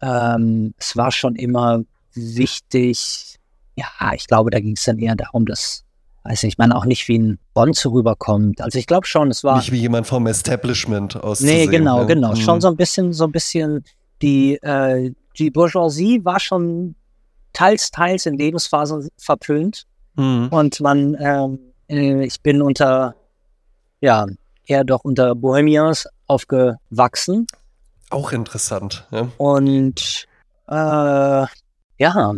ähm, 0.00 0.74
es 0.78 0.96
war 0.96 1.12
schon 1.12 1.36
immer 1.36 1.82
wichtig, 2.14 3.36
ja, 3.76 4.12
ich 4.14 4.26
glaube, 4.26 4.50
da 4.50 4.60
ging 4.60 4.74
es 4.76 4.84
dann 4.84 4.98
eher 4.98 5.14
darum, 5.16 5.46
dass, 5.46 5.83
weiß 6.24 6.42
nicht, 6.44 6.58
man 6.58 6.72
auch 6.72 6.86
nicht 6.86 7.06
wie 7.08 7.18
ein 7.18 7.38
Bond 7.52 7.76
so 7.76 7.90
rüberkommt. 7.90 8.60
Also 8.60 8.78
ich 8.78 8.86
glaube 8.86 9.06
schon, 9.06 9.30
es 9.30 9.44
war. 9.44 9.56
Nicht 9.56 9.72
wie 9.72 9.80
jemand 9.80 10.06
vom 10.06 10.26
Establishment 10.26 11.16
auszusehen. 11.16 11.56
Nee, 11.56 11.66
genau, 11.66 12.00
ne? 12.00 12.06
genau. 12.06 12.30
Mhm. 12.30 12.36
Schon 12.36 12.60
so 12.60 12.68
ein 12.68 12.76
bisschen, 12.76 13.12
so 13.12 13.24
ein 13.24 13.32
bisschen 13.32 13.84
die, 14.22 14.54
äh, 14.56 15.12
die 15.38 15.50
Bourgeoisie 15.50 16.24
war 16.24 16.40
schon 16.40 16.94
teils, 17.52 17.90
teils 17.90 18.26
in 18.26 18.38
Lebensphasen 18.38 19.08
verpönt. 19.18 19.86
Mhm. 20.16 20.48
Und 20.50 20.80
man, 20.80 21.16
ähm, 21.20 21.58
äh, 21.88 22.24
ich 22.24 22.40
bin 22.40 22.62
unter, 22.62 23.14
ja, 24.00 24.26
eher 24.66 24.84
doch 24.84 25.04
unter 25.04 25.34
Bohemians 25.34 26.06
aufgewachsen. 26.26 27.46
Auch 28.10 28.32
interessant, 28.32 29.06
ja. 29.10 29.28
Und 29.36 30.26
äh, 30.68 31.46
ja, 31.98 32.34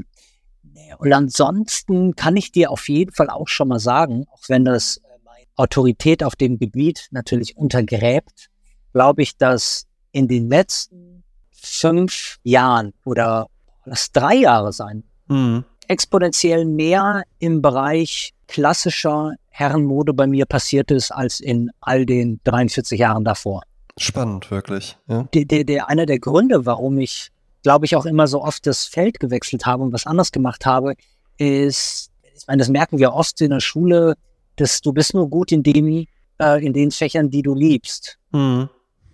und 0.98 1.12
ansonsten 1.12 2.14
kann 2.16 2.37
ich 2.37 2.52
dir 2.52 2.70
auf 2.70 2.88
jeden 2.88 3.12
Fall 3.12 3.30
auch 3.30 3.48
schon 3.48 3.68
mal 3.68 3.78
sagen, 3.78 4.26
auch 4.32 4.42
wenn 4.48 4.64
das 4.64 4.98
äh, 4.98 5.00
meine 5.24 5.44
Autorität 5.56 6.22
auf 6.24 6.37
dem 6.37 6.59
Gebiet 6.59 7.09
natürlich 7.11 7.56
untergräbt, 7.56 8.48
glaube 8.92 9.22
ich, 9.22 9.37
dass 9.37 9.87
in 10.12 10.28
den 10.28 10.48
letzten 10.48 11.22
fünf 11.52 12.38
Jahren 12.42 12.92
oder 13.04 13.46
lass 13.85 14.11
drei 14.12 14.35
Jahre 14.35 14.72
sein, 14.72 15.04
Mhm. 15.28 15.64
exponentiell 15.88 16.64
mehr 16.64 17.24
im 17.40 17.61
Bereich 17.61 18.32
klassischer 18.46 19.32
Herrenmode 19.48 20.12
bei 20.14 20.26
mir 20.26 20.46
passiert 20.46 20.90
ist 20.90 21.11
als 21.11 21.40
in 21.40 21.70
all 21.80 22.06
den 22.06 22.40
43 22.44 22.98
Jahren 23.00 23.24
davor. 23.24 23.62
Spannend, 23.98 24.50
wirklich. 24.50 24.96
Ja. 25.09 25.24
Der, 25.35 25.44
der, 25.46 25.64
der, 25.64 25.88
einer 25.88 26.06
der 26.06 26.18
Gründe, 26.20 26.64
warum 26.66 26.98
ich, 26.98 27.30
glaube 27.66 27.85
ich, 27.85 27.96
auch 27.96 28.07
immer 28.07 28.29
so 28.29 28.44
oft 28.44 28.64
das 28.64 28.87
Feld 28.87 29.18
gewechselt 29.18 29.66
habe 29.66 29.83
und 29.83 29.92
was 29.92 30.07
anders 30.07 30.31
gemacht 30.31 30.64
habe, 30.66 30.94
ist, 31.37 32.12
ich 32.33 32.46
meine, 32.46 32.61
das 32.61 32.68
merken 32.68 32.98
wir 32.98 33.12
oft 33.12 33.40
in 33.40 33.50
der 33.50 33.59
Schule, 33.59 34.14
dass 34.55 34.81
du 34.83 34.92
bist 34.92 35.14
nur 35.14 35.29
gut 35.29 35.50
in 35.50 35.64
dem, 35.64 36.07
äh, 36.40 36.64
in 36.64 36.72
den 36.72 36.92
Fächern, 36.92 37.29
die 37.29 37.42
du 37.42 37.57
liebst. 37.57 38.18
Mhm. 38.31 38.68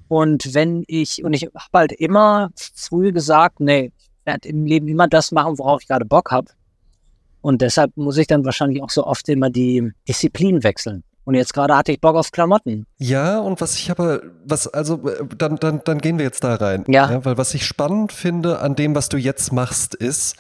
Und 0.09 0.53
wenn 0.53 0.85
ich, 0.87 1.25
und 1.25 1.33
ich 1.33 1.45
habe 1.45 1.57
halt 1.73 1.93
immer 1.93 2.51
früh 2.55 3.11
gesagt, 3.11 3.59
nee, 3.59 3.91
ich 3.97 4.27
werde 4.27 4.47
im 4.51 4.67
Leben 4.67 4.87
immer 4.87 5.09
das 5.09 5.33
machen, 5.33 5.59
worauf 5.59 5.81
ich 5.81 5.89
gerade 5.89 6.05
Bock 6.05 6.31
habe. 6.31 6.49
Und 7.41 7.63
deshalb 7.63 7.97
muss 7.97 8.19
ich 8.19 8.27
dann 8.27 8.45
wahrscheinlich 8.45 8.83
auch 8.83 8.91
so 8.91 9.07
oft 9.07 9.31
immer 9.31 9.49
die 9.49 9.93
Disziplin 10.07 10.63
wechseln. 10.63 11.05
Und 11.25 11.35
jetzt 11.35 11.55
gerade 11.55 11.77
hatte 11.77 11.93
ich 11.93 12.01
Bock 12.01 12.17
auf 12.17 12.33
Klamotten. 12.33 12.87
Ja, 12.99 13.39
und 13.39 13.61
was 13.61 13.77
ich 13.77 13.91
aber, 13.91 14.23
was, 14.45 14.67
also, 14.67 15.09
äh, 15.09 15.25
dann, 15.39 15.57
dann, 15.57 15.81
dann 15.85 15.99
gehen 15.99 16.19
wir 16.19 16.25
jetzt 16.25 16.43
da 16.43 16.55
rein. 16.57 16.85
Ja. 16.89 17.25
Weil 17.25 17.39
was 17.39 17.55
ich 17.55 17.65
spannend 17.65 18.13
finde 18.13 18.59
an 18.59 18.75
dem, 18.75 18.95
was 18.95 19.09
du 19.09 19.17
jetzt 19.17 19.53
machst, 19.53 19.95
ist, 19.95 20.37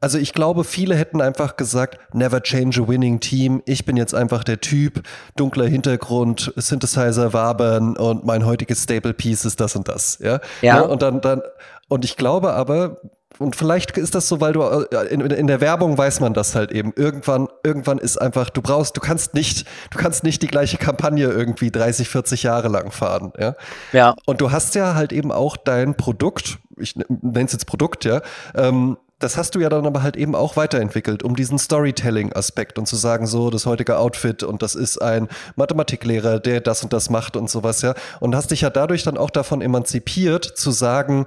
Also 0.00 0.18
ich 0.18 0.34
glaube, 0.34 0.64
viele 0.64 0.96
hätten 0.96 1.22
einfach 1.22 1.56
gesagt, 1.56 1.98
never 2.12 2.42
change 2.42 2.82
a 2.82 2.88
winning 2.88 3.20
team. 3.20 3.62
Ich 3.64 3.86
bin 3.86 3.96
jetzt 3.96 4.14
einfach 4.14 4.44
der 4.44 4.60
Typ, 4.60 5.02
dunkler 5.34 5.66
Hintergrund, 5.66 6.52
Synthesizer 6.56 7.32
wabern 7.32 7.96
und 7.96 8.26
mein 8.26 8.44
heutiges 8.44 8.82
Staple 8.82 9.14
Piece 9.14 9.46
ist 9.46 9.60
das 9.60 9.76
und 9.76 9.88
das. 9.88 10.18
Ja. 10.20 10.40
Ja. 10.60 10.80
Ne? 10.80 10.88
Und 10.88 11.00
dann, 11.00 11.22
dann, 11.22 11.40
und 11.88 12.04
ich 12.04 12.16
glaube 12.16 12.52
aber, 12.52 13.00
und 13.38 13.56
vielleicht 13.56 13.96
ist 13.98 14.14
das 14.14 14.28
so, 14.28 14.40
weil 14.40 14.52
du 14.52 14.62
äh, 14.62 15.06
in, 15.06 15.20
in 15.20 15.46
der 15.46 15.60
Werbung 15.60 15.98
weiß 15.98 16.20
man 16.20 16.34
das 16.34 16.54
halt 16.54 16.70
eben. 16.70 16.92
Irgendwann, 16.96 17.48
irgendwann 17.64 17.98
ist 17.98 18.16
einfach, 18.16 18.50
du 18.50 18.62
brauchst, 18.62 18.96
du 18.96 19.00
kannst 19.00 19.34
nicht, 19.34 19.66
du 19.90 19.98
kannst 19.98 20.22
nicht 20.22 20.42
die 20.42 20.46
gleiche 20.46 20.76
Kampagne 20.76 21.26
irgendwie 21.26 21.70
30, 21.70 22.08
40 22.08 22.44
Jahre 22.44 22.68
lang 22.68 22.92
fahren, 22.92 23.32
ja. 23.38 23.56
Ja. 23.92 24.14
Und 24.26 24.40
du 24.40 24.52
hast 24.52 24.74
ja 24.74 24.94
halt 24.94 25.12
eben 25.12 25.32
auch 25.32 25.56
dein 25.56 25.96
Produkt, 25.96 26.58
ich 26.78 26.94
nenne 26.96 27.44
es 27.44 27.52
jetzt 27.52 27.66
Produkt, 27.66 28.04
ja, 28.04 28.20
ähm, 28.54 28.96
das 29.20 29.36
hast 29.36 29.54
du 29.54 29.60
ja 29.60 29.68
dann 29.68 29.86
aber 29.86 30.02
halt 30.02 30.16
eben 30.16 30.34
auch 30.34 30.56
weiterentwickelt, 30.56 31.22
um 31.22 31.34
diesen 31.34 31.58
Storytelling-Aspekt 31.58 32.78
und 32.78 32.86
zu 32.86 32.96
sagen, 32.96 33.26
so, 33.26 33.48
das 33.48 33.64
heutige 33.64 33.98
Outfit 33.98 34.42
und 34.42 34.60
das 34.60 34.74
ist 34.74 35.00
ein 35.00 35.28
Mathematiklehrer, 35.56 36.40
der 36.40 36.60
das 36.60 36.82
und 36.82 36.92
das 36.92 37.10
macht 37.10 37.36
und 37.36 37.48
sowas, 37.48 37.80
ja. 37.82 37.94
Und 38.20 38.36
hast 38.36 38.50
dich 38.50 38.62
ja 38.62 38.70
dadurch 38.70 39.02
dann 39.02 39.16
auch 39.16 39.30
davon 39.30 39.62
emanzipiert, 39.62 40.44
zu 40.44 40.72
sagen, 40.72 41.26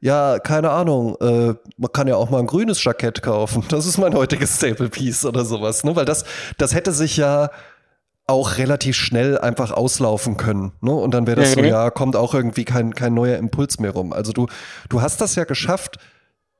ja, 0.00 0.38
keine 0.38 0.70
Ahnung, 0.70 1.16
äh, 1.20 1.54
man 1.76 1.92
kann 1.92 2.06
ja 2.08 2.16
auch 2.16 2.30
mal 2.30 2.38
ein 2.38 2.46
grünes 2.46 2.82
Jackett 2.84 3.22
kaufen. 3.22 3.64
Das 3.68 3.86
ist 3.86 3.98
mein 3.98 4.14
heutiges 4.14 4.56
Staple 4.56 4.88
Piece 4.88 5.24
oder 5.24 5.44
sowas, 5.44 5.84
ne? 5.84 5.96
Weil 5.96 6.04
das, 6.04 6.24
das 6.56 6.74
hätte 6.74 6.92
sich 6.92 7.16
ja 7.16 7.50
auch 8.26 8.58
relativ 8.58 8.94
schnell 8.94 9.38
einfach 9.38 9.70
auslaufen 9.70 10.36
können. 10.36 10.72
Ne? 10.82 10.92
Und 10.92 11.14
dann 11.14 11.26
wäre 11.26 11.40
das 11.40 11.52
so, 11.52 11.60
Mhm. 11.60 11.66
ja, 11.66 11.88
kommt 11.90 12.14
auch 12.14 12.34
irgendwie 12.34 12.66
kein, 12.66 12.94
kein 12.94 13.14
neuer 13.14 13.38
Impuls 13.38 13.80
mehr 13.80 13.92
rum. 13.92 14.12
Also 14.12 14.32
du, 14.32 14.48
du 14.90 15.00
hast 15.00 15.22
das 15.22 15.34
ja 15.34 15.44
geschafft, 15.44 15.96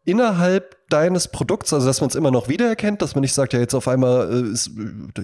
innerhalb 0.09 0.77
deines 0.89 1.29
Produkts, 1.29 1.75
also 1.75 1.87
dass 1.87 2.01
man 2.01 2.09
es 2.09 2.17
immer 2.17 2.31
noch 2.31 2.49
wiedererkennt, 2.49 3.03
dass 3.03 3.15
man 3.15 3.21
nicht 3.21 3.35
sagt, 3.35 3.53
ja, 3.53 3.61
jetzt 3.61 3.75
auf 3.75 3.89
einmal, 3.89 4.33
äh, 4.33 4.53
ist, 4.53 4.71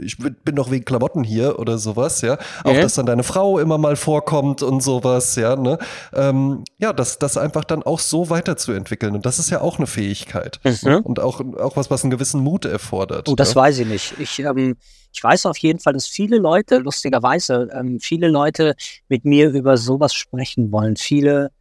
ich 0.02 0.18
bin 0.18 0.56
doch 0.56 0.70
wegen 0.70 0.84
Klamotten 0.84 1.24
hier 1.24 1.58
oder 1.58 1.78
sowas, 1.78 2.20
ja. 2.20 2.36
Auch, 2.64 2.74
Ja. 2.74 2.82
dass 2.82 2.92
dann 2.94 3.06
deine 3.06 3.22
Frau 3.22 3.58
immer 3.58 3.78
mal 3.78 3.96
vorkommt 3.96 4.62
und 4.62 4.82
sowas, 4.82 5.36
ja, 5.36 5.56
ne. 5.56 5.78
Ähm, 6.12 6.64
ja, 6.78 6.92
das, 6.92 7.18
das 7.18 7.38
einfach 7.38 7.64
dann 7.64 7.82
auch 7.82 7.98
so 7.98 8.28
weiterzuentwickeln. 8.28 9.14
Und 9.14 9.24
das 9.24 9.38
ist 9.38 9.48
ja 9.48 9.62
auch 9.62 9.78
eine 9.78 9.86
Fähigkeit. 9.86 10.60
Mhm. 10.64 10.96
Und 10.98 11.18
auch, 11.18 11.40
auch 11.40 11.78
was, 11.78 11.90
was 11.90 12.04
einen 12.04 12.10
gewissen 12.10 12.42
Mut 12.42 12.66
erfordert. 12.66 13.30
Oh, 13.30 13.34
das 13.34 13.54
ja? 13.54 13.62
weiß 13.62 13.78
ich 13.78 13.86
nicht. 13.86 14.14
Ich, 14.18 14.38
ähm, 14.40 14.76
ich 15.14 15.24
weiß 15.24 15.46
auf 15.46 15.56
jeden 15.56 15.78
Fall, 15.78 15.94
dass 15.94 16.06
viele 16.06 16.36
Leute, 16.36 16.76
lustigerweise, 16.76 17.70
ähm, 17.72 18.00
viele 18.00 18.28
Leute 18.28 18.74
mit 19.08 19.24
mir 19.24 19.48
über 19.48 19.78
sowas 19.78 20.12
sprechen 20.12 20.72
wollen. 20.72 20.96
Viele, 20.96 21.52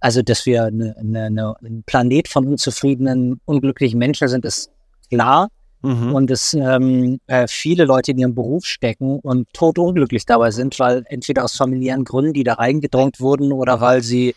also 0.00 0.22
dass 0.22 0.46
wir 0.46 0.64
eine, 0.64 0.96
eine, 0.98 1.54
ein 1.62 1.82
Planet 1.84 2.28
von 2.28 2.46
unzufriedenen, 2.46 3.40
unglücklichen 3.44 3.98
Menschen 3.98 4.28
sind, 4.28 4.44
ist 4.44 4.70
klar. 5.10 5.48
Mhm. 5.82 6.14
Und 6.14 6.30
dass 6.30 6.52
ähm, 6.52 7.20
äh, 7.26 7.46
viele 7.48 7.86
Leute 7.86 8.10
in 8.10 8.18
ihrem 8.18 8.34
Beruf 8.34 8.66
stecken 8.66 9.18
und 9.20 9.50
totunglücklich 9.54 10.26
dabei 10.26 10.50
sind, 10.50 10.78
weil 10.78 11.04
entweder 11.06 11.44
aus 11.44 11.56
familiären 11.56 12.04
Gründen, 12.04 12.34
die 12.34 12.44
da 12.44 12.54
reingedrängt 12.54 13.18
wurden, 13.18 13.50
oder 13.52 13.80
weil 13.80 14.02
sie 14.02 14.34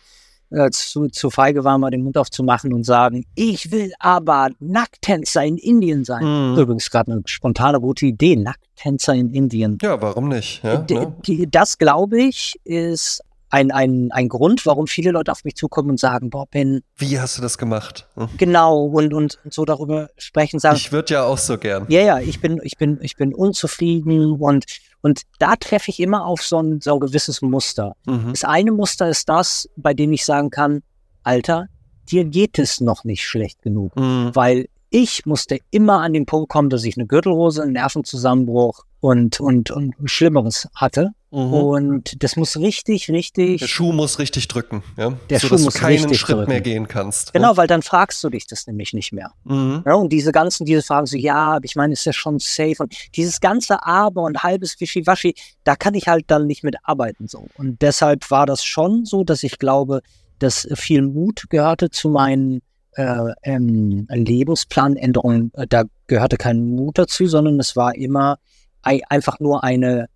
äh, 0.50 0.70
zu, 0.70 1.08
zu 1.08 1.30
feige 1.30 1.64
waren, 1.64 1.82
mal 1.82 1.90
den 1.90 2.02
Mund 2.02 2.16
aufzumachen 2.16 2.72
und 2.72 2.84
sagen, 2.84 3.26
ich 3.34 3.70
will 3.72 3.92
aber 3.98 4.50
Nackttänzer 4.58 5.44
in 5.44 5.58
Indien 5.58 6.04
sein. 6.04 6.52
Mhm. 6.52 6.58
Übrigens 6.58 6.90
gerade 6.90 7.12
eine 7.12 7.22
spontane 7.26 7.78
gute 7.80 8.06
Idee, 8.06 8.36
Nackttänzer 8.36 9.14
in 9.14 9.30
Indien. 9.34 9.78
Ja, 9.82 10.00
warum 10.00 10.28
nicht? 10.28 10.62
Ja, 10.62 10.86
ne? 10.88 11.14
das, 11.50 11.76
glaube 11.76 12.22
ich, 12.22 12.54
ist 12.64 13.22
ein, 13.54 13.70
ein, 13.70 14.10
ein 14.10 14.28
Grund, 14.28 14.66
warum 14.66 14.86
viele 14.86 15.12
Leute 15.12 15.30
auf 15.30 15.44
mich 15.44 15.54
zukommen 15.54 15.90
und 15.90 16.00
sagen, 16.00 16.28
boah, 16.30 16.46
Ben, 16.50 16.82
Wie 16.96 17.20
hast 17.20 17.38
du 17.38 17.42
das 17.42 17.56
gemacht? 17.56 18.08
Hm? 18.16 18.28
genau, 18.36 18.84
und, 18.86 19.14
und, 19.14 19.38
und 19.44 19.54
so 19.54 19.64
darüber 19.64 20.08
sprechen, 20.18 20.58
sagen, 20.58 20.76
Ich 20.76 20.90
würde 20.92 21.14
ja 21.14 21.24
auch 21.24 21.38
so 21.38 21.56
gern. 21.56 21.86
ja, 21.88 22.00
ja, 22.00 22.18
ich 22.18 22.40
bin, 22.40 22.60
ich 22.64 22.76
bin, 22.76 22.98
ich 23.00 23.16
bin 23.16 23.32
unzufrieden 23.34 24.32
und, 24.40 24.64
und 25.02 25.22
da 25.38 25.54
treffe 25.56 25.90
ich 25.90 26.00
immer 26.00 26.26
auf 26.26 26.42
so 26.42 26.58
ein, 26.60 26.80
so 26.80 26.94
ein 26.94 27.00
gewisses 27.00 27.42
Muster. 27.42 27.94
Mhm. 28.06 28.30
Das 28.30 28.44
eine 28.44 28.72
Muster 28.72 29.08
ist 29.08 29.28
das, 29.28 29.68
bei 29.76 29.94
dem 29.94 30.12
ich 30.12 30.24
sagen 30.24 30.50
kann, 30.50 30.82
Alter, 31.22 31.66
dir 32.10 32.24
geht 32.24 32.58
es 32.58 32.80
noch 32.80 33.04
nicht 33.04 33.24
schlecht 33.24 33.62
genug, 33.62 33.94
Mhm. 33.96 34.30
weil 34.34 34.66
ich 34.90 35.26
musste 35.26 35.58
immer 35.70 36.00
an 36.02 36.12
den 36.12 36.26
Punkt 36.26 36.48
kommen, 36.50 36.70
dass 36.70 36.84
ich 36.84 36.96
eine 36.96 37.06
Gürtelrose, 37.06 37.62
einen 37.62 37.72
Nervenzusammenbruch 37.72 38.84
und, 39.00 39.40
und, 39.40 39.70
und 39.70 39.94
Schlimmeres 40.04 40.68
hatte. 40.74 41.10
Mhm. 41.34 41.52
Und 41.52 42.22
das 42.22 42.36
muss 42.36 42.56
richtig, 42.56 43.10
richtig 43.10 43.60
Der 43.60 43.66
Schuh 43.66 43.92
muss 43.92 44.18
richtig 44.20 44.46
drücken, 44.46 44.82
ja? 44.96 45.14
Der 45.28 45.40
so, 45.40 45.48
Schuh 45.48 45.54
dass 45.56 45.64
muss 45.64 45.74
du 45.74 45.80
keinen 45.80 46.14
Schritt 46.14 46.36
drücken. 46.36 46.48
mehr 46.48 46.60
gehen 46.60 46.86
kannst. 46.86 47.32
Genau, 47.32 47.56
weil 47.56 47.66
dann 47.66 47.82
fragst 47.82 48.22
du 48.22 48.30
dich 48.30 48.46
das 48.46 48.66
nämlich 48.68 48.92
nicht 48.92 49.12
mehr. 49.12 49.32
Mhm. 49.44 49.82
Ja, 49.84 49.94
und 49.94 50.10
diese 50.12 50.30
ganzen, 50.30 50.64
diese 50.64 50.82
Fragen 50.82 51.06
so, 51.06 51.16
ja, 51.16 51.34
aber 51.56 51.64
ich 51.64 51.74
meine, 51.74 51.92
ist 51.92 52.04
ja 52.06 52.12
schon 52.12 52.38
safe. 52.38 52.76
Und 52.78 52.94
dieses 53.16 53.40
ganze 53.40 53.84
Aber 53.84 54.22
und 54.22 54.42
halbes 54.44 54.80
Wischiwaschi, 54.80 55.34
da 55.64 55.74
kann 55.76 55.94
ich 55.94 56.06
halt 56.06 56.26
dann 56.28 56.46
nicht 56.46 56.62
mit 56.62 56.76
arbeiten. 56.84 57.26
So. 57.26 57.46
Und 57.56 57.82
deshalb 57.82 58.30
war 58.30 58.46
das 58.46 58.64
schon 58.64 59.04
so, 59.04 59.24
dass 59.24 59.42
ich 59.42 59.58
glaube, 59.58 60.00
dass 60.38 60.68
viel 60.74 61.02
Mut 61.02 61.44
gehörte 61.50 61.90
zu 61.90 62.08
meinen 62.10 62.60
äh, 62.96 63.32
ähm, 63.42 64.06
Lebensplanänderungen. 64.10 65.50
Äh, 65.54 65.66
Da 65.68 65.84
gehörte 66.06 66.36
kein 66.36 66.64
Mut 66.70 66.98
dazu, 66.98 67.26
sondern 67.26 67.58
es 67.60 67.76
war 67.76 67.94
immer 67.94 68.38
ei- 68.82 69.02
einfach 69.08 69.40
nur 69.40 69.64
eine 69.64 70.06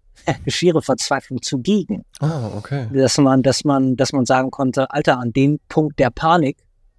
schiere 0.47 0.83
Verzweiflung 0.83 1.43
zugegen 1.43 2.05
Ah, 2.21 2.51
okay. 2.57 2.87
dass 2.93 3.19
man, 3.19 3.43
dass 3.43 3.65
man, 3.65 3.97
dass 3.97 4.13
man 4.13 4.27
sagen 4.27 4.51
konnte, 4.51 4.91
Alter, 4.91 5.19
an 5.19 5.33
dem 5.33 5.59
Punkt 5.69 5.99
der 5.99 6.11
Panik, 6.11 6.57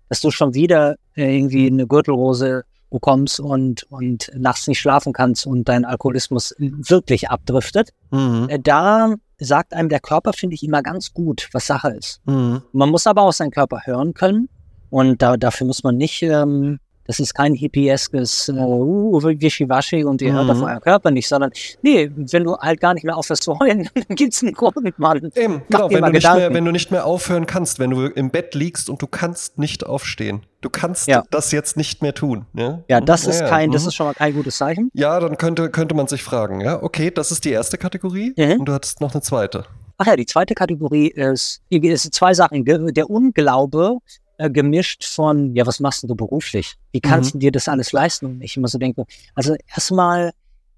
dass 0.09 0.21
du 0.21 0.31
schon 0.31 0.53
wieder 0.53 0.95
äh, 1.15 1.35
irgendwie 1.37 1.67
eine 1.67 1.85
Gürtelrose 1.87 2.63
bekommst 2.91 3.39
und, 3.39 3.83
und 3.91 4.31
nachts 4.35 4.67
nicht 4.67 4.79
schlafen 4.79 5.13
kannst 5.13 5.45
und 5.45 5.69
dein 5.69 5.85
Alkoholismus 5.85 6.55
wirklich 6.57 7.29
abdriftet, 7.29 7.89
Mhm. 8.11 8.47
äh, 8.49 8.59
da 8.59 9.13
sagt 9.37 9.73
einem 9.73 9.89
der 9.89 9.99
Körper, 9.99 10.33
finde 10.33 10.55
ich, 10.55 10.63
immer 10.63 10.81
ganz 10.81 11.13
gut, 11.13 11.47
was 11.53 11.67
Sache 11.67 11.91
ist. 11.91 12.19
Mhm. 12.25 12.61
Man 12.73 12.89
muss 12.89 13.05
aber 13.07 13.21
auch 13.21 13.31
seinen 13.31 13.51
Körper 13.51 13.81
hören 13.85 14.13
können 14.15 14.49
und 14.89 15.21
da, 15.21 15.37
dafür 15.37 15.67
muss 15.67 15.83
man 15.83 15.95
nicht, 15.97 16.21
ähm, 16.23 16.79
das 17.09 17.19
ist 17.19 17.33
kein 17.33 17.55
hippieskes 17.55 18.49
äh, 18.49 18.51
uh, 18.51 19.19
Wischiwaschi 19.23 20.03
und 20.03 20.21
ihr 20.21 20.31
hört 20.31 20.43
Mhm. 20.43 20.49
auf 20.51 20.61
euren 20.61 20.79
Körper 20.81 21.09
nicht, 21.09 21.27
sondern 21.27 21.49
nee, 21.81 22.11
wenn 22.15 22.43
du 22.43 22.55
halt 22.55 22.79
gar 22.79 22.93
nicht 22.93 23.03
mehr 23.03 23.17
aufhörst 23.17 23.41
zu 23.41 23.57
heulen, 23.57 23.89
dann 24.07 24.15
gibt's 24.15 24.43
einen 24.43 24.53
Grund, 24.53 24.75
Mann. 24.99 25.31
Eben, 25.35 25.63
genau, 25.69 25.89
wenn 25.89 26.03
du, 26.03 26.11
nicht 26.11 26.31
mehr, 26.35 26.53
wenn 26.53 26.65
du 26.65 26.71
nicht 26.71 26.91
mehr 26.91 27.07
aufhören 27.07 27.47
kannst, 27.47 27.79
wenn 27.79 27.89
du 27.89 28.05
im 28.05 28.29
Bett 28.29 28.53
liegst 28.53 28.91
und 28.91 29.01
du 29.01 29.07
kannst 29.07 29.57
nicht 29.57 29.83
aufstehen. 29.87 30.43
Du 30.61 30.69
kannst 30.69 31.07
Ja. 31.07 31.23
das 31.31 31.51
jetzt 31.51 31.77
nicht 31.77 32.03
mehr 32.03 32.13
tun. 32.13 32.45
Ja, 32.53 32.83
Ja, 32.87 33.01
das 33.01 33.25
ist 33.25 33.39
Ja, 33.39 33.45
ja, 33.45 33.49
kein, 33.49 33.71
das 33.71 33.81
mhm. 33.83 33.87
ist 33.87 33.95
schon 33.95 34.05
mal 34.05 34.13
kein 34.13 34.35
gutes 34.35 34.57
Zeichen. 34.57 34.91
Ja, 34.93 35.19
dann 35.19 35.35
könnte, 35.37 35.71
könnte 35.71 35.95
man 35.95 36.05
sich 36.05 36.21
fragen, 36.21 36.61
ja, 36.61 36.83
okay, 36.83 37.09
das 37.09 37.31
ist 37.31 37.43
die 37.43 37.49
erste 37.51 37.79
Kategorie 37.79 38.33
Mhm. 38.37 38.59
und 38.59 38.65
du 38.67 38.73
hattest 38.73 39.01
noch 39.01 39.13
eine 39.13 39.21
zweite. 39.23 39.65
Ach 39.97 40.05
ja, 40.05 40.15
die 40.15 40.27
zweite 40.27 40.53
Kategorie 40.53 41.07
ist, 41.07 41.61
es 41.71 42.01
sind 42.03 42.13
zwei 42.13 42.35
Sachen. 42.35 42.63
Der 42.65 43.09
Unglaube 43.09 43.97
äh, 44.39 44.49
gemischt 44.49 45.03
von, 45.03 45.53
ja, 45.53 45.67
was 45.67 45.79
machst 45.79 46.03
du 46.03 46.15
beruflich? 46.15 46.75
Wie 46.93 47.01
kannst 47.01 47.33
du 47.33 47.37
dir 47.39 47.51
das 47.51 47.67
alles 47.67 47.91
leisten? 47.91 48.25
Und 48.25 48.41
ich 48.41 48.55
immer 48.55 48.69
so 48.69 48.77
denke, 48.77 49.05
also 49.35 49.55
erstmal, 49.67 50.31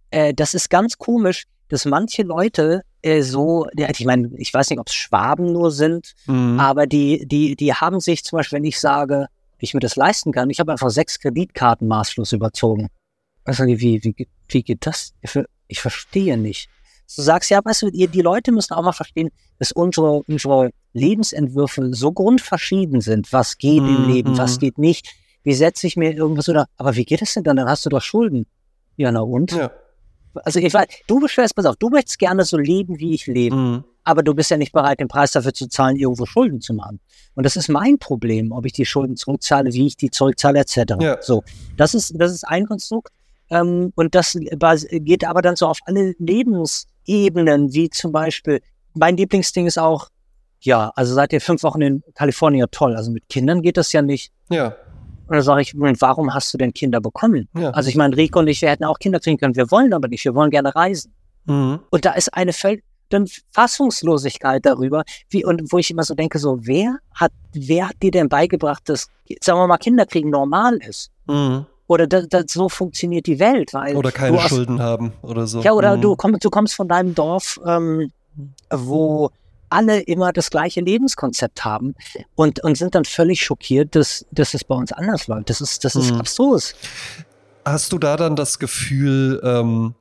äh, 0.09 0.33
das 0.33 0.53
ist 0.53 0.69
ganz 0.69 0.97
komisch, 0.97 1.45
dass 1.69 1.85
manche 1.85 2.23
Leute 2.23 2.81
äh, 3.03 3.21
so, 3.21 3.67
ich 3.75 4.05
meine, 4.05 4.31
ich 4.37 4.51
weiß 4.53 4.71
nicht, 4.71 4.79
ob 4.79 4.87
es 4.87 4.95
Schwaben 4.95 5.53
nur 5.53 5.71
sind, 5.71 6.13
Mhm. 6.25 6.59
aber 6.59 6.87
die, 6.87 7.25
die, 7.27 7.55
die 7.55 7.73
haben 7.73 7.99
sich 7.99 8.23
zum 8.23 8.37
Beispiel, 8.37 8.57
wenn 8.57 8.65
ich 8.65 8.79
sage, 8.79 9.27
wie 9.59 9.65
ich 9.65 9.73
mir 9.75 9.79
das 9.79 9.95
leisten 9.95 10.31
kann, 10.31 10.49
ich 10.49 10.59
habe 10.59 10.71
einfach 10.71 10.89
sechs 10.89 11.19
Kreditkarten 11.19 11.87
maßlos 11.87 12.33
überzogen. 12.33 12.87
Also 13.43 13.65
wie, 13.65 14.03
wie, 14.03 14.27
wie, 14.47 14.63
geht 14.63 14.85
das? 14.87 15.13
Ich 15.67 15.81
verstehe 15.81 16.35
nicht. 16.35 16.67
Du 17.15 17.21
sagst, 17.21 17.49
ja, 17.49 17.59
weißt 17.63 17.81
du, 17.83 17.87
ihr, 17.89 18.07
die 18.07 18.21
Leute 18.21 18.51
müssen 18.51 18.73
auch 18.73 18.83
mal 18.83 18.91
verstehen, 18.93 19.29
dass 19.59 19.71
unsere, 19.71 20.23
unsere 20.27 20.71
Lebensentwürfe 20.93 21.93
so 21.93 22.11
grundverschieden 22.11 23.01
sind. 23.01 23.31
Was 23.33 23.57
geht 23.57 23.79
im 23.79 24.03
Mhm. 24.03 24.09
Leben, 24.13 24.37
was 24.37 24.59
geht 24.59 24.77
nicht? 24.77 25.07
Wie 25.43 25.53
setze 25.53 25.87
ich 25.87 25.95
mir 25.97 26.13
irgendwas 26.13 26.47
oder, 26.49 26.67
aber 26.77 26.95
wie 26.95 27.05
geht 27.05 27.21
es 27.21 27.33
denn 27.33 27.43
dann? 27.43 27.57
Dann 27.57 27.67
hast 27.67 27.85
du 27.85 27.89
doch 27.89 28.01
Schulden. 28.01 28.45
Ja, 28.97 29.11
na 29.11 29.21
und? 29.21 29.51
Ja. 29.51 29.71
Also 30.45 30.59
ich 30.59 30.73
weiß, 30.73 30.87
du 31.07 31.19
beschwerst, 31.19 31.55
pass 31.55 31.65
auf, 31.65 31.75
du 31.77 31.89
möchtest 31.89 32.17
gerne 32.19 32.45
so 32.45 32.57
leben, 32.57 32.99
wie 32.99 33.13
ich 33.13 33.27
lebe 33.27 33.55
Mhm. 33.55 33.83
aber 34.05 34.23
du 34.23 34.33
bist 34.33 34.49
ja 34.49 34.55
nicht 34.57 34.71
bereit, 34.71 34.99
den 35.01 35.07
Preis 35.09 35.31
dafür 35.33 35.53
zu 35.53 35.67
zahlen, 35.67 35.97
irgendwo 35.97 36.25
Schulden 36.25 36.61
zu 36.61 36.73
machen. 36.73 36.99
Und 37.35 37.45
das 37.45 37.55
ist 37.57 37.67
mein 37.69 37.97
Problem, 37.99 38.51
ob 38.53 38.65
ich 38.65 38.71
die 38.73 38.85
Schulden 38.85 39.17
zurückzahle, 39.17 39.73
wie 39.73 39.87
ich 39.87 39.97
die 39.97 40.09
zurückzahle, 40.09 40.59
etc. 40.59 40.77
Ja. 41.01 41.21
So, 41.21 41.43
das 41.75 41.93
ist, 41.93 42.13
das 42.17 42.31
ist 42.31 42.47
ein 42.47 42.65
Konstrukt. 42.65 43.09
Ähm, 43.49 43.91
und 43.95 44.15
das 44.15 44.37
geht 44.39 45.25
aber 45.25 45.41
dann 45.41 45.55
so 45.57 45.67
auf 45.67 45.79
alle 45.85 46.13
Lebensebenen, 47.07 47.73
wie 47.73 47.89
zum 47.89 48.11
Beispiel, 48.11 48.61
mein 48.93 49.17
Lieblingsding 49.17 49.67
ist 49.67 49.77
auch, 49.77 50.07
ja, 50.59 50.91
also 50.95 51.13
seid 51.13 51.33
ihr 51.33 51.41
fünf 51.41 51.63
Wochen 51.63 51.81
in 51.81 52.03
Kalifornien, 52.13 52.67
toll. 52.71 52.95
Also 52.95 53.11
mit 53.11 53.27
Kindern 53.29 53.61
geht 53.61 53.77
das 53.77 53.91
ja 53.93 54.01
nicht. 54.01 54.31
Ja. 54.49 54.75
Und 55.27 55.35
dann 55.35 55.41
sage 55.41 55.61
ich, 55.61 55.73
warum 55.75 56.33
hast 56.33 56.53
du 56.53 56.57
denn 56.57 56.73
Kinder 56.73 56.99
bekommen? 56.99 57.47
Ja. 57.57 57.71
Also 57.71 57.89
ich 57.89 57.95
meine, 57.95 58.15
Rico 58.15 58.39
und 58.39 58.47
ich, 58.47 58.61
wir 58.61 58.69
hätten 58.69 58.83
auch 58.83 58.99
Kinder 58.99 59.19
kriegen 59.19 59.37
können. 59.37 59.55
Wir 59.55 59.71
wollen 59.71 59.93
aber 59.93 60.07
nicht, 60.07 60.25
wir 60.25 60.35
wollen 60.35 60.51
gerne 60.51 60.75
reisen. 60.75 61.13
Mhm. 61.45 61.79
Und 61.89 62.05
da 62.05 62.11
ist 62.13 62.33
eine 62.33 62.53
dann 63.09 63.27
Fassungslosigkeit 63.51 64.65
darüber, 64.65 65.03
wie, 65.29 65.43
und 65.43 65.71
wo 65.71 65.77
ich 65.77 65.91
immer 65.91 66.03
so 66.03 66.15
denke, 66.15 66.39
so, 66.39 66.59
wer 66.61 66.97
hat, 67.13 67.31
wer 67.53 67.89
hat 67.89 67.95
dir 68.01 68.11
denn 68.11 68.29
beigebracht, 68.29 68.87
dass, 68.87 69.07
sagen 69.41 69.59
wir 69.59 69.67
mal, 69.67 69.77
Kinderkriegen 69.77 70.29
normal 70.29 70.77
ist? 70.77 71.11
Mhm. 71.27 71.65
Oder 71.91 72.07
da, 72.07 72.21
da, 72.21 72.43
so 72.47 72.69
funktioniert 72.69 73.27
die 73.27 73.39
Welt. 73.39 73.73
Weil 73.73 73.95
oder 73.95 74.11
keine 74.11 74.41
hast, 74.41 74.49
Schulden 74.49 74.81
haben 74.81 75.13
oder 75.21 75.45
so. 75.45 75.61
Ja, 75.61 75.73
oder 75.73 75.97
mhm. 75.97 76.01
du, 76.01 76.15
komm, 76.15 76.37
du 76.39 76.49
kommst 76.49 76.73
von 76.73 76.87
deinem 76.87 77.13
Dorf, 77.13 77.59
ähm, 77.65 78.11
wo 78.69 79.29
alle 79.69 80.01
immer 80.01 80.33
das 80.33 80.49
gleiche 80.49 80.81
Lebenskonzept 80.81 81.63
haben 81.63 81.95
und, 82.35 82.63
und 82.63 82.77
sind 82.77 82.95
dann 82.95 83.05
völlig 83.05 83.41
schockiert, 83.41 83.95
dass, 83.95 84.25
dass 84.31 84.53
es 84.53 84.63
bei 84.63 84.75
uns 84.75 84.91
anders 84.91 85.27
läuft. 85.27 85.49
Das 85.49 85.61
ist, 85.61 85.83
das 85.83 85.95
ist 85.95 86.11
mhm. 86.11 86.19
absurd. 86.19 86.75
Hast 87.65 87.93
du 87.93 87.97
da 87.97 88.17
dann 88.17 88.35
das 88.35 88.59
Gefühl, 88.59 89.41
ähm, 89.43 89.93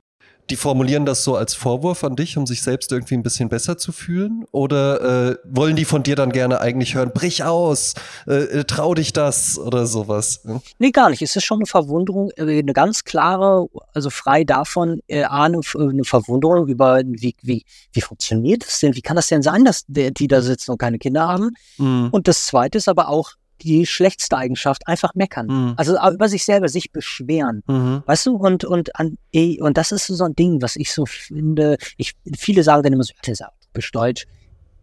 die 0.51 0.57
formulieren 0.57 1.07
das 1.07 1.25
so 1.25 1.37
als 1.37 1.55
Vorwurf 1.55 2.03
an 2.05 2.17
dich, 2.17 2.37
um 2.37 2.47
sich 2.47 2.63
selbst 2.63 2.91
irgendwie 2.93 3.15
ein 3.15 3.23
bisschen 3.23 3.49
besser 3.49 3.79
zu 3.79 3.93
fühlen? 3.93 4.45
Oder 4.51 5.31
äh, 5.31 5.37
wollen 5.45 5.77
die 5.77 5.85
von 5.85 6.03
dir 6.03 6.17
dann 6.17 6.33
gerne 6.33 6.61
eigentlich 6.61 6.95
hören, 6.95 7.13
brich 7.15 7.45
aus, 7.45 7.95
äh, 8.27 8.35
äh 8.35 8.65
trau 8.65 8.95
dich 8.95 9.13
das 9.13 9.59
oder 9.59 9.87
sowas? 9.87 10.41
Hm? 10.45 10.61
Nee, 10.79 10.91
gar 10.91 11.11
nicht. 11.11 11.23
Es 11.23 11.37
ist 11.37 11.45
schon 11.45 11.59
eine 11.59 11.67
Verwunderung, 11.67 12.31
äh, 12.37 12.59
eine 12.59 12.73
ganz 12.73 13.05
klare, 13.05 13.69
also 13.95 14.11
frei 14.11 14.45
davon, 14.45 15.01
äh, 15.07 15.25
eine, 15.25 15.61
eine 15.75 16.05
Verwunderung 16.05 16.67
über, 16.67 17.01
wie, 17.05 17.35
wie, 17.43 17.65
wie 17.93 18.01
funktioniert 18.01 18.67
das 18.67 18.81
denn? 18.81 18.95
Wie 18.97 19.03
kann 19.03 19.17
das 19.17 19.29
denn 19.29 19.43
sein, 19.43 19.65
dass 19.65 19.85
die 19.87 20.29
da 20.29 20.43
sitzen 20.43 20.73
und 20.73 20.79
keine 20.79 20.99
Kinder 20.99 21.29
haben? 21.29 21.51
Mhm. 21.79 22.09
Und 22.11 22.27
das 22.27 22.47
Zweite 22.47 22.79
ist 22.79 22.89
aber 22.89 23.09
auch, 23.09 23.33
die 23.63 23.87
schlechteste 23.87 24.37
Eigenschaft, 24.37 24.87
einfach 24.87 25.15
meckern. 25.15 25.47
Mhm. 25.47 25.75
Also 25.77 25.97
über 26.11 26.29
sich 26.29 26.45
selber, 26.45 26.69
sich 26.69 26.93
beschweren. 26.93 27.63
Mhm. 27.67 28.03
Weißt 28.07 28.27
du, 28.27 28.37
und, 28.37 28.65
und, 28.65 28.97
an, 28.97 29.19
und 29.61 29.77
das 29.77 29.93
ist 29.93 30.07
so 30.07 30.25
ein 30.25 30.35
Ding, 30.35 30.63
was 30.63 30.77
ich 30.77 30.93
so 30.93 31.07
finde. 31.07 31.77
Ich, 31.97 32.15
viele 32.37 32.63
sagen 32.63 32.83
dann 32.83 32.93
immer 32.93 33.05
so, 33.05 33.13
das 33.23 33.41
ist 33.41 33.95
deutsch. 33.95 34.27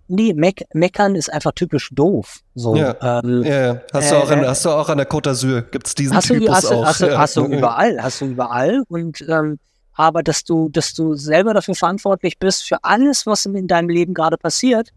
Nee, 0.10 0.34
meck, 0.34 0.64
meckern 0.74 1.16
ist 1.16 1.32
einfach 1.32 1.52
typisch 1.52 1.90
doof. 1.92 2.40
So, 2.56 2.78
ja. 2.78 3.22
Ähm, 3.24 3.44
ja. 3.44 3.82
Hast, 3.92 4.08
äh, 4.08 4.10
du 4.12 4.24
auch 4.24 4.32
in, 4.32 4.40
äh, 4.40 4.48
hast 4.48 4.64
du 4.64 4.70
auch 4.70 4.88
an 4.88 4.98
der 4.98 5.10
Côte 5.10 5.32
d'Azur, 5.32 5.64
gibt 5.64 5.88
es 5.88 5.96
diesen 5.96 6.16
hast 6.16 6.28
Typus 6.28 6.46
du, 6.46 6.54
hast, 6.54 6.72
auch. 6.72 6.86
Hast, 6.86 7.02
ja. 7.02 7.18
hast, 7.18 7.36
du 7.36 7.46
überall, 7.46 8.02
hast 8.02 8.22
du 8.22 8.26
überall. 8.28 8.84
Und 8.88 9.26
ähm, 9.28 9.60
aber 9.94 10.24
dass 10.24 10.44
du, 10.44 10.70
dass 10.70 10.94
du 10.94 11.16
selber 11.16 11.54
dafür 11.54 11.76
verantwortlich 11.76 12.38
bist 12.40 12.68
für 12.68 12.84
alles, 12.84 13.26
was 13.26 13.46
in 13.46 13.68
deinem 13.68 13.90
Leben 13.90 14.14
gerade 14.14 14.38
passiert. 14.38 14.92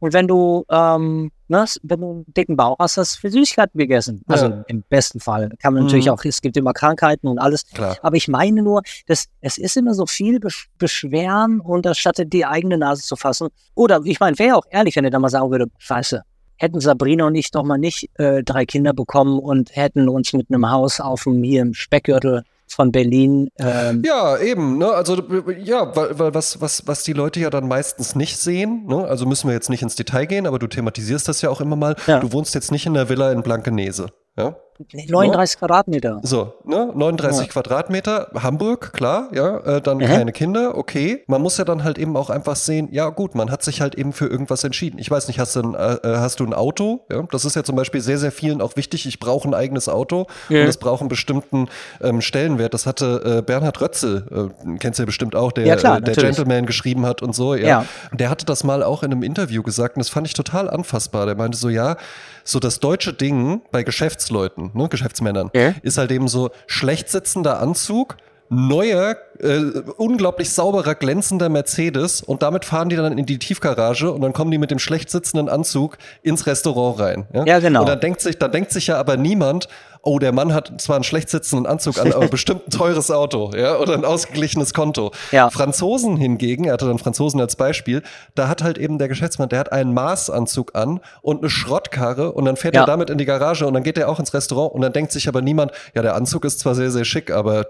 Und 0.00 0.14
wenn 0.14 0.26
du 0.26 0.64
ähm, 0.70 1.30
Ne, 1.48 1.64
wenn 1.82 2.00
du 2.00 2.10
einen 2.10 2.34
dicken 2.34 2.56
Bauch 2.56 2.76
hast, 2.80 2.96
hast 2.96 3.16
du 3.16 3.20
für 3.20 3.30
Süßigkeiten 3.30 3.78
gegessen. 3.78 4.22
Also 4.26 4.46
ja. 4.46 4.64
im 4.66 4.82
besten 4.82 5.20
Fall. 5.20 5.50
Kann 5.60 5.74
man 5.74 5.82
mhm. 5.82 5.86
natürlich 5.86 6.10
auch, 6.10 6.24
es 6.24 6.40
gibt 6.40 6.56
immer 6.56 6.72
Krankheiten 6.72 7.28
und 7.28 7.38
alles. 7.38 7.66
Klar. 7.66 7.96
Aber 8.02 8.16
ich 8.16 8.26
meine 8.26 8.62
nur, 8.62 8.82
dass 9.06 9.26
es 9.40 9.56
ist 9.56 9.76
immer 9.76 9.94
so 9.94 10.06
viel 10.06 10.40
Beschweren 10.78 11.60
und 11.60 11.86
anstatt 11.86 12.20
die 12.32 12.44
eigene 12.44 12.78
Nase 12.78 13.02
zu 13.02 13.14
fassen. 13.14 13.48
Oder 13.74 14.00
ich 14.04 14.18
meine, 14.18 14.38
wäre 14.38 14.56
auch 14.56 14.64
ehrlich, 14.70 14.96
wenn 14.96 15.04
er 15.04 15.10
da 15.10 15.20
mal 15.20 15.28
sagen 15.28 15.50
würde, 15.50 15.66
scheiße, 15.78 16.22
hätten 16.56 16.80
Sabrina 16.80 17.26
und 17.26 17.34
ich 17.34 17.50
doch 17.50 17.62
mal 17.62 17.78
nicht 17.78 18.10
äh, 18.18 18.42
drei 18.42 18.66
Kinder 18.66 18.92
bekommen 18.92 19.38
und 19.38 19.74
hätten 19.76 20.08
uns 20.08 20.32
mit 20.32 20.50
einem 20.50 20.68
Haus 20.70 21.00
auf 21.00 21.24
dem 21.24 21.42
hier 21.42 21.62
im 21.62 21.74
Speckgürtel 21.74 22.42
von 22.68 22.92
Berlin. 22.92 23.48
Ähm 23.58 24.02
ja, 24.04 24.38
eben. 24.38 24.78
Ne? 24.78 24.90
Also 24.90 25.22
ja, 25.58 25.94
weil, 25.96 26.18
weil 26.18 26.34
was, 26.34 26.60
was, 26.60 26.86
was 26.86 27.02
die 27.02 27.12
Leute 27.12 27.40
ja 27.40 27.50
dann 27.50 27.68
meistens 27.68 28.14
nicht 28.14 28.38
sehen, 28.38 28.86
ne? 28.86 29.04
also 29.04 29.26
müssen 29.26 29.48
wir 29.48 29.54
jetzt 29.54 29.70
nicht 29.70 29.82
ins 29.82 29.94
Detail 29.94 30.26
gehen, 30.26 30.46
aber 30.46 30.58
du 30.58 30.66
thematisierst 30.66 31.28
das 31.28 31.42
ja 31.42 31.50
auch 31.50 31.60
immer 31.60 31.76
mal. 31.76 31.96
Ja. 32.06 32.20
Du 32.20 32.32
wohnst 32.32 32.54
jetzt 32.54 32.72
nicht 32.72 32.86
in 32.86 32.94
der 32.94 33.08
Villa 33.08 33.32
in 33.32 33.42
Blankenese. 33.42 34.06
Ja? 34.36 34.56
39 34.78 35.54
ja. 35.54 35.58
Quadratmeter. 35.58 36.20
So, 36.22 36.54
ne? 36.64 36.92
39 36.94 37.46
ja. 37.46 37.52
Quadratmeter, 37.52 38.30
Hamburg, 38.34 38.92
klar, 38.92 39.28
ja, 39.32 39.58
äh, 39.58 39.80
dann 39.80 39.98
mhm. 39.98 40.04
keine 40.04 40.32
Kinder, 40.32 40.76
okay. 40.76 41.24
Man 41.26 41.42
muss 41.42 41.58
ja 41.58 41.64
dann 41.64 41.84
halt 41.84 41.98
eben 41.98 42.16
auch 42.16 42.30
einfach 42.30 42.56
sehen, 42.56 42.88
ja 42.90 43.08
gut, 43.08 43.34
man 43.34 43.50
hat 43.50 43.62
sich 43.62 43.80
halt 43.80 43.94
eben 43.94 44.12
für 44.12 44.26
irgendwas 44.26 44.64
entschieden. 44.64 44.98
Ich 44.98 45.10
weiß 45.10 45.28
nicht, 45.28 45.38
hast 45.38 45.56
du 45.56 45.62
ein, 45.62 45.74
äh, 45.74 45.94
äh 45.94 46.16
hast 46.18 46.40
du 46.40 46.44
ein 46.44 46.54
Auto? 46.54 47.04
Ja? 47.10 47.22
Das 47.30 47.44
ist 47.44 47.56
ja 47.56 47.64
zum 47.64 47.76
Beispiel 47.76 48.00
sehr, 48.00 48.18
sehr 48.18 48.32
vielen 48.32 48.60
auch 48.60 48.76
wichtig. 48.76 49.06
Ich 49.06 49.18
brauche 49.18 49.48
ein 49.48 49.54
eigenes 49.54 49.88
Auto 49.88 50.26
ja. 50.48 50.62
und 50.62 50.68
es 50.68 50.76
braucht 50.76 51.00
einen 51.00 51.08
bestimmten 51.08 51.68
ähm, 52.00 52.20
Stellenwert. 52.20 52.74
Das 52.74 52.86
hatte 52.86 53.38
äh, 53.38 53.42
Bernhard 53.42 53.80
Rötzel, 53.80 54.50
äh, 54.66 54.78
kennst 54.78 54.98
du 54.98 55.02
ja 55.02 55.06
bestimmt 55.06 55.34
auch, 55.34 55.52
der, 55.52 55.76
klar, 55.76 55.98
äh, 55.98 56.02
der 56.02 56.14
Gentleman 56.14 56.66
geschrieben 56.66 57.06
hat 57.06 57.22
und 57.22 57.34
so. 57.34 57.54
Ja. 57.54 57.66
ja. 57.66 57.86
Der 58.12 58.30
hatte 58.30 58.46
das 58.46 58.64
mal 58.64 58.82
auch 58.82 59.02
in 59.02 59.12
einem 59.12 59.22
Interview 59.22 59.62
gesagt 59.62 59.96
und 59.96 60.00
das 60.00 60.08
fand 60.08 60.26
ich 60.26 60.34
total 60.34 60.68
anfassbar. 60.68 61.26
Der 61.26 61.34
meinte 61.34 61.56
so, 61.56 61.68
ja, 61.68 61.96
so 62.44 62.60
das 62.60 62.80
deutsche 62.80 63.12
Ding 63.12 63.62
bei 63.72 63.82
Geschäftsleuten, 63.82 64.65
ne, 64.74 64.88
Geschäftsmännern, 64.88 65.50
ja. 65.54 65.74
ist 65.82 65.98
halt 65.98 66.10
eben 66.10 66.28
so 66.28 66.50
schlecht 66.66 67.08
sitzender 67.08 67.60
Anzug, 67.60 68.16
neuer, 68.48 69.16
äh, 69.40 69.82
unglaublich 69.96 70.50
sauberer, 70.50 70.94
glänzender 70.94 71.48
Mercedes 71.48 72.22
und 72.22 72.42
damit 72.42 72.64
fahren 72.64 72.88
die 72.88 72.96
dann 72.96 73.16
in 73.16 73.26
die 73.26 73.38
Tiefgarage 73.38 74.10
und 74.10 74.20
dann 74.20 74.32
kommen 74.32 74.50
die 74.50 74.58
mit 74.58 74.70
dem 74.70 74.78
schlecht 74.78 75.10
sitzenden 75.10 75.48
Anzug 75.48 75.98
ins 76.22 76.46
Restaurant 76.46 77.00
rein. 77.00 77.26
Ja, 77.32 77.44
ja 77.44 77.58
genau. 77.58 77.80
Und 77.80 77.88
dann 77.88 78.00
denkt 78.00 78.20
sich, 78.20 78.38
dann 78.38 78.52
denkt 78.52 78.72
sich 78.72 78.88
ja 78.88 78.98
aber 78.98 79.16
niemand, 79.16 79.68
oh, 80.06 80.18
der 80.18 80.32
Mann 80.32 80.54
hat 80.54 80.80
zwar 80.80 80.96
einen 80.96 81.04
schlecht 81.04 81.28
sitzenden 81.28 81.66
Anzug 81.66 81.98
an, 81.98 82.12
aber 82.12 82.28
bestimmt 82.30 82.68
ein 82.68 82.70
teures 82.70 83.10
Auto, 83.10 83.50
ja, 83.56 83.76
oder 83.76 83.94
ein 83.94 84.04
ausgeglichenes 84.04 84.72
Konto. 84.72 85.10
Ja. 85.32 85.50
Franzosen 85.50 86.16
hingegen, 86.16 86.64
er 86.64 86.74
hatte 86.74 86.86
dann 86.86 86.98
Franzosen 86.98 87.40
als 87.40 87.56
Beispiel, 87.56 88.02
da 88.34 88.48
hat 88.48 88.62
halt 88.62 88.78
eben 88.78 88.98
der 88.98 89.08
Geschäftsmann, 89.08 89.48
der 89.48 89.58
hat 89.58 89.72
einen 89.72 89.92
Maßanzug 89.92 90.76
an 90.76 91.00
und 91.22 91.38
eine 91.38 91.50
Schrottkarre 91.50 92.32
und 92.32 92.44
dann 92.44 92.56
fährt 92.56 92.76
ja. 92.76 92.82
er 92.82 92.86
damit 92.86 93.10
in 93.10 93.18
die 93.18 93.24
Garage 93.24 93.66
und 93.66 93.74
dann 93.74 93.82
geht 93.82 93.98
er 93.98 94.08
auch 94.08 94.20
ins 94.20 94.32
Restaurant 94.32 94.72
und 94.72 94.80
dann 94.80 94.92
denkt 94.92 95.10
sich 95.10 95.28
aber 95.28 95.42
niemand, 95.42 95.72
ja, 95.94 96.02
der 96.02 96.14
Anzug 96.14 96.44
ist 96.44 96.60
zwar 96.60 96.74
sehr, 96.76 96.90
sehr 96.90 97.04
schick, 97.04 97.30
aber 97.32 97.66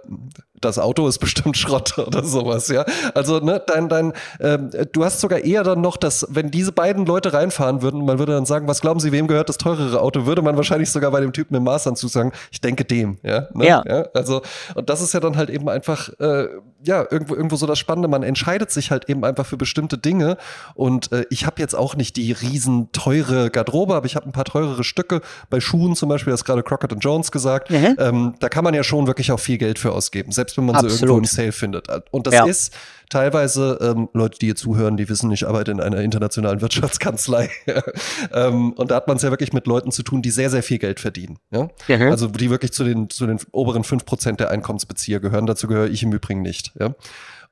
das 0.60 0.78
Auto 0.78 1.08
ist 1.08 1.18
bestimmt 1.18 1.55
Schrott 1.56 1.98
oder 2.06 2.24
sowas, 2.24 2.68
ja. 2.68 2.84
Also, 3.14 3.38
ne, 3.40 3.62
dein, 3.66 3.88
dein, 3.88 4.12
ähm, 4.40 4.70
du 4.92 5.04
hast 5.04 5.20
sogar 5.20 5.40
eher 5.40 5.64
dann 5.64 5.80
noch, 5.80 5.96
dass, 5.96 6.26
wenn 6.30 6.50
diese 6.50 6.72
beiden 6.72 7.06
Leute 7.06 7.32
reinfahren 7.32 7.82
würden, 7.82 8.04
man 8.04 8.18
würde 8.18 8.32
dann 8.32 8.46
sagen, 8.46 8.68
was 8.68 8.80
glauben 8.80 9.00
Sie, 9.00 9.12
wem 9.12 9.26
gehört 9.26 9.48
das 9.48 9.58
teurere 9.58 10.00
Auto, 10.00 10.26
würde 10.26 10.42
man 10.42 10.56
wahrscheinlich 10.56 10.90
sogar 10.90 11.10
bei 11.10 11.20
dem 11.20 11.32
Typen 11.32 11.54
im 11.54 11.64
Maßanzug 11.64 12.10
sagen, 12.10 12.32
ich 12.50 12.60
denke 12.60 12.84
dem, 12.84 13.18
ja. 13.22 13.48
Ne? 13.54 13.66
Ja. 13.66 13.82
ja. 13.86 14.06
Also, 14.14 14.42
und 14.74 14.88
das 14.88 15.00
ist 15.00 15.14
ja 15.14 15.20
dann 15.20 15.36
halt 15.36 15.50
eben 15.50 15.68
einfach, 15.68 16.08
äh, 16.20 16.48
ja, 16.84 17.04
irgendwo, 17.10 17.34
irgendwo 17.34 17.56
so 17.56 17.66
das 17.66 17.78
Spannende, 17.78 18.08
man 18.08 18.22
entscheidet 18.22 18.70
sich 18.70 18.90
halt 18.90 19.08
eben 19.08 19.24
einfach 19.24 19.46
für 19.46 19.56
bestimmte 19.56 19.98
Dinge 19.98 20.36
und 20.74 21.12
äh, 21.12 21.24
ich 21.30 21.46
habe 21.46 21.60
jetzt 21.60 21.74
auch 21.74 21.96
nicht 21.96 22.16
die 22.16 22.32
riesen 22.32 22.92
teure 22.92 23.50
Garderobe, 23.50 23.94
aber 23.94 24.06
ich 24.06 24.16
habe 24.16 24.26
ein 24.26 24.32
paar 24.32 24.44
teurere 24.44 24.84
Stücke, 24.84 25.20
bei 25.50 25.60
Schuhen 25.60 25.96
zum 25.96 26.08
Beispiel, 26.08 26.30
das 26.30 26.44
gerade 26.44 26.62
Crockett 26.62 26.92
Jones 27.00 27.32
gesagt, 27.32 27.70
mhm. 27.70 27.96
ähm, 27.98 28.34
da 28.40 28.48
kann 28.48 28.64
man 28.64 28.74
ja 28.74 28.84
schon 28.84 29.06
wirklich 29.06 29.32
auch 29.32 29.40
viel 29.40 29.58
Geld 29.58 29.78
für 29.78 29.92
ausgeben, 29.92 30.32
selbst 30.32 30.56
wenn 30.56 30.66
man 30.66 30.76
Absolut. 30.76 30.96
sie 30.96 31.04
irgendwo 31.04 31.18
im 31.18 31.24
Sale 31.24 31.45
findet. 31.52 31.88
Und 32.10 32.26
das 32.26 32.34
ja. 32.34 32.46
ist 32.46 32.74
teilweise, 33.10 33.78
ähm, 33.80 34.08
Leute, 34.12 34.38
die 34.38 34.46
hier 34.46 34.56
zuhören, 34.56 34.96
die 34.96 35.08
wissen, 35.08 35.30
ich 35.32 35.46
arbeite 35.46 35.70
in 35.70 35.80
einer 35.80 36.00
internationalen 36.00 36.60
Wirtschaftskanzlei. 36.62 37.50
ähm, 38.32 38.72
und 38.72 38.90
da 38.90 38.96
hat 38.96 39.08
man 39.08 39.16
es 39.16 39.22
ja 39.22 39.30
wirklich 39.30 39.52
mit 39.52 39.66
Leuten 39.66 39.92
zu 39.92 40.02
tun, 40.02 40.22
die 40.22 40.30
sehr, 40.30 40.50
sehr 40.50 40.62
viel 40.62 40.78
Geld 40.78 41.00
verdienen. 41.00 41.38
Ja? 41.50 41.68
Mhm. 41.88 42.10
Also 42.10 42.28
die 42.28 42.50
wirklich 42.50 42.72
zu 42.72 42.84
den, 42.84 43.10
zu 43.10 43.26
den 43.26 43.38
oberen 43.52 43.82
5% 43.82 44.36
der 44.36 44.50
Einkommensbezieher 44.50 45.20
gehören. 45.20 45.46
Dazu 45.46 45.66
gehöre 45.66 45.88
ich 45.88 46.02
im 46.02 46.12
Übrigen 46.12 46.42
nicht. 46.42 46.72
Ja? 46.78 46.94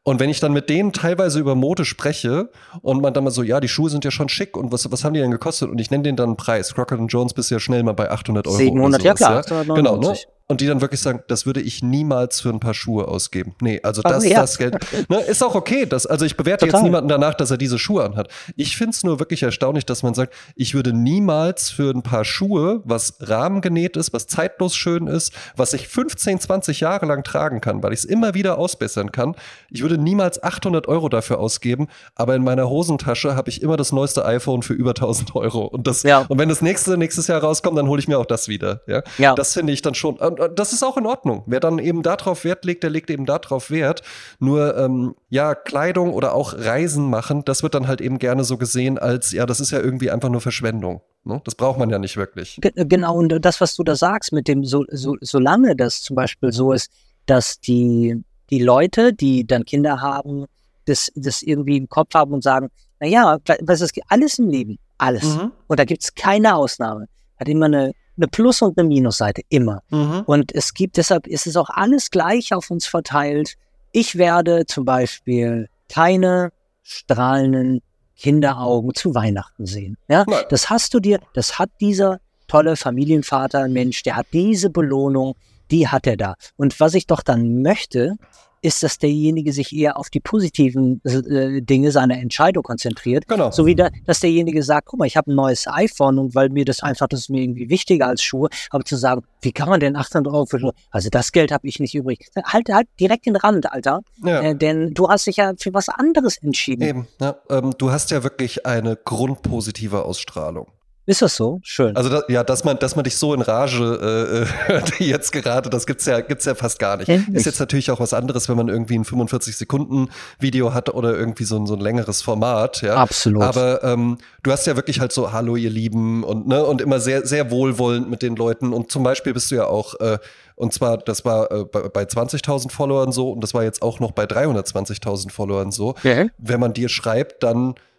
Und 0.07 0.21
wenn 0.21 0.29
ich 0.29 0.39
dann 0.39 0.53
mit 0.53 0.69
denen 0.69 0.93
teilweise 0.93 1.41
über 1.41 1.55
Mode 1.55 1.87
spreche 1.87 2.51
und 2.83 3.01
man 3.01 3.15
dann 3.15 3.25
mal 3.25 3.31
so, 3.31 3.43
ja, 3.43 3.59
die 3.59 3.69
Schuhe 3.69 3.89
sind 3.89 4.05
ja 4.05 4.11
schon 4.11 4.29
schick 4.29 4.55
und 4.55 4.71
was, 4.71 4.91
was 4.93 5.03
haben 5.03 5.15
die 5.15 5.21
denn 5.21 5.31
gekostet? 5.31 5.71
Und 5.71 5.81
ich 5.81 5.91
nenne 5.91 6.03
denen 6.03 6.17
dann 6.17 6.29
einen 6.31 6.37
Preis. 6.37 6.75
Crockett 6.75 7.01
Jones 7.09 7.33
bist 7.33 7.51
ja 7.51 7.59
schnell 7.59 7.83
mal 7.83 7.95
bei 7.95 8.11
800 8.11 8.47
Euro. 8.47 8.57
700, 8.57 9.01
sowas, 9.01 9.05
ja 9.05 9.15
klar. 9.15 9.39
899. 9.39 9.77
Genau, 9.77 10.13
ne? 10.13 10.34
Und 10.47 10.61
die 10.61 10.67
dann 10.67 10.81
wirklich 10.81 11.01
sagen, 11.01 11.23
das 11.29 11.47
würde 11.47 11.61
ich 11.61 11.83
niemals 11.83 12.41
für 12.41 12.51
ein 12.51 12.61
paar 12.61 12.75
Schuhe 12.75 13.09
ausgeben. 13.09 13.55
Nee, 13.61 13.81
also 13.83 14.03
das, 14.03 14.13
also, 14.13 14.29
ja. 14.29 14.41
das 14.41 14.59
Geld 14.59 14.77
ne, 15.09 15.21
ist 15.21 15.43
auch 15.43 15.55
okay. 15.55 15.87
Das, 15.87 16.05
also 16.05 16.27
ich 16.27 16.37
bewerte 16.37 16.67
Total. 16.67 16.81
jetzt 16.81 16.85
niemanden 16.85 17.09
danach, 17.09 17.35
dass 17.35 17.51
er 17.51 17.57
diese 17.57 17.79
Schuhe 17.79 18.05
anhat. 18.05 18.29
Ich 18.57 18.77
finde 18.77 18.91
es 18.91 19.05
nur 19.05 19.19
wirklich 19.19 19.43
erstaunlich, 19.43 19.87
dass 19.87 20.03
man 20.03 20.13
sagt, 20.13 20.35
ich 20.55 20.75
würde 20.75 20.93
niemals 20.93 21.71
für 21.71 21.91
ein 21.91 22.03
paar 22.03 22.25
Schuhe, 22.25 22.83
was 22.85 23.17
rahmengenäht 23.21 23.97
ist, 23.97 24.13
was 24.13 24.27
zeitlos 24.27 24.77
schön 24.77 25.07
ist, 25.07 25.33
was 25.57 25.73
ich 25.73 25.89
15, 25.89 26.41
20 26.41 26.81
Jahre 26.81 27.07
lang 27.07 27.25
tragen 27.25 27.63
kann, 27.63 27.83
weil 27.83 27.93
ich 27.93 28.01
es 28.01 28.05
immer 28.05 28.35
wieder 28.35 28.59
ausbessern 28.59 29.13
kann, 29.13 29.37
ich 29.71 29.81
würde 29.81 29.97
niemals 29.97 30.43
800 30.43 30.89
Euro 30.89 31.09
dafür 31.09 31.39
ausgeben, 31.39 31.89
aber 32.15 32.35
in 32.35 32.45
meiner 32.45 32.69
Hosentasche 32.69 33.35
habe 33.35 33.49
ich 33.49 33.63
immer 33.63 33.77
das 33.77 33.93
neueste 33.93 34.25
iPhone 34.27 34.63
für 34.63 34.75
über 34.75 34.91
1000 34.91 35.35
Euro. 35.37 35.65
Und, 35.65 35.87
das, 35.87 36.03
ja. 36.03 36.27
und 36.29 36.39
wenn 36.39 36.51
das 36.51 36.61
nächste 36.61 36.99
nächstes 36.99 37.29
Jahr 37.29 37.41
rauskommt, 37.41 37.79
dann 37.79 37.89
hole 37.89 37.99
ich 37.99 38.09
mir 38.09 38.19
auch 38.19 38.27
das 38.27 38.49
wieder. 38.49 38.83
Ja? 38.87 39.03
ja. 39.17 39.35
Das 39.35 39.55
finde 39.55 39.73
ich 39.73 39.81
dann 39.81 39.95
schon 39.95 40.19
das 40.35 40.73
ist 40.73 40.83
auch 40.83 40.97
in 40.97 41.07
Ordnung. 41.07 41.43
Wer 41.47 41.61
dann 41.61 41.79
eben 41.79 42.03
darauf 42.03 42.45
Wert 42.45 42.65
legt, 42.65 42.83
der 42.83 42.91
legt 42.91 43.11
eben 43.11 43.27
darauf 43.27 43.71
Wert. 43.71 44.03
Nur, 44.39 44.77
ähm, 44.77 45.15
ja, 45.29 45.55
Kleidung 45.55 46.13
oder 46.13 46.35
auch 46.35 46.55
Reisen 46.55 47.09
machen, 47.09 47.45
das 47.45 47.63
wird 47.63 47.75
dann 47.75 47.89
halt 47.89 48.01
eben 48.01 48.19
gerne 48.19 48.45
so 48.45 48.57
gesehen 48.57 48.99
als, 48.99 49.33
ja, 49.33 49.47
das 49.47 49.61
ist 49.61 49.71
ja 49.71 49.81
irgendwie 49.81 50.11
einfach 50.11 50.29
nur 50.29 50.41
Verschwendung. 50.41 51.01
Ne? 51.25 51.41
Das 51.45 51.55
braucht 51.55 51.79
man 51.79 51.91
ja 51.91 51.99
nicht 51.99 52.17
wirklich. 52.17 52.59
Genau, 52.61 53.17
und 53.17 53.39
das, 53.41 53.61
was 53.61 53.77
du 53.77 53.83
da 53.83 53.97
sagst, 53.97 54.33
mit 54.33 54.47
dem, 54.49 54.65
so, 54.65 54.85
so, 54.91 55.17
solange 55.21 55.75
das 55.75 56.03
zum 56.03 56.17
Beispiel 56.17 56.53
so 56.53 56.73
ist, 56.73 56.91
dass 57.27 57.61
die, 57.61 58.23
die 58.51 58.63
Leute, 58.63 59.13
die 59.13 59.47
dann 59.47 59.65
Kinder 59.65 60.01
haben, 60.01 60.47
das, 60.87 61.11
das 61.15 61.43
irgendwie 61.43 61.79
im 61.79 61.89
Kopf 61.89 62.15
haben 62.15 62.33
und 62.33 62.43
sagen, 62.43 62.69
naja, 63.01 63.39
was 63.63 63.81
ist 63.81 63.99
alles 64.09 64.39
im 64.39 64.49
Leben, 64.49 64.79
alles. 64.99 65.25
Mhm. 65.25 65.53
Und 65.67 65.81
da 65.81 65.85
gibt 65.85 66.05
es 66.05 66.15
keine 66.15 66.55
Ausnahme. 66.55 67.07
Hat 67.39 67.49
immer 67.49 67.67
eine 67.67 67.93
eine 68.17 68.29
Plus- 68.29 68.63
und 68.63 68.79
eine 68.79 68.89
Minusseite, 68.89 69.43
immer. 69.49 69.83
Mhm. 69.91 70.23
Und 70.27 70.55
es 70.55 70.75
gibt, 70.75 70.97
deshalb 70.97 71.27
ist 71.27 71.47
es 71.47 71.57
auch 71.57 71.71
alles 71.71 72.11
gleich 72.11 72.53
auf 72.55 72.71
uns 72.71 72.87
verteilt. 72.87 73.55
Ich 73.93 74.17
werde 74.17 74.67
zum 74.67 74.85
Beispiel 74.85 75.69
keine 75.89 76.53
strahlenden 76.83 77.83
Kinderaugen 78.17 78.95
zu 78.95 79.15
Weihnachten 79.15 79.67
sehen. 79.67 79.97
Ja, 80.09 80.25
das 80.49 80.71
hast 80.71 80.95
du 80.95 81.01
dir, 81.01 81.21
das 81.35 81.59
hat 81.59 81.71
dieser 81.81 82.21
tolle 82.47 82.77
Familienvater, 82.77 83.69
Mensch, 83.69 84.03
der 84.03 84.17
hat 84.17 84.27
diese 84.33 84.71
Belohnung 84.71 85.35
die 85.71 85.89
hat 85.89 86.07
er 86.07 86.17
da. 86.17 86.35
Und 86.57 86.79
was 86.81 86.95
ich 86.95 87.07
doch 87.07 87.23
dann 87.23 87.63
möchte, 87.63 88.17
ist, 88.65 88.83
dass 88.83 88.99
derjenige 88.99 89.53
sich 89.53 89.77
eher 89.77 89.99
auf 89.99 90.09
die 90.09 90.21
positiven 90.21 91.03
äh, 91.05 91.61
Dinge 91.61 91.93
seiner 91.93 92.19
Entscheidung 92.19 92.63
konzentriert. 92.63 93.29
Genau. 93.29 93.51
So 93.51 93.67
wie 93.67 93.75
da, 93.75 93.91
dass 94.07 94.21
derjenige 94.21 94.63
sagt, 94.63 94.89
guck 94.89 95.01
mal, 95.01 95.07
ich 95.07 95.19
habe 95.19 95.31
ein 95.31 95.35
neues 95.35 95.67
iPhone 95.67 96.19
und 96.19 96.35
weil 96.35 96.49
mir 96.49 96.65
das 96.65 96.83
einfach, 96.83 97.07
das 97.07 97.21
ist 97.21 97.31
mir 97.31 97.43
irgendwie 97.43 97.69
wichtiger 97.69 98.07
als 98.07 98.23
Schuhe, 98.23 98.49
aber 98.71 98.85
zu 98.85 98.97
sagen, 98.97 99.23
wie 99.43 99.53
kann 99.53 99.69
man 99.69 99.81
denn 99.81 99.97
800 99.97 100.33
Euro 100.33 100.47
für 100.47 100.59
Schuhe, 100.59 100.73
also 100.91 101.11
das 101.11 101.33
Geld 101.33 101.53
habe 101.53 101.69
ich 101.69 101.79
nicht 101.79 101.95
übrig. 101.95 102.27
Halt, 102.43 102.71
halt 102.71 102.89
direkt 102.99 103.27
den 103.27 103.37
Rand, 103.37 103.71
Alter. 103.71 104.01
Ja. 104.25 104.41
Äh, 104.41 104.57
denn 104.57 104.95
du 104.95 105.09
hast 105.11 105.27
dich 105.27 105.37
ja 105.37 105.53
für 105.59 105.75
was 105.75 105.91
anderes 105.91 106.39
entschieden. 106.39 106.83
Eben, 106.83 107.09
ja, 107.21 107.37
ähm, 107.51 107.75
du 107.77 107.91
hast 107.91 108.11
ja 108.13 108.23
wirklich 108.23 108.65
eine 108.65 108.97
grundpositive 108.97 110.07
Ausstrahlung. 110.07 110.69
Ist 111.07 111.21
das 111.21 111.37
so? 111.37 111.61
Schön. 111.63 111.95
Also 111.97 112.09
da, 112.09 112.23
ja, 112.29 112.43
dass 112.43 112.65
man, 112.65 112.79
dass 112.79 112.97
man 112.97 113.05
dich 113.05 113.17
so 113.17 113.35
in 113.35 113.43
Rage 113.43 114.47
äh, 114.49 114.69
hört 114.69 114.93
jetzt 115.01 115.33
gerade, 115.33 115.69
das 115.69 115.87
gibt's 115.87 116.07
ja, 116.07 116.21
gibt's 116.21 116.47
ja 116.47 116.55
fast 116.55 116.79
gar 116.79 116.97
nicht. 116.97 117.09
Endlich. 117.09 117.37
Ist 117.37 117.45
jetzt 117.45 117.61
natürlich 117.61 117.91
auch 117.91 118.01
was 118.01 118.15
anderes, 118.15 118.49
wenn 118.49 118.57
man 118.57 118.69
irgendwie 118.69 118.99
ein 118.99 119.05
45 119.05 119.57
Sekunden 119.57 120.09
Video 120.39 120.73
hat 120.73 120.89
oder 120.95 121.15
irgendwie 121.15 121.45
so 121.45 121.57
ein, 121.57 121.67
so 121.67 121.75
ein 121.75 121.81
längeres 121.81 122.23
Format, 122.23 122.81
ja. 122.81 122.95
Absolut. 122.95 123.43
Aber 123.43 123.85
ähm, 123.85 124.17
du 124.43 124.51
hast 124.51 124.67
ja 124.67 124.77
wirklich 124.77 125.01
halt 125.01 125.13
so 125.13 125.33
Hallo 125.33 125.57
ihr 125.57 125.71
Lieben 125.71 126.25
und 126.25 126.49
ne 126.49 126.65
und 126.65 126.81
immer 126.81 127.01
sehr 127.01 127.27
sehr 127.27 127.51
wohlwollend 127.51 128.09
mit 128.09 128.23
den 128.23 128.35
Leuten 128.35 128.73
und 128.73 128.91
zum 128.91 129.03
Beispiel 129.03 129.35
bist 129.35 129.51
du 129.51 129.57
ja 129.57 129.67
auch 129.67 130.01
äh, 130.01 130.19
und 130.57 130.73
zwar 130.73 130.97
das 130.97 131.27
war 131.27 131.51
äh, 131.53 131.65
bei, 131.65 131.89
bei 131.89 132.03
20.000 132.05 132.71
Followern 132.71 133.13
so 133.13 133.33
und 133.33 133.43
das 133.43 133.53
war 133.53 133.63
jetzt 133.63 133.83
auch 133.83 134.01
noch 134.01 134.13
bei 134.13 134.25
320.000 134.25 135.31
Followern 135.31 135.71
so. 135.71 135.97
Ja. 136.03 136.27
Wenn 136.39 136.61
man 136.61 136.73
dir 136.73 136.89
schreibt, 136.89 137.43
dann 137.43 137.73
äh, 137.73 137.94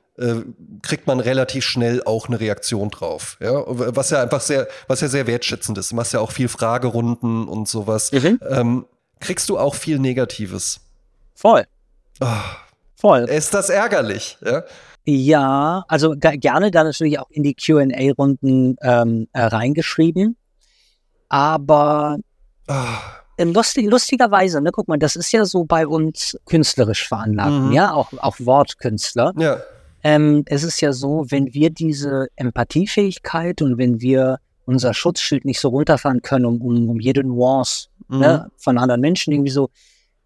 kriegt 0.81 1.07
man 1.07 1.19
relativ 1.19 1.65
schnell 1.65 2.01
auch 2.05 2.27
eine 2.27 2.39
Reaktion 2.39 2.89
drauf. 2.89 3.37
Ja? 3.41 3.63
Was 3.67 4.09
ja 4.11 4.21
einfach 4.21 4.39
sehr, 4.41 4.67
was 4.87 5.01
ja 5.01 5.07
sehr 5.09 5.27
wertschätzend 5.27 5.77
ist. 5.77 5.91
Du 5.91 5.95
machst 5.95 6.13
ja 6.13 6.19
auch 6.21 6.31
viel 6.31 6.47
Fragerunden 6.47 7.47
und 7.47 7.67
sowas. 7.67 8.11
Mhm. 8.13 8.39
Ähm, 8.49 8.85
kriegst 9.19 9.49
du 9.49 9.57
auch 9.57 9.75
viel 9.75 9.99
Negatives? 9.99 10.79
Voll. 11.33 11.65
Ah, 12.21 12.43
Voll. 12.95 13.23
ist 13.25 13.53
das 13.53 13.69
ärgerlich? 13.69 14.37
Ja? 14.45 14.63
Ja, 15.07 15.83
also 15.89 16.11
ge- 16.15 16.37
gerne 16.37 16.71
dann 16.71 16.87
natürlich 16.87 17.19
auch 17.19 17.29
in 17.29 17.43
die 17.43 17.53
QA-Runden 17.53 18.77
ähm, 18.81 19.27
äh, 19.33 19.41
reingeschrieben. 19.41 20.37
Aber 21.29 22.17
ähm, 23.37 23.53
lustig, 23.53 23.89
lustigerweise, 23.89 24.61
ne, 24.61 24.71
guck 24.71 24.87
mal, 24.87 24.97
das 24.97 25.15
ist 25.15 25.31
ja 25.31 25.45
so 25.45 25.65
bei 25.65 25.85
uns 25.85 26.37
künstlerisch 26.45 27.07
veranlagt, 27.07 27.51
Mhm. 27.51 27.71
ja, 27.73 27.91
auch, 27.93 28.11
auch 28.19 28.37
Wortkünstler. 28.39 29.33
ja. 29.37 29.57
Ähm, 30.05 30.43
es 30.45 30.63
ist 30.63 30.81
ja 30.81 30.93
so, 30.93 31.25
wenn 31.29 31.53
wir 31.53 31.71
diese 31.71 32.27
Empathiefähigkeit 32.35 33.61
und 33.61 33.77
wenn 33.77 33.99
wir 34.01 34.37
unser 34.65 34.93
Schutzschild 34.93 35.45
nicht 35.45 35.59
so 35.59 35.69
runterfahren 35.69 36.21
können, 36.21 36.45
um, 36.45 36.61
um, 36.61 36.89
um 36.89 36.99
jede 36.99 37.23
Nuance 37.23 37.89
Mhm. 38.07 38.19
ne, 38.19 38.51
von 38.57 38.77
anderen 38.77 39.01
Menschen 39.01 39.33
irgendwie 39.33 39.51
so 39.51 39.69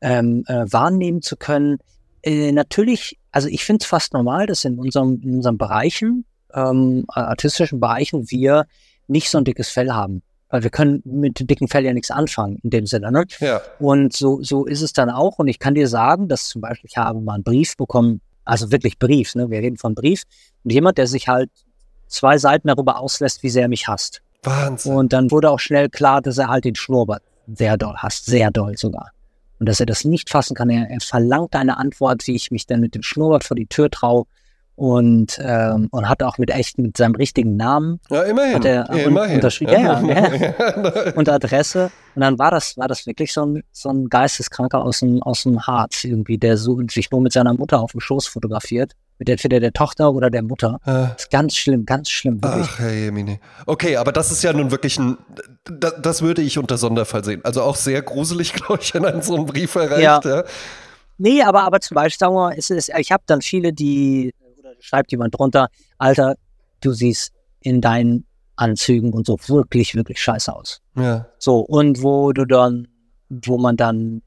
ähm, 0.01 0.43
äh, 0.47 0.65
wahrnehmen 0.71 1.21
zu 1.21 1.38
können. 1.38 1.77
Äh, 2.23 2.51
natürlich, 2.51 3.17
also 3.32 3.47
ich 3.47 3.63
finde 3.63 3.84
es 3.84 3.88
fast 3.88 4.13
normal, 4.13 4.45
dass 4.45 4.65
in 4.65 4.77
unserem, 4.77 5.21
in 5.21 5.36
unseren 5.36 5.57
Bereichen, 5.57 6.25
ähm, 6.53 7.05
äh, 7.15 7.19
artistischen 7.19 7.80
Bereichen, 7.80 8.30
wir 8.30 8.65
nicht 9.07 9.30
so 9.30 9.38
ein 9.38 9.45
dickes 9.45 9.69
Fell 9.69 9.91
haben. 9.91 10.21
Weil 10.51 10.63
wir 10.63 10.71
können 10.71 11.03
mit 11.05 11.39
dem 11.39 11.45
dicken 11.45 11.67
Fell 11.67 11.86
ja 11.86 11.93
nichts 11.93 12.09
anfangen 12.09 12.57
in 12.63 12.71
dem 12.71 12.88
Sinne. 12.88 13.11
Ne? 13.11 13.25
Ja. 13.39 13.61
Und 13.77 14.13
so, 14.13 14.41
so 14.41 14.65
ist 14.65 14.82
es 14.82 14.93
dann 14.93 15.11
auch. 15.11 15.38
Und 15.38 15.47
ich 15.47 15.59
kann 15.59 15.75
dir 15.75 15.88
sagen, 15.88 16.27
dass 16.27 16.49
zum 16.49 16.61
Beispiel, 16.61 16.89
ich 16.89 16.97
habe 16.97 17.21
mal 17.21 17.36
einen 17.36 17.43
Brief 17.43 17.77
bekommen, 17.77 18.21
also 18.50 18.72
wirklich 18.72 19.00
Brief, 19.00 19.36
ne? 19.36 19.50
wir 19.50 19.60
reden 19.60 19.78
von 19.78 19.95
Brief. 19.95 20.24
Und 20.64 20.72
jemand, 20.72 20.97
der 20.97 21.08
sich 21.08 21.28
halt 21.28 21.50
zwei 22.08 22.38
Seiten 22.38 22.68
darüber 22.68 23.00
auslässt, 23.00 23.43
wie 23.43 23.50
sehr 23.50 23.64
er 23.64 23.68
mich 23.70 23.88
hasst. 23.88 24.22
Wahnsinn. 24.43 24.95
Und 24.95 25.14
dann 25.14 25.32
wurde 25.32 25.50
auch 25.50 25.60
schnell 25.60 25.89
klar, 25.89 26.22
dass 26.22 26.38
er 26.38 26.47
halt 26.47 26.66
den 26.66 26.76
Schnurrbart 26.76 27.24
sehr 27.47 27.78
doll 27.78 27.95
hasst, 27.97 28.26
sehr 28.26 28.52
doll 28.52 28.78
sogar. 28.78 29.12
Und 29.60 29.68
dass 29.68 29.80
er 29.80 29.86
das 29.86 30.06
nicht 30.06 30.30
fassen 30.30 30.56
kann. 30.56 30.70
Er, 30.70 30.89
er 30.89 31.02
verlangt 31.02 31.56
eine 31.56 31.78
Antwort, 31.78 32.26
wie 32.28 32.36
ich 32.36 32.50
mich 32.50 32.66
dann 32.66 32.80
mit 32.80 32.95
dem 32.95 33.04
Schnurrbart 33.04 33.43
vor 33.43 33.56
die 33.56 33.68
Tür 33.68 33.89
traue. 33.89 34.26
Und, 34.80 35.38
ähm, 35.43 35.89
und 35.91 36.07
hat 36.07 36.23
auch 36.23 36.38
mit 36.38 36.51
echt, 36.51 36.77
mit 36.77 36.95
seinem 36.95 37.15
richtigen 37.15 37.57
Namen 37.57 37.99
ja, 38.09 38.21
immerhin. 38.21 38.55
hat 38.55 38.63
er 38.63 38.89
un- 38.89 38.97
immerhin. 38.99 39.36
unterschrieben. 39.36 39.73
Ja, 39.73 39.99
ja, 40.01 41.11
und 41.15 41.27
Adresse. 41.27 41.91
Und 42.15 42.21
dann 42.21 42.39
war 42.39 42.49
das, 42.49 42.77
war 42.77 42.88
das 42.88 43.05
wirklich 43.05 43.34
so 43.34 43.45
ein, 43.45 43.63
so 43.73 43.89
ein 43.89 44.07
Geisteskranker 44.07 44.82
aus 44.82 45.01
dem, 45.01 45.21
aus 45.21 45.43
dem 45.43 45.67
Harz 45.67 46.05
irgendwie, 46.05 46.38
der 46.38 46.55
so, 46.55 46.80
sich 46.89 47.11
nur 47.11 47.19
mit 47.19 47.34
seiner 47.34 47.53
Mutter 47.53 47.82
auf 47.82 47.91
dem 47.91 47.99
Schoß 47.99 48.27
fotografiert. 48.27 48.93
Mit 49.17 49.27
entweder 49.27 49.59
der 49.59 49.73
Tochter 49.73 50.13
oder 50.13 50.30
der 50.30 50.43
Mutter. 50.43 50.80
Das 50.86 51.23
ist 51.23 51.30
ganz 51.30 51.57
schlimm, 51.57 51.86
ganz 51.86 52.09
schlimm, 52.09 52.41
wirklich. 52.41 52.67
Ach, 52.71 52.80
Herr 52.80 52.93
Jemine. 52.93 53.39
Okay, 53.65 53.97
aber 53.97 54.13
das 54.13 54.32
ist 54.32 54.43
ja 54.45 54.53
nun 54.53 54.71
wirklich 54.71 54.97
ein, 54.97 55.17
das, 55.65 55.95
das 56.01 56.21
würde 56.21 56.41
ich 56.41 56.57
unter 56.57 56.77
Sonderfall 56.77 57.25
sehen. 57.25 57.41
Also 57.43 57.63
auch 57.63 57.75
sehr 57.75 58.01
gruselig, 58.01 58.53
glaube 58.53 58.80
ich, 58.82 58.93
wenn 58.93 59.03
ein 59.03 59.21
so 59.21 59.36
ein 59.36 59.45
Brief 59.45 59.75
erreicht. 59.75 60.23
Ja. 60.23 60.43
Nee, 61.17 61.41
aber, 61.43 61.63
aber 61.63 61.82
zum 61.82 61.95
Beispiel, 61.95 62.17
sagen 62.17 62.34
wir 62.34 62.39
mal, 62.47 62.55
es 62.57 62.69
ist, 62.69 62.89
ich 62.97 63.11
habe 63.11 63.23
dann 63.25 63.41
viele, 63.41 63.73
die, 63.73 64.34
schreibt 64.80 65.11
jemand 65.11 65.38
drunter, 65.38 65.69
Alter, 65.97 66.36
du 66.82 66.91
siehst 66.91 67.32
in 67.61 67.82
deinen 67.82 68.25
Anzügen 68.55 69.13
und 69.13 69.25
so 69.25 69.38
wirklich, 69.47 69.95
wirklich 69.95 70.21
scheiße 70.21 70.53
aus. 70.53 70.82
ja. 70.95 71.27
So, 71.38 71.59
und 71.59 72.03
wo 72.03 72.34
du 72.34 72.45
dann, 72.45 72.88
wo 73.30 73.57
man 73.57 73.77
dann 73.77 74.21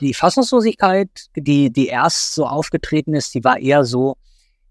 die 0.00 0.14
Fassungslosigkeit, 0.14 1.08
die, 1.36 1.70
die 1.70 1.86
erst 1.86 2.34
so 2.34 2.46
aufgetreten 2.46 3.14
ist, 3.14 3.34
die 3.34 3.44
war 3.44 3.58
eher 3.58 3.84
so, 3.84 4.16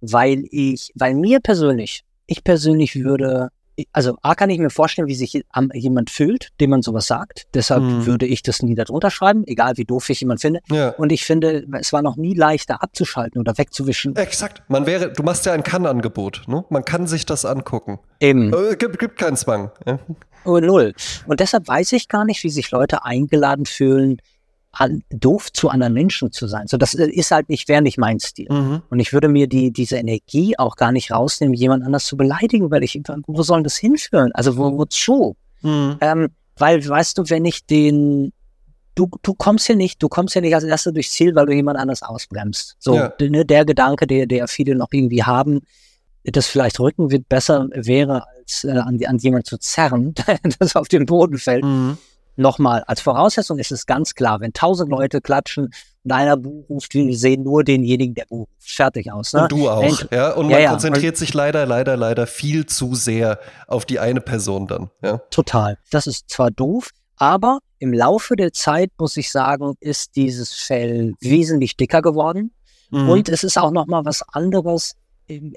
weil 0.01 0.43
ich, 0.51 0.91
weil 0.95 1.15
mir 1.15 1.39
persönlich, 1.39 2.03
ich 2.27 2.43
persönlich 2.43 2.95
würde, 2.95 3.49
also 3.91 4.17
A 4.21 4.35
kann 4.35 4.49
ich 4.49 4.59
mir 4.59 4.69
vorstellen, 4.69 5.07
wie 5.07 5.15
sich 5.15 5.43
jemand 5.73 6.09
fühlt, 6.09 6.49
dem 6.61 6.69
man 6.69 6.81
sowas 6.81 7.07
sagt. 7.07 7.47
Deshalb 7.53 7.83
Mhm. 7.83 8.05
würde 8.05 8.25
ich 8.25 8.41
das 8.43 8.61
nie 8.61 8.75
darunter 8.75 9.11
schreiben, 9.11 9.43
egal 9.47 9.77
wie 9.77 9.85
doof 9.85 10.09
ich 10.09 10.21
jemand 10.21 10.41
finde. 10.41 10.61
ja. 10.71 10.89
Und 10.91 11.11
ich 11.11 11.25
finde, 11.25 11.65
es 11.79 11.91
war 11.93 12.01
noch 12.01 12.15
nie 12.15 12.33
leichter 12.33 12.81
abzuschalten 12.81 13.39
oder 13.41 13.57
wegzuwischen. 13.57 14.15
Exakt. 14.15 14.63
Man 14.69 14.85
wäre, 14.85 15.11
du 15.11 15.23
machst 15.23 15.45
ja 15.45 15.53
ein 15.53 15.63
Kann-Angebot, 15.63 16.43
ne? 16.47 16.63
Man 16.69 16.85
kann 16.85 17.07
sich 17.07 17.25
das 17.25 17.43
angucken. 17.45 17.99
Eben. 18.19 18.53
Äh, 18.53 18.75
gibt, 18.77 18.97
gibt 18.99 19.17
keinen 19.17 19.35
Zwang. 19.35 19.71
Ja? 19.85 19.99
Oh, 20.45 20.59
null. 20.59 20.93
Und 21.27 21.39
deshalb 21.39 21.67
weiß 21.67 21.91
ich 21.93 22.07
gar 22.07 22.23
nicht, 22.23 22.43
wie 22.43 22.49
sich 22.49 22.71
Leute 22.71 23.03
eingeladen 23.03 23.65
fühlen, 23.65 24.17
an, 24.77 25.03
doof 25.09 25.51
zu 25.53 25.69
anderen 25.69 25.93
Menschen 25.93 26.31
zu 26.31 26.47
sein. 26.47 26.67
So, 26.67 26.77
das 26.77 26.93
äh, 26.93 27.07
ist 27.07 27.31
halt 27.31 27.49
nicht, 27.49 27.67
wäre 27.67 27.81
nicht 27.81 27.97
mein 27.97 28.19
Stil. 28.19 28.47
Mhm. 28.49 28.81
Und 28.89 28.99
ich 28.99 29.13
würde 29.13 29.27
mir 29.29 29.47
die, 29.47 29.71
diese 29.71 29.97
Energie 29.97 30.57
auch 30.57 30.75
gar 30.75 30.91
nicht 30.91 31.11
rausnehmen, 31.11 31.53
jemand 31.55 31.83
anders 31.83 32.05
zu 32.05 32.17
beleidigen, 32.17 32.69
weil 32.71 32.83
ich, 32.83 32.99
wo 33.27 33.43
soll 33.43 33.63
das 33.63 33.77
hinführen? 33.77 34.31
Also, 34.33 34.57
wo, 34.57 34.77
wozu? 34.77 35.35
Mhm. 35.61 35.97
Ähm, 36.01 36.27
weil, 36.57 36.87
weißt 36.87 37.17
du, 37.17 37.29
wenn 37.29 37.45
ich 37.45 37.65
den, 37.65 38.33
du, 38.95 39.09
du 39.21 39.33
kommst 39.33 39.67
hier 39.67 39.75
nicht, 39.75 40.01
du 40.03 40.09
kommst 40.09 40.33
hier 40.33 40.41
nicht 40.41 40.55
als 40.55 40.63
Erster 40.63 40.91
durchs 40.91 41.11
Ziel, 41.11 41.35
weil 41.35 41.45
du 41.45 41.53
jemand 41.53 41.77
anders 41.77 42.03
ausbremst. 42.03 42.75
So, 42.79 42.95
Ja. 42.95 43.13
ne, 43.19 43.45
der 43.45 43.65
Gedanke, 43.65 44.07
der, 44.07 44.25
der 44.25 44.47
viele 44.47 44.75
noch 44.75 44.89
irgendwie 44.91 45.23
haben, 45.23 45.61
dass 46.23 46.47
vielleicht 46.47 46.79
Rückenwind 46.79 47.29
besser 47.29 47.67
wäre, 47.73 48.23
als 48.27 48.63
äh, 48.63 48.71
an, 48.71 48.99
an 49.05 49.17
jemand 49.19 49.45
zu 49.45 49.57
zerren, 49.57 50.13
das 50.59 50.75
auf 50.75 50.87
den 50.87 51.05
Boden 51.05 51.37
fällt. 51.37 51.63
Mhm. 51.63 51.97
Nochmal, 52.37 52.83
als 52.87 53.01
Voraussetzung 53.01 53.59
ist 53.59 53.71
es 53.71 53.85
ganz 53.85 54.13
klar, 54.15 54.39
wenn 54.41 54.51
tausend 54.53 54.89
Leute 54.89 55.21
klatschen 55.21 55.69
und 56.03 56.11
einer 56.11 56.37
Buh 56.37 56.65
ruft, 56.69 56.93
wir 56.93 57.17
sehen 57.17 57.43
nur 57.43 57.63
denjenigen, 57.63 58.13
der 58.13 58.27
ruft. 58.29 58.51
Fertig 58.59 59.11
aus. 59.11 59.33
Ne? 59.33 59.43
Und 59.43 59.51
du 59.51 59.69
auch, 59.69 59.81
Wenn- 59.81 60.17
ja. 60.17 60.31
Und 60.33 60.49
man 60.49 60.61
ja. 60.61 60.71
konzentriert 60.71 61.17
sich 61.17 61.33
leider, 61.33 61.65
leider, 61.65 61.95
leider 61.97 62.27
viel 62.27 62.65
zu 62.65 62.93
sehr 62.95 63.39
auf 63.67 63.85
die 63.85 63.99
eine 63.99 64.21
Person 64.21 64.67
dann. 64.67 64.89
Ja. 65.01 65.17
Total. 65.29 65.77
Das 65.91 66.07
ist 66.07 66.29
zwar 66.29 66.51
doof, 66.51 66.89
aber 67.15 67.59
im 67.79 67.93
Laufe 67.93 68.35
der 68.35 68.51
Zeit, 68.53 68.91
muss 68.97 69.15
ich 69.17 69.31
sagen, 69.31 69.75
ist 69.79 70.15
dieses 70.15 70.53
Fell 70.53 71.13
wesentlich 71.21 71.77
dicker 71.77 72.01
geworden. 72.01 72.51
Mhm. 72.91 73.09
Und 73.09 73.29
es 73.29 73.43
ist 73.43 73.57
auch 73.57 73.71
noch 73.71 73.87
mal 73.87 74.03
was 74.05 74.21
anderes. 74.33 74.95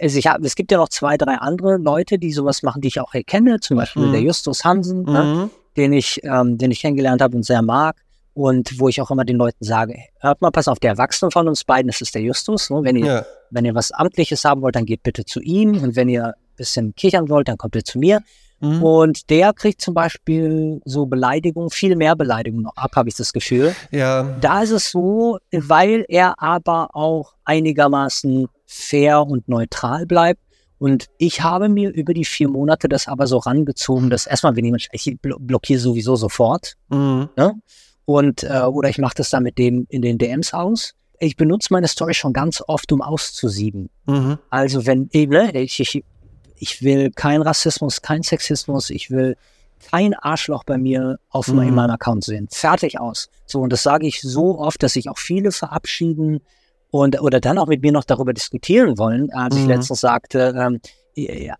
Also 0.01 0.19
ich 0.19 0.27
hab, 0.27 0.43
es 0.43 0.55
gibt 0.55 0.73
ja 0.73 0.79
noch 0.79 0.89
zwei, 0.89 1.19
drei 1.19 1.35
andere 1.35 1.77
Leute, 1.77 2.19
die 2.19 2.33
sowas 2.33 2.63
machen, 2.63 2.81
die 2.81 2.89
ich 2.89 3.01
auch 3.01 3.13
erkenne. 3.13 3.61
Zum 3.61 3.77
Beispiel 3.77 4.07
Mhm. 4.07 4.13
der 4.13 4.21
Justus 4.23 4.65
Hansen, 4.65 5.03
ne, 5.03 5.23
Mhm. 5.25 5.51
Den 5.79 5.93
ich, 5.95 6.21
ähm, 6.25 6.59
den 6.59 6.71
ich 6.71 6.81
kennengelernt 6.81 7.23
habe 7.23 7.37
und 7.37 7.45
sehr 7.45 7.63
mag. 7.63 7.97
Und 8.35 8.79
wo 8.79 8.89
ich 8.89 9.01
auch 9.01 9.11
immer 9.11 9.25
den 9.25 9.37
Leuten 9.37 9.65
sage, 9.65 9.97
hört 10.21 10.41
mal, 10.43 10.51
pass 10.53 10.69
auf, 10.69 10.79
der 10.79 10.91
Erwachsene 10.91 11.31
von 11.33 11.49
uns 11.49 11.65
beiden, 11.65 11.89
das 11.91 12.01
ist 12.01 12.15
der 12.15 12.23
Justus. 12.23 12.71
Ne? 12.71 12.81
Wenn, 12.85 12.95
ihr, 12.97 13.07
Ja. 13.07 13.27
wenn 13.51 13.65
ihr 13.65 13.75
was 13.75 13.91
Amtliches 13.91 14.45
haben 14.45 14.63
wollt, 14.63 14.77
dann 14.77 14.85
geht 14.85 15.03
bitte 15.03 15.25
zu 15.25 15.41
ihm. 15.41 15.83
Und 15.83 15.97
wenn 15.97 16.09
ihr 16.09 16.27
ein 16.27 16.35
bisschen 16.57 16.95
kichern 16.95 17.29
wollt, 17.31 17.49
dann 17.49 17.57
kommt 17.57 17.75
ihr 17.75 17.83
zu 17.85 17.99
mir. 17.99 18.21
Mhm. 18.61 18.83
Und 18.83 19.31
der 19.31 19.53
kriegt 19.53 19.81
zum 19.81 19.95
Beispiel 19.95 20.81
so 20.85 21.07
Beleidigungen, 21.07 21.71
viel 21.71 21.97
mehr 21.97 22.15
Beleidigungen 22.15 22.65
noch 22.65 22.77
ab, 22.77 22.93
habe 22.95 23.09
ich 23.09 23.17
das 23.17 23.33
Gefühl. 23.33 23.75
Ja. 23.91 24.37
Da 24.41 24.63
ist 24.63 24.71
es 24.71 24.91
so, 24.91 25.39
weil 25.53 26.05
er 26.09 26.41
aber 26.41 26.91
auch 26.95 27.35
einigermaßen 27.45 28.49
fair 28.67 29.27
und 29.27 29.49
neutral 29.49 30.07
bleibt. 30.07 30.41
Und 30.79 31.07
ich 31.19 31.43
habe 31.43 31.69
mir 31.69 31.91
über 31.91 32.15
die 32.15 32.25
vier 32.25 32.49
Monate 32.49 32.89
das 32.89 33.09
aber 33.09 33.27
so 33.27 33.39
rangezogen, 33.39 34.11
dass 34.11 34.27
erstmal, 34.27 34.55
wenn 34.57 34.65
jemand, 34.65 34.87
ich 34.93 35.07
blo- 35.23 35.39
blockiere 35.39 35.81
sowieso 35.81 36.17
sofort. 36.17 36.75
Mhm. 36.89 37.29
Und, 38.05 38.45
äh, 38.45 38.63
oder 38.63 38.89
ich 38.89 38.99
mache 38.99 39.15
das 39.17 39.31
dann 39.31 39.43
mit 39.43 39.59
dem 39.59 39.87
in 39.91 40.03
den 40.03 40.19
DMs 40.19 40.55
aus. 40.55 40.95
Ich 41.19 41.37
benutze 41.37 41.69
meine 41.73 41.89
Story 41.89 42.15
schon 42.15 42.33
ganz 42.33 42.63
oft, 42.67 42.93
um 42.93 43.03
auszusieben. 43.03 43.91
Mhm. 44.07 44.39
Also 44.51 44.87
wenn 44.87 45.09
eben, 45.13 45.33
ne, 45.33 45.51
ich, 45.61 45.81
ich, 45.81 46.05
ich 46.57 46.83
will 46.83 47.11
kein 47.11 47.43
Rassismus, 47.43 48.01
kein 48.01 48.23
Sexismus, 48.23 48.91
ich 48.91 49.11
will 49.11 49.37
kein 49.91 50.15
Arschloch 50.15 50.65
bei 50.65 50.79
mir 50.79 51.19
auf 51.29 51.49
mhm. 51.49 51.61
in 51.63 51.75
meinem 51.75 51.91
Account 51.91 52.25
sehen. 52.25 52.49
Fertig 52.51 53.01
aus. 53.01 53.29
So, 53.47 53.61
und 53.61 53.73
das 53.73 53.83
sage 53.83 54.07
ich 54.07 54.21
so 54.21 54.59
oft, 54.59 54.83
dass 54.83 54.93
sich 54.93 55.09
auch 55.09 55.19
viele 55.19 55.53
verabschieden 55.53 56.41
und 56.91 57.21
oder 57.21 57.41
dann 57.41 57.59
auch 57.59 57.67
mit 57.67 57.83
mir 57.83 57.93
noch 57.93 58.05
darüber 58.05 58.33
diskutieren 58.33 58.99
wollen, 58.99 59.31
als 59.33 59.55
mhm. 59.55 59.63
ich 59.63 59.67
letztens 59.69 60.01
sagte, 60.01 60.55
ähm, 60.57 60.81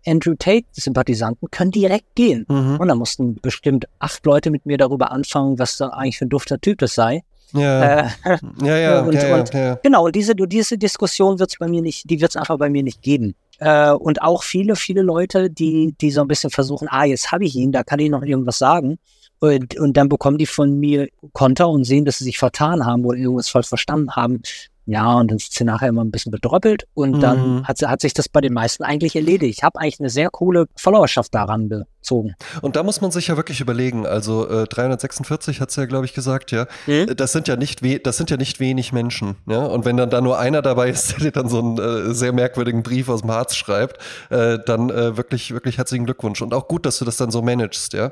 Andrew 0.05 0.35
Tate-Sympathisanten 0.37 1.49
können 1.51 1.71
direkt 1.71 2.15
gehen. 2.15 2.45
Mhm. 2.47 2.77
Und 2.79 2.87
da 2.87 2.95
mussten 2.95 3.35
bestimmt 3.35 3.85
acht 3.99 4.25
Leute 4.25 4.51
mit 4.51 4.65
mir 4.65 4.77
darüber 4.77 5.11
anfangen, 5.11 5.59
was 5.59 5.77
da 5.77 5.89
eigentlich 5.89 6.17
für 6.17 6.25
ein 6.25 6.29
dufter 6.29 6.59
Typ 6.59 6.79
das 6.79 6.95
sei. 6.95 7.23
Ja, 7.53 8.01
äh, 8.01 8.09
ja, 8.63 8.77
ja, 8.77 9.01
und, 9.01 9.13
ja, 9.13 9.35
und, 9.35 9.53
ja, 9.53 9.75
Genau, 9.75 10.09
diese, 10.09 10.35
diese 10.35 10.77
Diskussion 10.77 11.39
wird 11.39 11.51
es 11.51 11.57
bei 11.57 11.67
mir 11.67 11.81
nicht, 11.81 12.09
die 12.09 12.21
wird 12.21 12.31
es 12.31 12.35
einfach 12.37 12.57
bei 12.57 12.69
mir 12.69 12.83
nicht 12.83 13.01
geben. 13.01 13.35
Äh, 13.59 13.91
und 13.91 14.21
auch 14.21 14.43
viele, 14.43 14.75
viele 14.75 15.01
Leute, 15.01 15.49
die, 15.49 15.95
die 15.99 16.11
so 16.11 16.21
ein 16.21 16.27
bisschen 16.27 16.49
versuchen, 16.49 16.87
ah, 16.89 17.03
jetzt 17.03 17.31
habe 17.31 17.43
ich 17.43 17.55
ihn, 17.55 17.71
da 17.71 17.83
kann 17.83 17.99
ich 17.99 18.09
noch 18.09 18.23
irgendwas 18.23 18.57
sagen. 18.57 18.99
Und, 19.41 19.77
und 19.79 19.95
dann 19.95 20.09
bekommen 20.09 20.37
die 20.37 20.45
von 20.45 20.79
mir 20.79 21.07
Konter 21.31 21.69
und 21.69 21.85
sehen, 21.85 22.03
dass 22.03 22.17
sie 22.17 22.25
sich 22.25 22.37
vertan 22.37 22.85
haben 22.85 23.05
oder 23.05 23.17
irgendwas 23.17 23.49
falsch 23.49 23.67
verstanden 23.67 24.11
haben. 24.11 24.41
Ja, 24.85 25.13
und 25.19 25.29
dann 25.29 25.37
ist 25.37 25.53
sie 25.53 25.63
nachher 25.63 25.89
immer 25.89 26.03
ein 26.03 26.11
bisschen 26.11 26.31
bedröppelt 26.31 26.87
und 26.93 27.17
mhm. 27.17 27.19
dann 27.19 27.67
hat, 27.67 27.79
hat 27.81 28.01
sich 28.01 28.13
das 28.13 28.27
bei 28.27 28.41
den 28.41 28.53
meisten 28.53 28.83
eigentlich 28.83 29.15
erledigt. 29.15 29.59
Ich 29.59 29.63
habe 29.63 29.79
eigentlich 29.79 29.99
eine 29.99 30.09
sehr 30.09 30.29
coole 30.29 30.67
Followerschaft 30.75 31.33
daran 31.35 31.69
gezogen. 32.09 32.35
Und 32.61 32.75
da 32.75 32.83
muss 32.83 33.01
man 33.01 33.11
sich 33.11 33.27
ja 33.27 33.37
wirklich 33.37 33.61
überlegen, 33.61 34.05
also 34.05 34.47
äh, 34.47 34.65
346 34.65 35.61
hat 35.61 35.71
sie 35.71 35.81
ja, 35.81 35.87
glaube 35.87 36.05
ich, 36.05 36.13
gesagt, 36.13 36.51
ja. 36.51 36.67
Mhm. 36.87 37.15
Das 37.15 37.31
sind 37.31 37.47
ja 37.47 37.55
nicht 37.55 37.79
das 38.05 38.17
sind 38.17 38.29
ja 38.29 38.37
nicht 38.37 38.59
wenig 38.59 38.91
Menschen, 38.91 39.35
ja. 39.47 39.65
Und 39.65 39.85
wenn 39.85 39.97
dann 39.97 40.09
da 40.09 40.21
nur 40.21 40.39
einer 40.39 40.61
dabei 40.61 40.89
ist, 40.89 41.11
der 41.19 41.19
dir 41.19 41.31
dann 41.31 41.49
so 41.49 41.59
einen 41.59 41.77
äh, 41.77 42.13
sehr 42.13 42.33
merkwürdigen 42.33 42.83
Brief 42.83 43.09
aus 43.09 43.21
dem 43.21 43.31
Harz 43.31 43.55
schreibt, 43.55 43.97
äh, 44.29 44.57
dann 44.65 44.89
äh, 44.89 45.17
wirklich, 45.17 45.51
wirklich 45.51 45.77
herzlichen 45.77 46.05
Glückwunsch. 46.05 46.41
Und 46.41 46.53
auch 46.53 46.67
gut, 46.67 46.85
dass 46.85 46.97
du 46.99 47.05
das 47.05 47.17
dann 47.17 47.31
so 47.31 47.41
managst, 47.41 47.93
ja. 47.93 48.11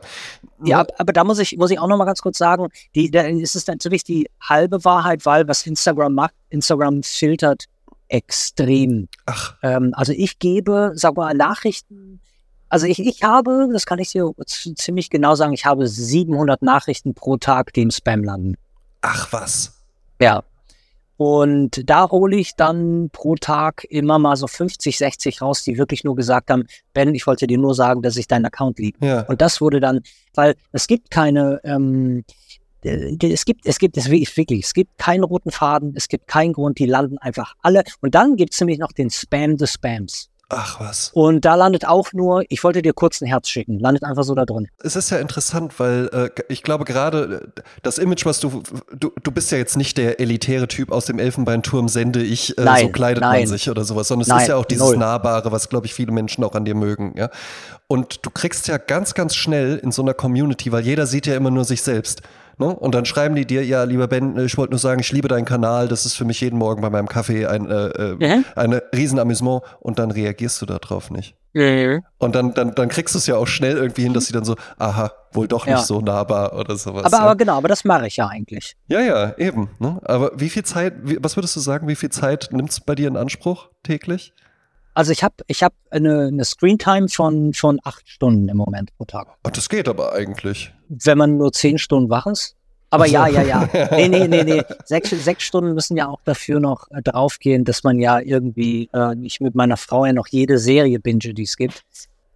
Ja, 0.63 0.85
aber 0.97 1.13
da 1.13 1.23
muss 1.23 1.39
ich, 1.39 1.57
muss 1.57 1.71
ich 1.71 1.79
auch 1.79 1.87
noch 1.87 1.97
mal 1.97 2.05
ganz 2.05 2.21
kurz 2.21 2.37
sagen, 2.37 2.67
die, 2.95 3.11
da 3.11 3.21
ist 3.21 3.55
es 3.55 3.67
natürlich 3.67 4.03
die 4.03 4.27
halbe 4.41 4.83
Wahrheit, 4.83 5.25
weil 5.25 5.47
was 5.47 5.65
Instagram 5.65 6.13
macht, 6.13 6.33
Instagram 6.49 7.03
filtert 7.03 7.65
extrem. 8.09 9.07
Ach. 9.25 9.55
Ähm, 9.61 9.91
also 9.93 10.13
ich 10.13 10.39
gebe, 10.39 10.91
sag 10.95 11.15
mal, 11.17 11.33
Nachrichten. 11.33 12.21
Also 12.69 12.85
ich, 12.85 12.99
ich 12.99 13.23
habe, 13.23 13.69
das 13.71 13.85
kann 13.85 13.99
ich 13.99 14.11
dir 14.11 14.31
ziemlich 14.45 15.09
genau 15.09 15.35
sagen, 15.35 15.53
ich 15.53 15.65
habe 15.65 15.87
700 15.87 16.61
Nachrichten 16.61 17.13
pro 17.13 17.37
Tag, 17.37 17.73
die 17.73 17.83
im 17.83 17.91
Spam 17.91 18.23
landen. 18.23 18.55
Ach 19.01 19.31
was. 19.31 19.73
Ja. 20.19 20.43
Und 21.17 21.89
da 21.89 22.11
hole 22.11 22.35
ich 22.35 22.55
dann 22.55 23.09
pro 23.11 23.35
Tag 23.35 23.85
immer 23.89 24.19
mal 24.19 24.35
so 24.35 24.45
50, 24.45 24.97
60 24.97 25.41
raus, 25.41 25.63
die 25.63 25.77
wirklich 25.77 26.03
nur 26.03 26.15
gesagt 26.15 26.51
haben, 26.51 26.65
Ben, 26.93 27.15
ich 27.15 27.25
wollte 27.25 27.47
dir 27.47 27.57
nur 27.57 27.73
sagen, 27.73 28.03
dass 28.03 28.17
ich 28.17 28.27
deinen 28.27 28.45
Account 28.45 28.77
liebe. 28.77 29.03
Ja. 29.03 29.21
Und 29.21 29.41
das 29.41 29.59
wurde 29.59 29.79
dann, 29.79 30.01
weil 30.35 30.55
es 30.73 30.85
gibt 30.85 31.09
keine, 31.09 31.59
ähm, 31.63 32.23
äh, 32.83 33.17
es 33.31 33.45
gibt, 33.45 33.65
es 33.65 33.79
gibt, 33.79 33.97
es 33.97 34.09
wirklich, 34.09 34.65
es 34.65 34.73
gibt 34.73 34.97
keinen 34.99 35.23
roten 35.23 35.49
Faden, 35.49 35.93
es 35.95 36.07
gibt 36.07 36.27
keinen 36.27 36.53
Grund, 36.53 36.77
die 36.77 36.85
landen 36.85 37.17
einfach 37.17 37.55
alle. 37.63 37.83
Und 38.01 38.13
dann 38.13 38.35
gibt 38.35 38.53
es 38.53 38.59
nämlich 38.59 38.77
noch 38.77 38.91
den 38.91 39.09
Spam 39.09 39.57
des 39.57 39.73
Spams. 39.73 40.29
Ach 40.49 40.79
was. 40.79 41.11
Und 41.13 41.43
da 41.43 41.55
landet 41.55 41.85
auch 41.85 42.13
nur, 42.13 42.43
ich 42.47 42.63
wollte 42.63 42.81
dir 42.81 42.93
kurz 42.93 43.21
ein 43.21 43.25
Herz 43.25 43.49
schicken, 43.49 43.79
landet 43.79 44.05
einfach 44.05 44.23
so 44.23 44.33
da 44.33 44.45
drin. 44.45 44.69
Es 44.81 44.95
ist 44.95 45.09
ja 45.09 45.17
interessant, 45.17 45.77
weil 45.77 46.09
äh, 46.13 46.29
ich 46.47 46.63
glaube 46.63 46.85
gerade 46.85 47.51
äh, 47.57 47.61
das 47.83 47.97
Image, 47.97 48.25
was 48.25 48.39
du, 48.39 48.63
du, 48.97 49.11
du 49.21 49.31
bist 49.31 49.51
ja 49.51 49.57
jetzt 49.57 49.75
nicht 49.75 49.97
der 49.97 50.21
elitäre 50.21 50.69
Typ 50.69 50.91
aus 50.93 51.05
dem 51.05 51.19
Elfenbeinturm, 51.19 51.89
sende 51.89 52.23
ich, 52.23 52.57
äh, 52.57 52.63
nein, 52.63 52.85
so 52.85 52.91
kleidet 52.93 53.21
nein. 53.21 53.41
man 53.41 53.47
sich 53.47 53.69
oder 53.69 53.83
sowas, 53.83 54.07
sondern 54.07 54.21
es 54.21 54.27
nein, 54.29 54.41
ist 54.43 54.47
ja 54.47 54.55
auch 54.55 54.65
dieses 54.65 54.87
null. 54.87 54.97
Nahbare, 54.97 55.51
was 55.51 55.67
glaube 55.67 55.85
ich 55.85 55.93
viele 55.93 56.13
Menschen 56.13 56.45
auch 56.45 56.55
an 56.55 56.63
dir 56.63 56.75
mögen, 56.75 57.13
ja. 57.17 57.29
Und 57.87 58.25
du 58.25 58.29
kriegst 58.29 58.67
ja 58.67 58.77
ganz, 58.77 59.13
ganz 59.13 59.35
schnell 59.35 59.77
in 59.77 59.91
so 59.91 60.01
einer 60.01 60.13
Community, 60.13 60.71
weil 60.71 60.83
jeder 60.83 61.07
sieht 61.07 61.25
ja 61.25 61.35
immer 61.35 61.51
nur 61.51 61.65
sich 61.65 61.81
selbst. 61.81 62.21
Ne? 62.59 62.75
Und 62.75 62.95
dann 62.95 63.05
schreiben 63.05 63.35
die 63.35 63.45
dir, 63.45 63.63
ja, 63.63 63.83
lieber 63.83 64.07
Ben, 64.07 64.37
ich 64.39 64.57
wollte 64.57 64.71
nur 64.71 64.79
sagen, 64.79 64.99
ich 64.99 65.11
liebe 65.11 65.27
deinen 65.27 65.45
Kanal, 65.45 65.87
das 65.87 66.05
ist 66.05 66.15
für 66.15 66.25
mich 66.25 66.41
jeden 66.41 66.57
Morgen 66.57 66.81
bei 66.81 66.89
meinem 66.89 67.07
Kaffee 67.07 67.45
ein, 67.45 67.69
äh, 67.69 67.87
äh, 67.87 68.17
ja. 68.19 68.43
ein 68.55 68.73
Riesenamüsement 68.95 69.61
und 69.79 69.99
dann 69.99 70.09
reagierst 70.09 70.61
du 70.61 70.65
darauf 70.65 71.11
nicht. 71.11 71.35
Ja. 71.53 71.99
Und 72.17 72.35
dann, 72.35 72.53
dann, 72.53 72.73
dann 72.75 72.89
kriegst 72.89 73.15
du 73.15 73.19
es 73.19 73.27
ja 73.27 73.35
auch 73.35 73.47
schnell 73.47 73.77
irgendwie 73.77 74.03
hin, 74.03 74.13
dass 74.13 74.27
sie 74.27 74.33
dann 74.33 74.45
so, 74.45 74.55
aha, 74.77 75.11
wohl 75.31 75.47
doch 75.47 75.65
nicht 75.65 75.85
so 75.85 76.01
nahbar 76.01 76.53
oder 76.57 76.77
sowas. 76.77 77.05
Aber, 77.05 77.17
ja. 77.17 77.23
aber 77.23 77.35
genau, 77.35 77.57
aber 77.57 77.67
das 77.67 77.83
mache 77.83 78.07
ich 78.07 78.17
ja 78.17 78.27
eigentlich. 78.27 78.75
Ja, 78.87 79.01
ja, 79.01 79.37
eben. 79.37 79.69
Ne? 79.79 79.99
Aber 80.03 80.31
wie 80.35 80.49
viel 80.49 80.63
Zeit, 80.63 80.93
wie, 81.03 81.17
was 81.21 81.37
würdest 81.37 81.55
du 81.55 81.59
sagen, 81.59 81.87
wie 81.87 81.95
viel 81.95 82.09
Zeit 82.09 82.49
nimmt 82.51 82.71
es 82.71 82.79
bei 82.79 82.95
dir 82.95 83.07
in 83.07 83.17
Anspruch 83.17 83.69
täglich? 83.83 84.33
Also 84.97 85.11
ich 85.11 85.23
habe 85.23 85.35
ich 85.45 85.61
hab 85.61 85.75
eine, 85.91 86.25
eine 86.25 86.43
Screentime 86.43 87.07
von, 87.07 87.53
von 87.53 87.79
acht 87.83 88.09
Stunden 88.09 88.49
im 88.49 88.57
Moment 88.57 88.89
pro 88.97 89.05
Tag. 89.05 89.27
Ach, 89.43 89.51
das 89.51 89.69
geht 89.69 89.87
aber 89.87 90.13
eigentlich. 90.13 90.73
Wenn 90.89 91.19
man 91.19 91.37
nur 91.37 91.51
zehn 91.53 91.77
Stunden 91.77 92.09
wach 92.09 92.25
ist. 92.25 92.55
Aber 92.89 93.05
so. 93.05 93.13
ja, 93.13 93.27
ja, 93.27 93.43
ja. 93.43 93.69
Nee, 93.91 94.07
nee, 94.07 94.27
nee, 94.27 94.43
nee. 94.43 94.63
Sechs, 94.85 95.11
sechs 95.11 95.43
Stunden 95.43 95.75
müssen 95.75 95.97
ja 95.97 96.07
auch 96.07 96.21
dafür 96.23 96.59
noch 96.59 96.89
äh, 96.89 97.03
draufgehen, 97.03 97.63
dass 97.63 97.83
man 97.83 97.99
ja 97.99 98.19
irgendwie, 98.19 98.89
äh, 98.91 99.15
ich 99.21 99.39
mit 99.39 99.53
meiner 99.53 99.77
Frau 99.77 100.03
ja 100.03 100.13
noch 100.13 100.29
jede 100.29 100.57
Serie 100.57 100.99
binge, 100.99 101.35
die 101.35 101.43
es 101.43 101.57
gibt. 101.57 101.83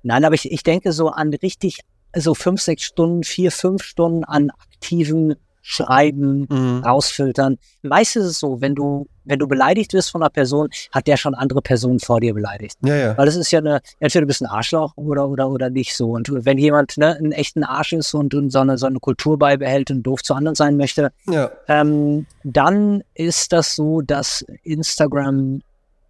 Nein, 0.04 0.24
aber 0.24 0.36
ich, 0.36 0.52
ich 0.52 0.62
denke 0.62 0.92
so 0.92 1.10
an 1.10 1.34
richtig, 1.34 1.80
so 2.16 2.36
fünf, 2.36 2.62
sechs 2.62 2.84
Stunden, 2.84 3.24
vier, 3.24 3.52
fünf 3.52 3.82
Stunden 3.82 4.24
an 4.24 4.52
aktiven 4.52 5.36
schreiben, 5.62 6.48
mhm. 6.50 6.84
rausfiltern. 6.84 7.58
Meistens 7.82 8.26
ist 8.26 8.32
es 8.32 8.40
so, 8.40 8.62
wenn 8.62 8.76
du, 8.76 9.08
wenn 9.24 9.40
du 9.40 9.48
beleidigt 9.48 9.94
wirst 9.94 10.12
von 10.12 10.22
einer 10.22 10.30
Person, 10.30 10.70
hat 10.92 11.08
der 11.08 11.18
schon 11.18 11.36
andere 11.36 11.62
Personen 11.62 12.00
vor 12.00 12.20
dir 12.20 12.34
beleidigt. 12.34 12.78
Ja, 12.84 12.96
ja. 12.96 13.18
Weil 13.18 13.26
das 13.26 13.36
ist 13.36 13.52
ja 13.52 13.60
eine, 13.60 13.82
entweder 14.00 14.22
du 14.22 14.28
bist 14.28 14.42
ein 14.42 14.48
Arschloch 14.48 14.94
oder, 14.96 15.30
oder, 15.30 15.50
oder 15.50 15.70
nicht 15.70 15.96
so. 15.96 16.12
Und 16.12 16.30
wenn 16.32 16.58
jemand 16.58 16.98
ne, 16.98 17.16
einen 17.16 17.32
echten 17.32 17.64
Arsch 17.64 17.94
ist 17.94 18.14
und, 18.14 18.34
und 18.34 18.50
so, 18.50 18.60
eine, 18.60 18.78
so 18.78 18.88
eine 18.88 19.00
Kultur 19.00 19.38
beibehält 19.38 19.92
und 19.92 20.04
doof 20.04 20.24
zu 20.24 20.34
anderen 20.34 20.56
sein 20.56 20.78
möchte, 20.78 21.12
ja. 21.28 21.52
ähm, 21.68 22.26
dann 22.44 23.04
ist 23.14 23.54
das 23.54 23.76
so, 23.76 24.02
dass 24.02 24.44
Instagram 24.64 25.62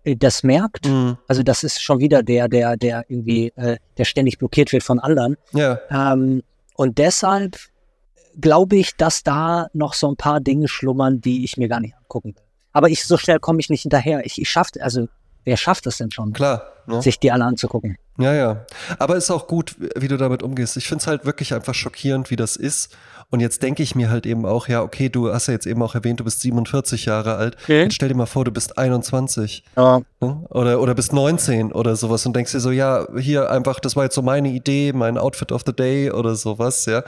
äh, 0.04 0.16
das 0.16 0.44
merkt. 0.44 0.88
Mhm. 0.88 1.18
Also 1.28 1.44
das 1.44 1.64
ist 1.64 1.82
schon 1.82 2.00
wieder 2.00 2.24
der, 2.24 2.48
der, 2.48 2.78
der 2.78 3.06
irgendwie, 3.10 3.52
äh, 3.56 3.78
der 3.98 4.06
ständig 4.06 4.38
blockiert 4.38 4.72
wird 4.72 4.84
von 4.84 5.00
anderen. 5.00 5.38
Ja. 5.54 5.80
Ähm, 5.90 6.44
und 6.76 6.98
deshalb 6.98 7.58
glaube 8.40 8.78
ich, 8.78 8.96
dass 8.96 9.24
da 9.24 9.68
noch 9.74 9.94
so 9.94 10.10
ein 10.10 10.16
paar 10.16 10.40
Dinge 10.40 10.68
schlummern, 10.68 11.22
die 11.22 11.44
ich 11.44 11.58
mir 11.58 11.68
gar 11.68 11.80
nicht 11.80 11.96
angucken 11.96 12.36
will. 12.36 12.44
Aber 12.74 12.90
ich, 12.90 13.04
so 13.04 13.18
schnell 13.18 13.40
komme 13.40 13.60
ich 13.60 13.70
nicht 13.70 13.82
hinterher. 13.82 14.26
Ich, 14.26 14.42
ich 14.42 14.50
schaffe, 14.50 14.82
also 14.82 15.08
wer 15.44 15.58
schafft 15.58 15.88
es 15.88 15.98
denn 15.98 16.12
schon? 16.12 16.34
Klar. 16.34 16.64
Ne? 16.88 17.02
Sich 17.02 17.20
die 17.20 17.32
alle 17.32 17.46
anzugucken. 17.46 17.98
Ja, 18.18 18.34
ja. 18.34 18.66
Aber 19.00 19.16
es 19.16 19.26
ist 19.26 19.32
auch 19.32 19.48
gut, 19.48 19.76
wie 19.96 20.08
du 20.08 20.18
damit 20.18 20.44
umgehst. 20.44 20.78
Ich 20.78 20.88
finde 20.88 21.02
es 21.02 21.08
halt 21.08 21.26
wirklich 21.26 21.54
einfach 21.54 21.74
schockierend, 21.74 22.30
wie 22.30 22.36
das 22.36 22.56
ist. 22.56 22.96
Und 23.30 23.40
jetzt 23.40 23.64
denke 23.64 23.82
ich 23.82 23.96
mir 23.96 24.10
halt 24.10 24.26
eben 24.26 24.46
auch, 24.46 24.68
ja, 24.68 24.82
okay, 24.82 25.08
du 25.08 25.34
hast 25.34 25.48
ja 25.48 25.54
jetzt 25.54 25.66
eben 25.66 25.82
auch 25.82 25.96
erwähnt, 25.96 26.20
du 26.20 26.26
bist 26.26 26.42
47 26.42 27.06
Jahre 27.06 27.36
alt. 27.36 27.56
Okay. 27.64 27.84
Jetzt 27.84 27.96
stell 27.96 28.10
dir 28.10 28.16
mal 28.16 28.26
vor, 28.26 28.44
du 28.44 28.52
bist 28.52 28.78
21. 28.78 29.64
Ja. 29.78 30.02
Ne? 30.20 30.46
Oder, 30.50 30.82
oder 30.82 30.94
bist 30.94 31.14
19 31.14 31.72
oder 31.72 31.96
sowas 31.96 32.26
und 32.26 32.36
denkst 32.36 32.52
dir 32.52 32.60
so, 32.60 32.72
ja, 32.72 33.08
hier 33.18 33.50
einfach, 33.50 33.80
das 33.80 33.96
war 33.96 34.04
jetzt 34.04 34.16
so 34.16 34.22
meine 34.22 34.50
Idee, 34.50 34.92
mein 34.92 35.18
Outfit 35.18 35.54
of 35.54 35.62
the 35.66 35.74
Day 35.74 36.12
oder 36.12 36.36
sowas, 36.36 36.86
ja. 36.86 37.04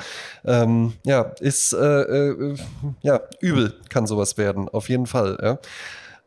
Ähm, 0.46 0.94
ja, 1.04 1.34
ist, 1.42 1.74
äh, 1.74 2.02
äh, 2.02 2.56
ja, 3.02 3.20
übel 3.42 3.74
kann 3.90 4.08
sowas 4.08 4.38
werden, 4.38 4.70
auf 4.70 4.88
jeden 4.88 5.08
Fall, 5.08 5.38
ja. 5.42 5.60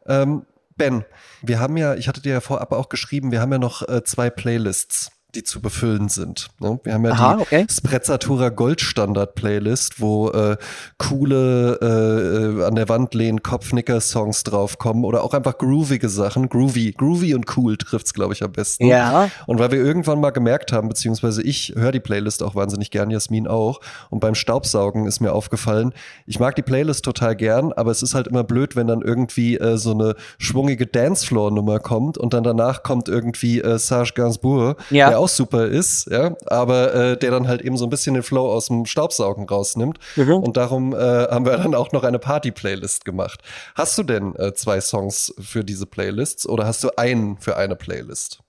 Ähm, 0.07 0.43
Ben, 0.77 1.05
wir 1.43 1.59
haben 1.59 1.77
ja, 1.77 1.95
ich 1.95 2.09
hatte 2.09 2.21
dir 2.21 2.35
ja 2.35 2.41
vorab 2.41 2.73
auch 2.73 2.89
geschrieben, 2.89 3.33
wir 3.33 3.41
haben 3.41 3.53
ja 3.53 3.59
noch 3.59 3.87
äh, 3.89 4.05
zwei 4.05 4.31
Playlists 4.31 5.11
die 5.37 5.45
zu 5.45 5.61
befüllen 5.61 6.09
sind. 6.09 6.49
Ne? 6.59 6.81
Wir 6.83 6.95
haben 6.95 7.05
ja 7.05 7.13
Aha, 7.13 7.37
die 7.37 7.43
okay. 7.43 7.67
Sprezzatura 7.71 8.49
Goldstandard 8.49 9.35
Playlist, 9.35 10.01
wo 10.01 10.31
äh, 10.31 10.57
coole 10.99 12.59
äh, 12.61 12.65
an 12.65 12.75
der 12.75 12.89
Wand 12.89 13.15
lehnen 13.15 13.43
Kopfnicker-Songs 13.43 14.43
draufkommen 14.45 15.05
oder 15.05 15.23
auch 15.23 15.35
einfach 15.35 15.59
groovige 15.59 16.09
Sachen. 16.09 16.49
Groovy, 16.49 16.93
groovy 16.93 17.35
und 17.35 17.57
cool 17.57 17.77
trifft's, 17.77 18.15
glaube 18.15 18.33
ich, 18.33 18.43
am 18.43 18.53
besten. 18.53 18.87
Ja. 18.87 19.31
Und 19.47 19.59
weil 19.59 19.71
wir 19.71 19.79
irgendwann 19.79 20.21
mal 20.21 20.31
gemerkt 20.31 20.73
haben, 20.73 20.89
beziehungsweise 20.89 21.43
ich 21.43 21.75
höre 21.77 21.93
die 21.93 22.01
Playlist 22.01 22.43
auch 22.43 22.55
wahnsinnig 22.55 22.91
gern, 22.91 23.11
Jasmin 23.11 23.47
auch. 23.47 23.81
Und 24.11 24.21
beim 24.21 24.35
Staubsaugen 24.35 25.07
ist 25.07 25.21
mir 25.21 25.33
aufgefallen, 25.33 25.93
ich 26.27 26.41
mag 26.41 26.55
die 26.57 26.63
Playlist 26.63 27.05
total 27.05 27.37
gern, 27.37 27.73
aber 27.73 27.91
es 27.91 28.03
ist 28.03 28.15
halt 28.15 28.27
immer 28.27 28.45
blöd, 28.45 28.75
wenn 28.75 28.87
dann 28.87 29.03
irgendwie 29.03 29.59
äh, 29.59 29.77
so 29.77 29.93
eine 29.93 30.17
schwungige 30.39 30.87
Dancefloor-Nummer 30.87 31.79
kommt 31.79 32.17
und 32.17 32.33
dann 32.33 32.43
danach 32.43 32.83
kommt 32.83 33.09
irgendwie 33.09 33.61
äh, 33.61 33.79
Serge 33.79 34.13
Gainsbourg, 34.15 34.79
ja. 34.91 35.11
der 35.11 35.19
auch 35.19 35.26
super 35.29 35.67
ist, 35.67 36.07
ja, 36.11 36.37
aber 36.47 36.95
äh, 36.95 37.17
der 37.17 37.31
dann 37.31 37.49
halt 37.49 37.63
eben 37.63 37.77
so 37.77 37.87
ein 37.87 37.91
bisschen 37.91 38.15
den 38.15 38.23
Flow 38.23 38.51
aus 38.53 38.67
dem 38.67 38.87
Staubsaugen 38.87 39.49
rausnimmt. 39.49 39.99
Mhm. 40.17 40.35
Und 40.35 40.57
darum 40.57 40.95
äh, 40.95 40.97
haben 40.97 41.45
wir 41.45 41.57
dann 41.57 41.75
auch 41.75 41.93
noch 41.93 42.05
eine 42.05 42.19
Party-Playlist 42.19 43.05
gemacht. 43.05 43.41
Hast 43.75 43.97
du 43.99 44.03
denn 44.03 44.35
äh, 44.37 44.55
zwei 44.55 44.81
Songs 44.81 45.35
für 45.39 45.65
diese 45.65 45.87
Playlists 45.87 46.49
oder 46.49 46.67
hast 46.67 46.85
du 46.85 46.91
einen 46.97 47.39
für 47.39 47.57
eine 47.57 47.77
Playlist? 47.77 48.41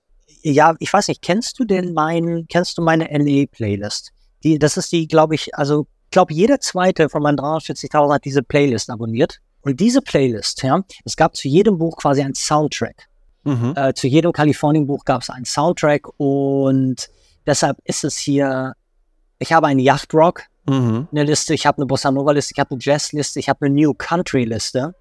Ja, 0.44 0.76
ich 0.80 0.94
weiß 0.94 1.08
nicht, 1.08 1.22
kennst 1.22 1.60
du 1.60 1.66
denn 1.66 1.94
mein, 1.94 2.46
kennst 2.50 2.78
du 2.78 2.82
meine 2.82 3.06
LA-Playlist? 3.06 4.12
Die, 4.44 4.60
das 4.60 4.78
ist 4.78 4.92
die, 4.92 5.08
glaube 5.08 5.36
ich, 5.36 5.56
also, 5.56 5.88
ich 6.06 6.12
glaube, 6.12 6.34
jeder 6.34 6.60
zweite 6.60 7.10
von 7.10 7.22
meinen 7.22 7.38
340.000 7.38 8.14
hat 8.14 8.26
diese 8.26 8.44
Playlist 8.44 8.90
abonniert. 8.90 9.40
Und 9.62 9.80
diese 9.80 10.02
Playlist, 10.02 10.64
ja, 10.64 10.82
es 11.04 11.18
gab 11.18 11.36
zu 11.36 11.50
jedem 11.50 11.78
Buch 11.78 11.98
quasi 11.98 12.22
ein 12.22 12.34
Soundtrack. 12.34 13.08
Mhm. 13.48 13.74
Äh, 13.76 13.94
zu 13.94 14.08
jedem 14.08 14.32
Kalifornien-Buch 14.34 15.06
gab 15.06 15.22
es 15.22 15.30
einen 15.30 15.46
Soundtrack 15.46 16.08
und 16.18 17.10
deshalb 17.46 17.78
ist 17.86 18.04
es 18.04 18.18
hier 18.18 18.74
Ich 19.40 19.54
habe 19.54 19.68
einen 19.68 19.80
Yachtrock, 19.80 20.44
Mhm. 20.70 21.08
eine 21.12 21.24
Liste, 21.24 21.54
ich 21.54 21.66
habe 21.66 21.78
eine 21.78 21.86
Bossa 21.86 22.12
Nova 22.12 22.32
Liste, 22.32 22.54
ich 22.54 22.60
habe 22.60 22.72
eine 22.72 22.80
Jazz 22.82 23.14
Liste, 23.14 23.40
ich 23.40 23.48
habe 23.48 23.66
eine 23.66 23.76
New 23.76 23.94
Country 23.94 24.44
Liste. 24.44 24.94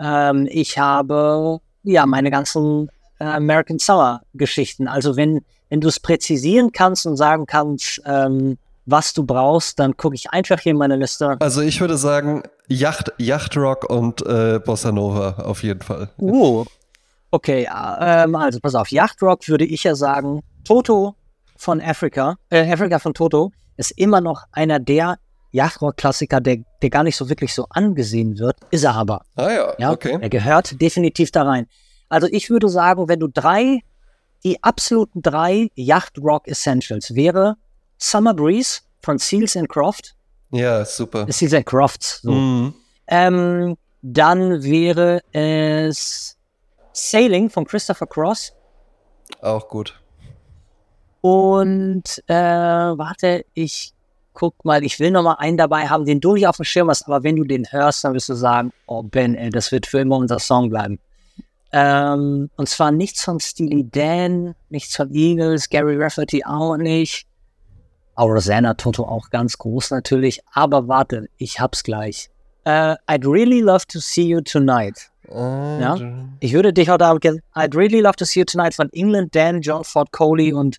Ähm, 0.00 0.48
ich 0.50 0.78
habe 0.78 1.60
ja 1.82 2.06
meine 2.06 2.30
ganzen 2.30 2.88
äh, 3.20 3.24
American 3.24 3.78
Summer 3.78 4.22
Geschichten. 4.32 4.88
Also 4.88 5.16
wenn, 5.16 5.44
wenn 5.68 5.80
du 5.80 5.88
es 5.88 6.00
präzisieren 6.00 6.72
kannst 6.72 7.06
und 7.06 7.16
sagen 7.16 7.46
kannst, 7.46 8.00
ähm, 8.06 8.56
was 8.86 9.12
du 9.12 9.24
brauchst, 9.24 9.78
dann 9.78 9.96
gucke 9.96 10.14
ich 10.14 10.30
einfach 10.30 10.60
hier 10.60 10.72
in 10.72 10.78
meine 10.78 10.96
Liste. 10.96 11.36
Also 11.40 11.60
ich 11.60 11.80
würde 11.80 11.96
sagen, 11.96 12.42
Yacht, 12.68 13.12
Yachtrock 13.18 13.88
und 13.90 14.24
äh, 14.26 14.58
Bossa 14.64 14.92
Nova 14.92 15.42
auf 15.44 15.62
jeden 15.62 15.80
Fall. 15.82 16.10
Uh. 16.18 16.64
Okay, 17.34 17.64
äh, 17.64 18.22
ähm, 18.22 18.36
also 18.36 18.60
pass 18.60 18.76
auf, 18.76 18.92
Yachtrock 18.92 19.48
würde 19.48 19.64
ich 19.64 19.82
ja 19.82 19.96
sagen, 19.96 20.40
Toto 20.64 21.16
von 21.56 21.80
Africa, 21.80 22.36
äh, 22.48 22.72
Africa 22.72 23.00
von 23.00 23.12
Toto 23.12 23.50
ist 23.76 23.90
immer 23.98 24.20
noch 24.20 24.44
einer 24.52 24.78
der 24.78 25.18
Yachtrock-Klassiker, 25.50 26.40
der, 26.40 26.58
der 26.80 26.90
gar 26.90 27.02
nicht 27.02 27.16
so 27.16 27.28
wirklich 27.28 27.52
so 27.52 27.66
angesehen 27.70 28.38
wird, 28.38 28.56
ist 28.70 28.84
er 28.84 28.94
aber. 28.94 29.22
Ah 29.34 29.50
ja, 29.50 29.74
Ja, 29.78 29.90
okay. 29.90 30.16
er 30.20 30.28
gehört 30.28 30.80
definitiv 30.80 31.32
da 31.32 31.42
rein. 31.42 31.66
Also 32.08 32.28
ich 32.30 32.50
würde 32.50 32.68
sagen, 32.68 33.08
wenn 33.08 33.18
du 33.18 33.26
drei, 33.26 33.80
die 34.44 34.62
absoluten 34.62 35.20
drei 35.20 35.70
Yacht-Rock 35.74 36.46
Essentials 36.46 37.16
wäre 37.16 37.56
Summer 37.98 38.34
Breeze 38.34 38.82
von 39.02 39.18
Seals 39.18 39.56
and 39.56 39.68
Croft, 39.68 40.14
Ja, 40.52 40.84
super. 40.84 41.26
Seals 41.28 41.52
and 41.54 41.66
Crofts, 41.66 42.20
so. 42.22 42.30
Mhm. 42.30 42.74
Ähm, 43.08 43.76
dann 44.02 44.62
wäre 44.62 45.20
es 45.32 46.36
Sailing 46.94 47.50
von 47.50 47.66
Christopher 47.66 48.06
Cross. 48.06 48.54
Auch 49.42 49.68
gut. 49.68 50.00
Und 51.20 52.22
äh, 52.26 52.34
warte, 52.34 53.44
ich 53.54 53.92
guck 54.32 54.64
mal, 54.64 54.84
ich 54.84 55.00
will 55.00 55.10
noch 55.10 55.22
mal 55.22 55.34
einen 55.34 55.56
dabei 55.56 55.86
haben, 55.86 56.04
den 56.04 56.20
du 56.20 56.34
nicht 56.34 56.46
auf 56.46 56.56
dem 56.56 56.64
Schirm 56.64 56.90
hast, 56.90 57.06
aber 57.06 57.22
wenn 57.22 57.36
du 57.36 57.44
den 57.44 57.66
hörst, 57.70 58.04
dann 58.04 58.14
wirst 58.14 58.28
du 58.28 58.34
sagen, 58.34 58.72
oh 58.86 59.02
Ben, 59.02 59.34
ey, 59.34 59.50
das 59.50 59.72
wird 59.72 59.86
für 59.86 60.00
immer 60.00 60.16
unser 60.16 60.38
Song 60.38 60.68
bleiben. 60.70 60.98
Ähm, 61.72 62.50
und 62.56 62.68
zwar 62.68 62.92
nichts 62.92 63.24
von 63.24 63.40
Steely 63.40 63.88
Dan, 63.90 64.54
nichts 64.68 64.94
von 64.94 65.12
Eagles, 65.12 65.68
Gary 65.68 65.96
Rafferty 65.96 66.44
auch 66.44 66.76
nicht. 66.76 67.26
Auch 68.16 68.28
Rosanna 68.28 68.74
Toto 68.74 69.04
auch 69.04 69.30
ganz 69.30 69.58
groß 69.58 69.90
natürlich. 69.90 70.40
Aber 70.52 70.86
warte, 70.86 71.28
ich 71.36 71.58
hab's 71.58 71.82
gleich. 71.82 72.30
Äh, 72.64 72.94
I'd 73.08 73.26
really 73.26 73.60
love 73.60 73.86
to 73.88 73.98
see 73.98 74.22
you 74.22 74.40
tonight. 74.40 75.10
Ja. 75.30 75.96
Ich 76.40 76.52
würde 76.52 76.72
dich 76.72 76.90
auch 76.90 76.98
da 76.98 77.14
gerne. 77.14 77.40
I'd 77.54 77.76
really 77.76 78.00
love 78.00 78.16
to 78.16 78.24
see 78.24 78.40
you 78.40 78.44
tonight 78.44 78.74
von 78.74 78.90
England, 78.92 79.34
Dan, 79.34 79.60
John 79.60 79.84
Ford 79.84 80.12
Coley 80.12 80.52
und 80.52 80.78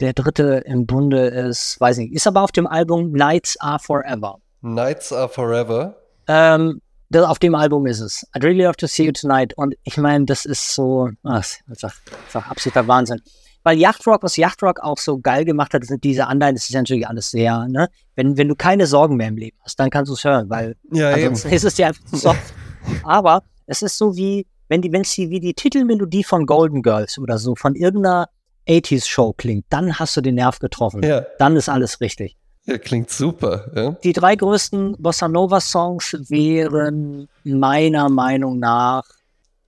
der 0.00 0.12
dritte 0.12 0.62
im 0.66 0.86
Bunde 0.86 1.26
ist, 1.26 1.80
weiß 1.80 1.98
nicht, 1.98 2.12
ist 2.12 2.26
aber 2.26 2.42
auf 2.42 2.52
dem 2.52 2.66
Album 2.66 3.12
Nights 3.12 3.58
Are 3.60 3.78
Forever. 3.78 4.38
Nights 4.62 5.12
are 5.12 5.28
forever. 5.28 5.96
Ähm, 6.26 6.80
das, 7.08 7.24
auf 7.24 7.38
dem 7.38 7.54
Album 7.54 7.86
ist 7.86 8.00
es. 8.00 8.26
I'd 8.34 8.42
really 8.42 8.64
love 8.64 8.76
to 8.76 8.86
see 8.86 9.04
you 9.04 9.12
tonight. 9.12 9.54
Und 9.56 9.74
ich 9.84 9.96
meine, 9.96 10.24
das 10.24 10.44
ist 10.44 10.74
so, 10.74 11.10
ach, 11.22 11.44
das 11.68 11.94
ist 11.94 12.34
doch 12.34 12.46
absoluter 12.46 12.86
Wahnsinn. 12.88 13.20
Weil 13.62 13.78
Yachtrock, 13.78 14.22
was 14.22 14.36
Yachtrock 14.36 14.80
auch 14.80 14.98
so 14.98 15.18
geil 15.18 15.44
gemacht 15.44 15.74
hat, 15.74 15.84
sind 15.84 16.04
diese 16.04 16.26
anderen, 16.26 16.54
das 16.54 16.64
ist 16.64 16.74
natürlich 16.74 17.06
alles 17.06 17.30
sehr, 17.30 17.66
ne? 17.68 17.88
Wenn, 18.14 18.36
wenn 18.36 18.48
du 18.48 18.54
keine 18.54 18.86
Sorgen 18.86 19.16
mehr 19.16 19.28
im 19.28 19.36
Leben 19.36 19.56
hast, 19.64 19.78
dann 19.78 19.90
kannst 19.90 20.08
du 20.08 20.14
es 20.14 20.24
hören, 20.24 20.48
weil 20.50 20.76
Ja, 20.92 21.10
eben. 21.10 21.28
Ansonsten 21.28 21.50
ist 21.50 21.64
es 21.64 21.74
dir 21.74 21.88
einfach 21.88 22.04
zu 22.04 22.16
soft. 22.16 22.54
Aber 23.04 23.42
es 23.66 23.82
ist 23.82 23.98
so 23.98 24.16
wie, 24.16 24.46
wenn 24.68 24.82
die, 24.82 24.92
wenn 24.92 25.04
sie 25.04 25.30
wie 25.30 25.40
die 25.40 25.54
Titelmelodie 25.54 26.24
von 26.24 26.46
Golden 26.46 26.82
Girls 26.82 27.18
oder 27.18 27.38
so 27.38 27.54
von 27.54 27.74
irgendeiner 27.74 28.28
80s-Show 28.68 29.34
klingt, 29.36 29.64
dann 29.70 29.98
hast 29.98 30.16
du 30.16 30.20
den 30.20 30.34
Nerv 30.36 30.58
getroffen. 30.58 31.02
Ja, 31.02 31.24
Dann 31.38 31.56
ist 31.56 31.68
alles 31.68 32.00
richtig. 32.00 32.36
ja, 32.64 32.78
klingt 32.78 33.10
super. 33.10 33.70
Ja. 33.74 33.90
Die 34.02 34.12
drei 34.12 34.34
größten 34.34 34.96
Bossa 34.98 35.28
Nova-Songs 35.28 36.16
wären 36.28 37.28
meiner 37.44 38.08
Meinung 38.08 38.58
nach 38.58 39.04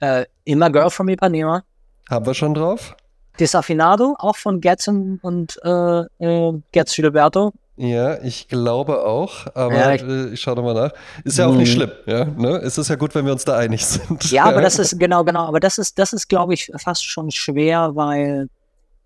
äh, 0.01 0.25
immer 0.45 0.71
Girl 0.71 0.91
from 0.91 1.09
Ipanema, 1.09 1.63
Haben 2.11 2.27
wir 2.27 2.35
schon 2.35 2.55
drauf? 2.55 2.97
Desafinado, 3.39 4.17
auch 4.19 4.37
von 4.37 4.61
Getz 4.61 4.89
und, 4.89 5.61
äh, 5.63 6.01
äh, 6.19 6.53
Getz 6.73 6.95
Gilberto. 6.97 7.53
Ja, 7.81 8.21
ich 8.25 8.49
glaube 8.49 9.05
auch, 9.07 9.47
aber 9.55 9.75
Ja, 9.77 9.95
ich- 9.95 10.03
äh, 10.03 10.31
ich 10.31 10.41
schaue 10.41 10.57
nochmal 10.57 10.75
nach. 10.75 10.93
Ist 11.25 11.39
ja 11.39 11.47
auch 11.47 11.55
nicht 11.55 11.69
Mhm. 11.71 11.75
schlimm, 11.75 11.91
ja. 12.07 12.25
Ne? 12.25 12.57
Es 12.65 12.77
ist 12.77 12.89
ja 12.89 12.97
gut, 12.97 13.15
wenn 13.15 13.25
wir 13.25 13.33
uns 13.33 13.45
da 13.45 13.57
einig 13.57 13.87
sind. 13.87 14.31
Ja, 14.33 14.45
aber 14.47 14.61
das 14.63 14.79
ist, 14.81 14.99
genau, 14.99 15.23
genau, 15.23 15.45
aber 15.45 15.61
das 15.61 15.79
ist, 15.79 15.97
das 15.99 16.13
ist, 16.13 16.29
glaube 16.29 16.55
ich, 16.55 16.71
fast 16.77 17.05
schon 17.05 17.31
schwer, 17.31 17.91
weil 17.95 18.49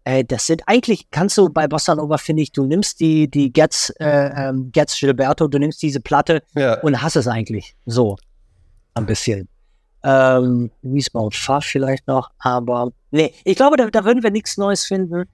äh, 0.04 0.24
das 0.24 0.46
sind 0.46 0.62
eigentlich, 0.66 1.10
kannst 1.10 1.36
du 1.38 1.48
bei 1.50 1.68
Bossa 1.68 1.94
Nova, 1.94 2.16
finde 2.16 2.42
ich, 2.42 2.50
du 2.50 2.64
nimmst 2.64 2.98
die, 3.00 3.30
die 3.30 3.52
Getz, 3.52 3.92
äh, 4.00 4.48
ähm, 4.48 4.70
Getz 4.72 4.98
Gilberto, 4.98 5.46
du 5.48 5.58
nimmst 5.58 5.80
diese 5.82 6.00
Platte 6.00 6.42
Ja, 6.54 6.80
und 6.80 7.00
hast 7.02 7.14
es 7.16 7.28
eigentlich 7.28 7.76
so. 7.86 8.16
Ein 8.94 9.06
bisschen. 9.06 9.48
Ähm, 10.02 10.70
Wiesbaut 10.82 11.34
Pfaff 11.34 11.64
vielleicht 11.64 12.06
noch, 12.08 12.30
aber 12.40 12.90
nee, 13.12 13.32
ich 13.44 13.54
glaube, 13.54 13.76
da, 13.76 13.88
da 13.90 14.04
würden 14.04 14.22
wir 14.22 14.30
nichts 14.32 14.56
Neues 14.56 14.84
finden. 14.86 15.24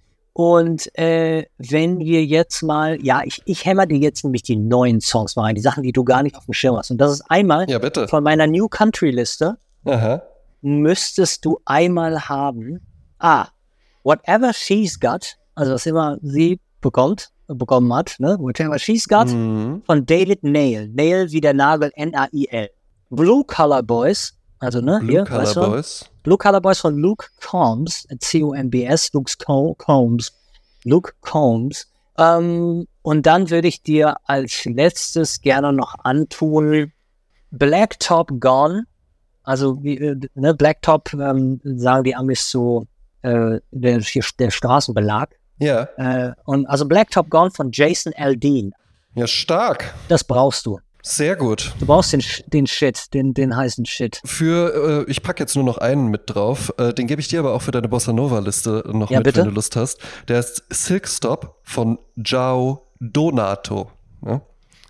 Und 0.40 0.96
äh, 0.96 1.46
wenn 1.58 1.98
wir 1.98 2.24
jetzt 2.24 2.62
mal, 2.62 2.96
ja, 3.04 3.22
ich, 3.24 3.42
ich 3.44 3.64
hämmer 3.64 3.86
dir 3.86 3.98
jetzt 3.98 4.22
nämlich 4.22 4.44
die 4.44 4.54
neuen 4.54 5.00
Songs 5.00 5.34
mal 5.34 5.42
rein, 5.42 5.56
die 5.56 5.60
Sachen, 5.60 5.82
die 5.82 5.90
du 5.90 6.04
gar 6.04 6.22
nicht 6.22 6.36
auf 6.36 6.44
dem 6.44 6.54
Schirm 6.54 6.76
hast. 6.76 6.92
Und 6.92 6.98
das 6.98 7.10
ist 7.10 7.22
einmal 7.28 7.68
ja, 7.68 7.80
bitte. 7.80 8.06
von 8.06 8.22
meiner 8.22 8.46
New 8.46 8.68
Country 8.68 9.10
Liste 9.10 9.58
Aha. 9.84 10.22
müsstest 10.60 11.44
du 11.44 11.58
einmal 11.64 12.28
haben. 12.28 12.80
Ah, 13.18 13.48
whatever 14.04 14.52
she's 14.52 15.00
got, 15.00 15.34
also 15.56 15.72
was 15.72 15.86
immer 15.86 16.18
sie 16.22 16.60
bekommt, 16.80 17.30
bekommen 17.48 17.92
hat, 17.92 18.14
ne? 18.20 18.36
Whatever 18.38 18.78
she's 18.78 19.08
got, 19.08 19.26
Mhm. 19.26 19.82
von 19.86 20.06
David 20.06 20.44
Nail. 20.44 20.86
Nail 20.94 21.32
wie 21.32 21.40
der 21.40 21.52
Nagel, 21.54 21.90
N-A-I-L. 21.96 22.68
Blue 23.10 23.42
Color 23.44 23.82
Boys, 23.82 24.34
also 24.60 24.80
ne, 24.80 24.98
Blue 25.00 25.10
hier, 25.10 25.24
Color 25.24 25.40
weißt 25.42 25.56
du? 25.56 25.60
Boys. 25.62 26.04
Blue 26.28 26.36
Color 26.36 26.60
Boys 26.60 26.78
von 26.80 26.98
Luke 26.98 27.24
Combs, 27.40 28.06
C-O-M-B-S, 28.20 29.14
Luke 29.14 29.32
Co- 29.42 29.74
Combs, 29.78 30.30
Luke 30.84 31.12
Combs. 31.22 31.90
Ähm, 32.18 32.86
und 33.00 33.24
dann 33.24 33.48
würde 33.48 33.66
ich 33.68 33.82
dir 33.82 34.16
als 34.24 34.66
letztes 34.66 35.40
gerne 35.40 35.72
noch 35.72 35.94
antun 36.04 36.92
Blacktop 37.50 38.30
Gone. 38.40 38.84
Also 39.42 39.82
wie, 39.82 39.96
äh, 39.96 40.16
ne, 40.34 40.52
Blacktop 40.52 41.14
ähm, 41.14 41.60
sagen 41.64 42.04
die 42.04 42.14
Amis 42.14 42.50
so 42.50 42.86
äh, 43.22 43.60
der, 43.70 44.02
der 44.38 44.50
Straßenbelag. 44.50 45.30
Ja, 45.60 45.88
Äh, 45.96 46.32
und 46.44 46.66
also 46.66 46.84
Blacktop 46.86 47.30
Gone 47.30 47.50
von 47.50 47.70
Jason 47.72 48.12
Aldean. 48.16 48.72
ja, 49.14 49.26
stark. 49.26 49.94
Das 50.08 50.22
brauchst 50.24 50.66
du. 50.66 50.78
Sehr 51.10 51.36
gut. 51.36 51.72
Du 51.80 51.86
brauchst 51.86 52.12
den, 52.12 52.22
den 52.48 52.66
Shit, 52.66 53.14
den, 53.14 53.32
den 53.32 53.56
heißen 53.56 53.86
Shit. 53.86 54.20
Für, 54.26 55.04
äh, 55.06 55.10
ich 55.10 55.22
packe 55.22 55.42
jetzt 55.42 55.54
nur 55.54 55.64
noch 55.64 55.78
einen 55.78 56.08
mit 56.08 56.22
drauf. 56.26 56.70
Äh, 56.76 56.92
den 56.92 57.06
gebe 57.06 57.20
ich 57.22 57.28
dir 57.28 57.40
aber 57.40 57.54
auch 57.54 57.62
für 57.62 57.70
deine 57.70 57.88
Bossa 57.88 58.12
Nova-Liste 58.12 58.84
noch 58.92 59.10
Ja, 59.10 59.18
mit, 59.20 59.24
bitte. 59.24 59.38
wenn 59.40 59.48
du 59.48 59.54
Lust 59.54 59.74
hast. 59.74 59.98
Der 60.28 60.38
ist 60.38 60.62
Silk 60.68 61.08
Stop 61.08 61.56
von 61.62 61.98
Jao 62.16 62.82
Donato. 63.00 63.90
Ja? 64.24 64.42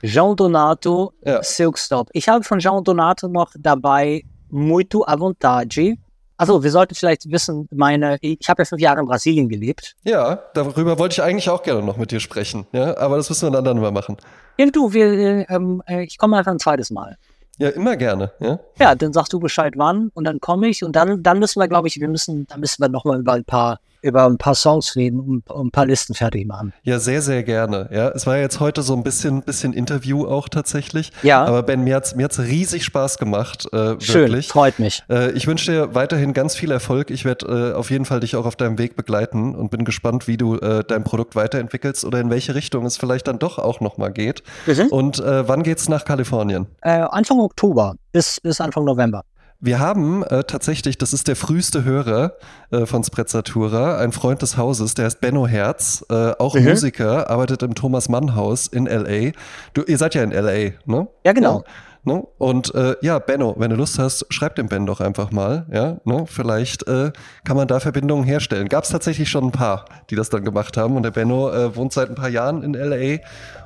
Jean 0.02 0.34
Donato, 0.34 1.12
Ja. 1.24 1.40
Silkstop. 1.42 2.08
Ich 2.12 2.28
habe 2.28 2.42
von 2.42 2.58
Jean 2.58 2.82
Donato 2.82 3.28
noch 3.28 3.52
dabei 3.58 4.22
Muito 4.50 5.04
à 5.06 5.16
vontade. 5.18 5.96
Also, 6.38 6.62
wir 6.62 6.70
sollten 6.70 6.94
vielleicht 6.94 7.30
wissen, 7.30 7.68
meine, 7.70 8.16
ich 8.20 8.48
habe 8.48 8.62
ja 8.62 8.64
fünf 8.64 8.80
Jahre 8.80 9.00
in 9.00 9.06
Brasilien 9.06 9.48
gelebt. 9.48 9.96
ja, 10.04 10.40
darüber 10.54 10.98
wollte 10.98 11.14
ich 11.14 11.22
eigentlich 11.22 11.50
auch 11.50 11.62
gerne 11.62 11.82
noch 11.82 11.96
mit 11.96 12.10
dir 12.12 12.20
sprechen. 12.20 12.66
Ja, 12.72 12.96
aber 12.96 13.16
das 13.16 13.28
müssen 13.28 13.52
wir 13.52 13.58
ein 13.58 13.66
andermal 13.66 13.92
machen. 13.92 14.16
Ja, 14.56 14.66
du, 14.70 14.92
wir, 14.92 15.06
äh, 15.06 15.46
ähm, 15.48 15.82
äh, 15.86 16.04
ich 16.04 16.16
komme 16.16 16.36
einfach 16.38 16.52
ein 16.52 16.58
zweites 16.58 16.90
Mal. 16.90 17.16
Ja, 17.58 17.70
immer 17.70 17.96
gerne. 17.96 18.30
Ja, 18.38 18.60
Ja, 18.78 18.94
dann 18.94 19.12
sagst 19.12 19.32
du 19.32 19.40
Bescheid 19.40 19.74
wann 19.76 20.10
und 20.14 20.24
dann 20.24 20.38
komme 20.38 20.68
ich 20.68 20.84
und 20.84 20.94
dann, 20.94 21.24
dann 21.24 21.40
müssen 21.40 21.60
wir, 21.60 21.66
glaube 21.66 21.88
ich, 21.88 22.00
wir 22.00 22.08
müssen, 22.08 22.46
dann 22.46 22.60
müssen 22.60 22.80
wir 22.80 22.88
nochmal 22.88 23.18
über 23.18 23.32
ein 23.32 23.44
paar, 23.44 23.80
über 24.02 24.24
ein 24.26 24.38
paar 24.38 24.54
Songs 24.54 24.96
reden 24.96 25.20
und, 25.20 25.50
und 25.50 25.68
ein 25.68 25.70
paar 25.70 25.86
Listen 25.86 26.14
fertig 26.14 26.46
machen. 26.46 26.72
ja 26.82 26.98
sehr, 26.98 27.22
sehr 27.22 27.42
gerne. 27.42 27.88
Ja, 27.92 28.08
es 28.08 28.26
war 28.26 28.38
jetzt 28.38 28.60
heute 28.60 28.82
so 28.82 28.94
ein 28.94 29.02
bisschen, 29.02 29.42
bisschen 29.42 29.72
Interview 29.72 30.26
auch 30.26 30.48
tatsächlich. 30.48 31.12
Ja. 31.22 31.44
Aber 31.44 31.62
Ben, 31.62 31.84
mir 31.84 31.96
hat's, 31.96 32.14
mir 32.14 32.24
hat's 32.24 32.38
riesig 32.38 32.84
Spaß 32.84 33.18
gemacht. 33.18 33.66
Äh, 33.72 34.00
Schön, 34.00 34.28
wirklich. 34.28 34.48
freut 34.48 34.78
mich. 34.78 35.02
Äh, 35.10 35.32
ich 35.32 35.46
wünsche 35.46 35.70
dir 35.70 35.94
weiterhin 35.94 36.32
ganz 36.32 36.54
viel 36.54 36.70
Erfolg. 36.70 37.10
Ich 37.10 37.24
werde 37.24 37.72
äh, 37.72 37.74
auf 37.74 37.90
jeden 37.90 38.04
Fall 38.04 38.20
dich 38.20 38.36
auch 38.36 38.46
auf 38.46 38.56
deinem 38.56 38.78
Weg 38.78 38.96
begleiten 38.96 39.54
und 39.54 39.70
bin 39.70 39.84
gespannt, 39.84 40.28
wie 40.28 40.36
du 40.36 40.56
äh, 40.56 40.84
dein 40.86 41.04
Produkt 41.04 41.36
weiterentwickelst 41.36 42.04
oder 42.04 42.20
in 42.20 42.30
welche 42.30 42.54
Richtung 42.54 42.86
es 42.86 42.96
vielleicht 42.96 43.28
dann 43.28 43.38
doch 43.38 43.58
auch 43.58 43.80
nochmal 43.80 44.12
geht. 44.12 44.42
Mhm. 44.66 44.86
Und 44.90 45.18
äh, 45.20 45.48
wann 45.48 45.62
geht's 45.62 45.88
nach 45.88 46.04
Kalifornien? 46.04 46.66
Äh, 46.82 46.90
Anfang 47.10 47.40
Oktober 47.40 47.94
bis, 48.12 48.40
bis 48.40 48.60
Anfang 48.60 48.84
November. 48.84 49.24
Wir 49.60 49.80
haben 49.80 50.22
äh, 50.22 50.44
tatsächlich, 50.44 50.98
das 50.98 51.12
ist 51.12 51.26
der 51.26 51.34
früheste 51.34 51.82
Hörer 51.82 52.34
äh, 52.70 52.86
von 52.86 53.02
Sprezzatura, 53.02 53.98
ein 53.98 54.12
Freund 54.12 54.40
des 54.40 54.56
Hauses, 54.56 54.94
der 54.94 55.08
ist 55.08 55.20
Benno 55.20 55.48
Herz, 55.48 56.04
äh, 56.10 56.30
auch 56.38 56.54
Mhm. 56.54 56.62
Musiker, 56.64 57.28
arbeitet 57.28 57.64
im 57.64 57.74
Thomas 57.74 58.08
Mann 58.08 58.36
Haus 58.36 58.68
in 58.68 58.86
L.A. 58.86 59.32
Du, 59.74 59.82
ihr 59.82 59.98
seid 59.98 60.14
ja 60.14 60.22
in 60.22 60.30
L.A., 60.30 60.74
ne? 60.86 61.08
Ja, 61.24 61.32
genau. 61.32 61.64
Ne? 62.04 62.24
Und 62.38 62.72
äh, 62.76 62.94
ja, 63.02 63.18
Benno, 63.18 63.56
wenn 63.58 63.70
du 63.70 63.76
Lust 63.76 63.98
hast, 63.98 64.26
schreib 64.30 64.54
dem 64.54 64.68
Ben 64.68 64.86
doch 64.86 65.00
einfach 65.00 65.32
mal. 65.32 65.66
Ja, 65.72 65.96
ne? 66.04 66.24
Vielleicht 66.28 66.86
äh, 66.86 67.10
kann 67.44 67.56
man 67.56 67.66
da 67.66 67.80
Verbindungen 67.80 68.24
herstellen. 68.24 68.68
Gab 68.68 68.84
es 68.84 68.90
tatsächlich 68.90 69.28
schon 69.28 69.46
ein 69.46 69.52
paar, 69.52 69.86
die 70.08 70.14
das 70.14 70.30
dann 70.30 70.44
gemacht 70.44 70.76
haben. 70.76 70.94
Und 70.94 71.02
der 71.02 71.10
Benno 71.10 71.50
äh, 71.50 71.74
wohnt 71.74 71.92
seit 71.92 72.08
ein 72.08 72.14
paar 72.14 72.28
Jahren 72.28 72.62
in 72.62 72.74
LA 72.74 73.18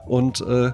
und 0.07 0.40
äh, 0.40 0.72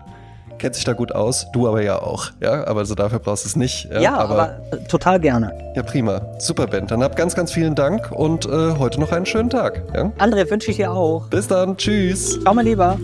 kennt 0.58 0.74
sich 0.74 0.84
da 0.84 0.92
gut 0.92 1.12
aus. 1.12 1.46
Du 1.52 1.68
aber 1.68 1.82
ja 1.82 2.00
auch. 2.00 2.30
Ja, 2.40 2.66
aber 2.66 2.84
so 2.84 2.94
dafür 2.94 3.18
brauchst 3.18 3.44
du 3.44 3.48
es 3.48 3.56
nicht. 3.56 3.88
Ja, 3.90 4.00
ja 4.00 4.16
aber, 4.16 4.58
aber, 4.70 4.84
total 4.88 5.20
gerne. 5.20 5.52
Ja, 5.74 5.82
prima. 5.82 6.22
Super, 6.38 6.66
Ben. 6.66 6.86
Dann 6.86 7.02
hab 7.02 7.16
ganz, 7.16 7.34
ganz 7.34 7.52
vielen 7.52 7.74
Dank 7.74 8.10
und 8.12 8.46
äh, 8.46 8.72
heute 8.78 9.00
noch 9.00 9.12
einen 9.12 9.26
schönen 9.26 9.50
Tag. 9.50 9.82
Ja? 9.94 10.12
André, 10.18 10.50
wünsche 10.50 10.70
ich 10.70 10.76
dir 10.76 10.92
auch. 10.92 11.26
Bis 11.28 11.46
dann. 11.48 11.76
Tschüss. 11.76 12.40
Ciao, 12.40 12.54
mein 12.54 12.66
Lieber. 12.66 12.98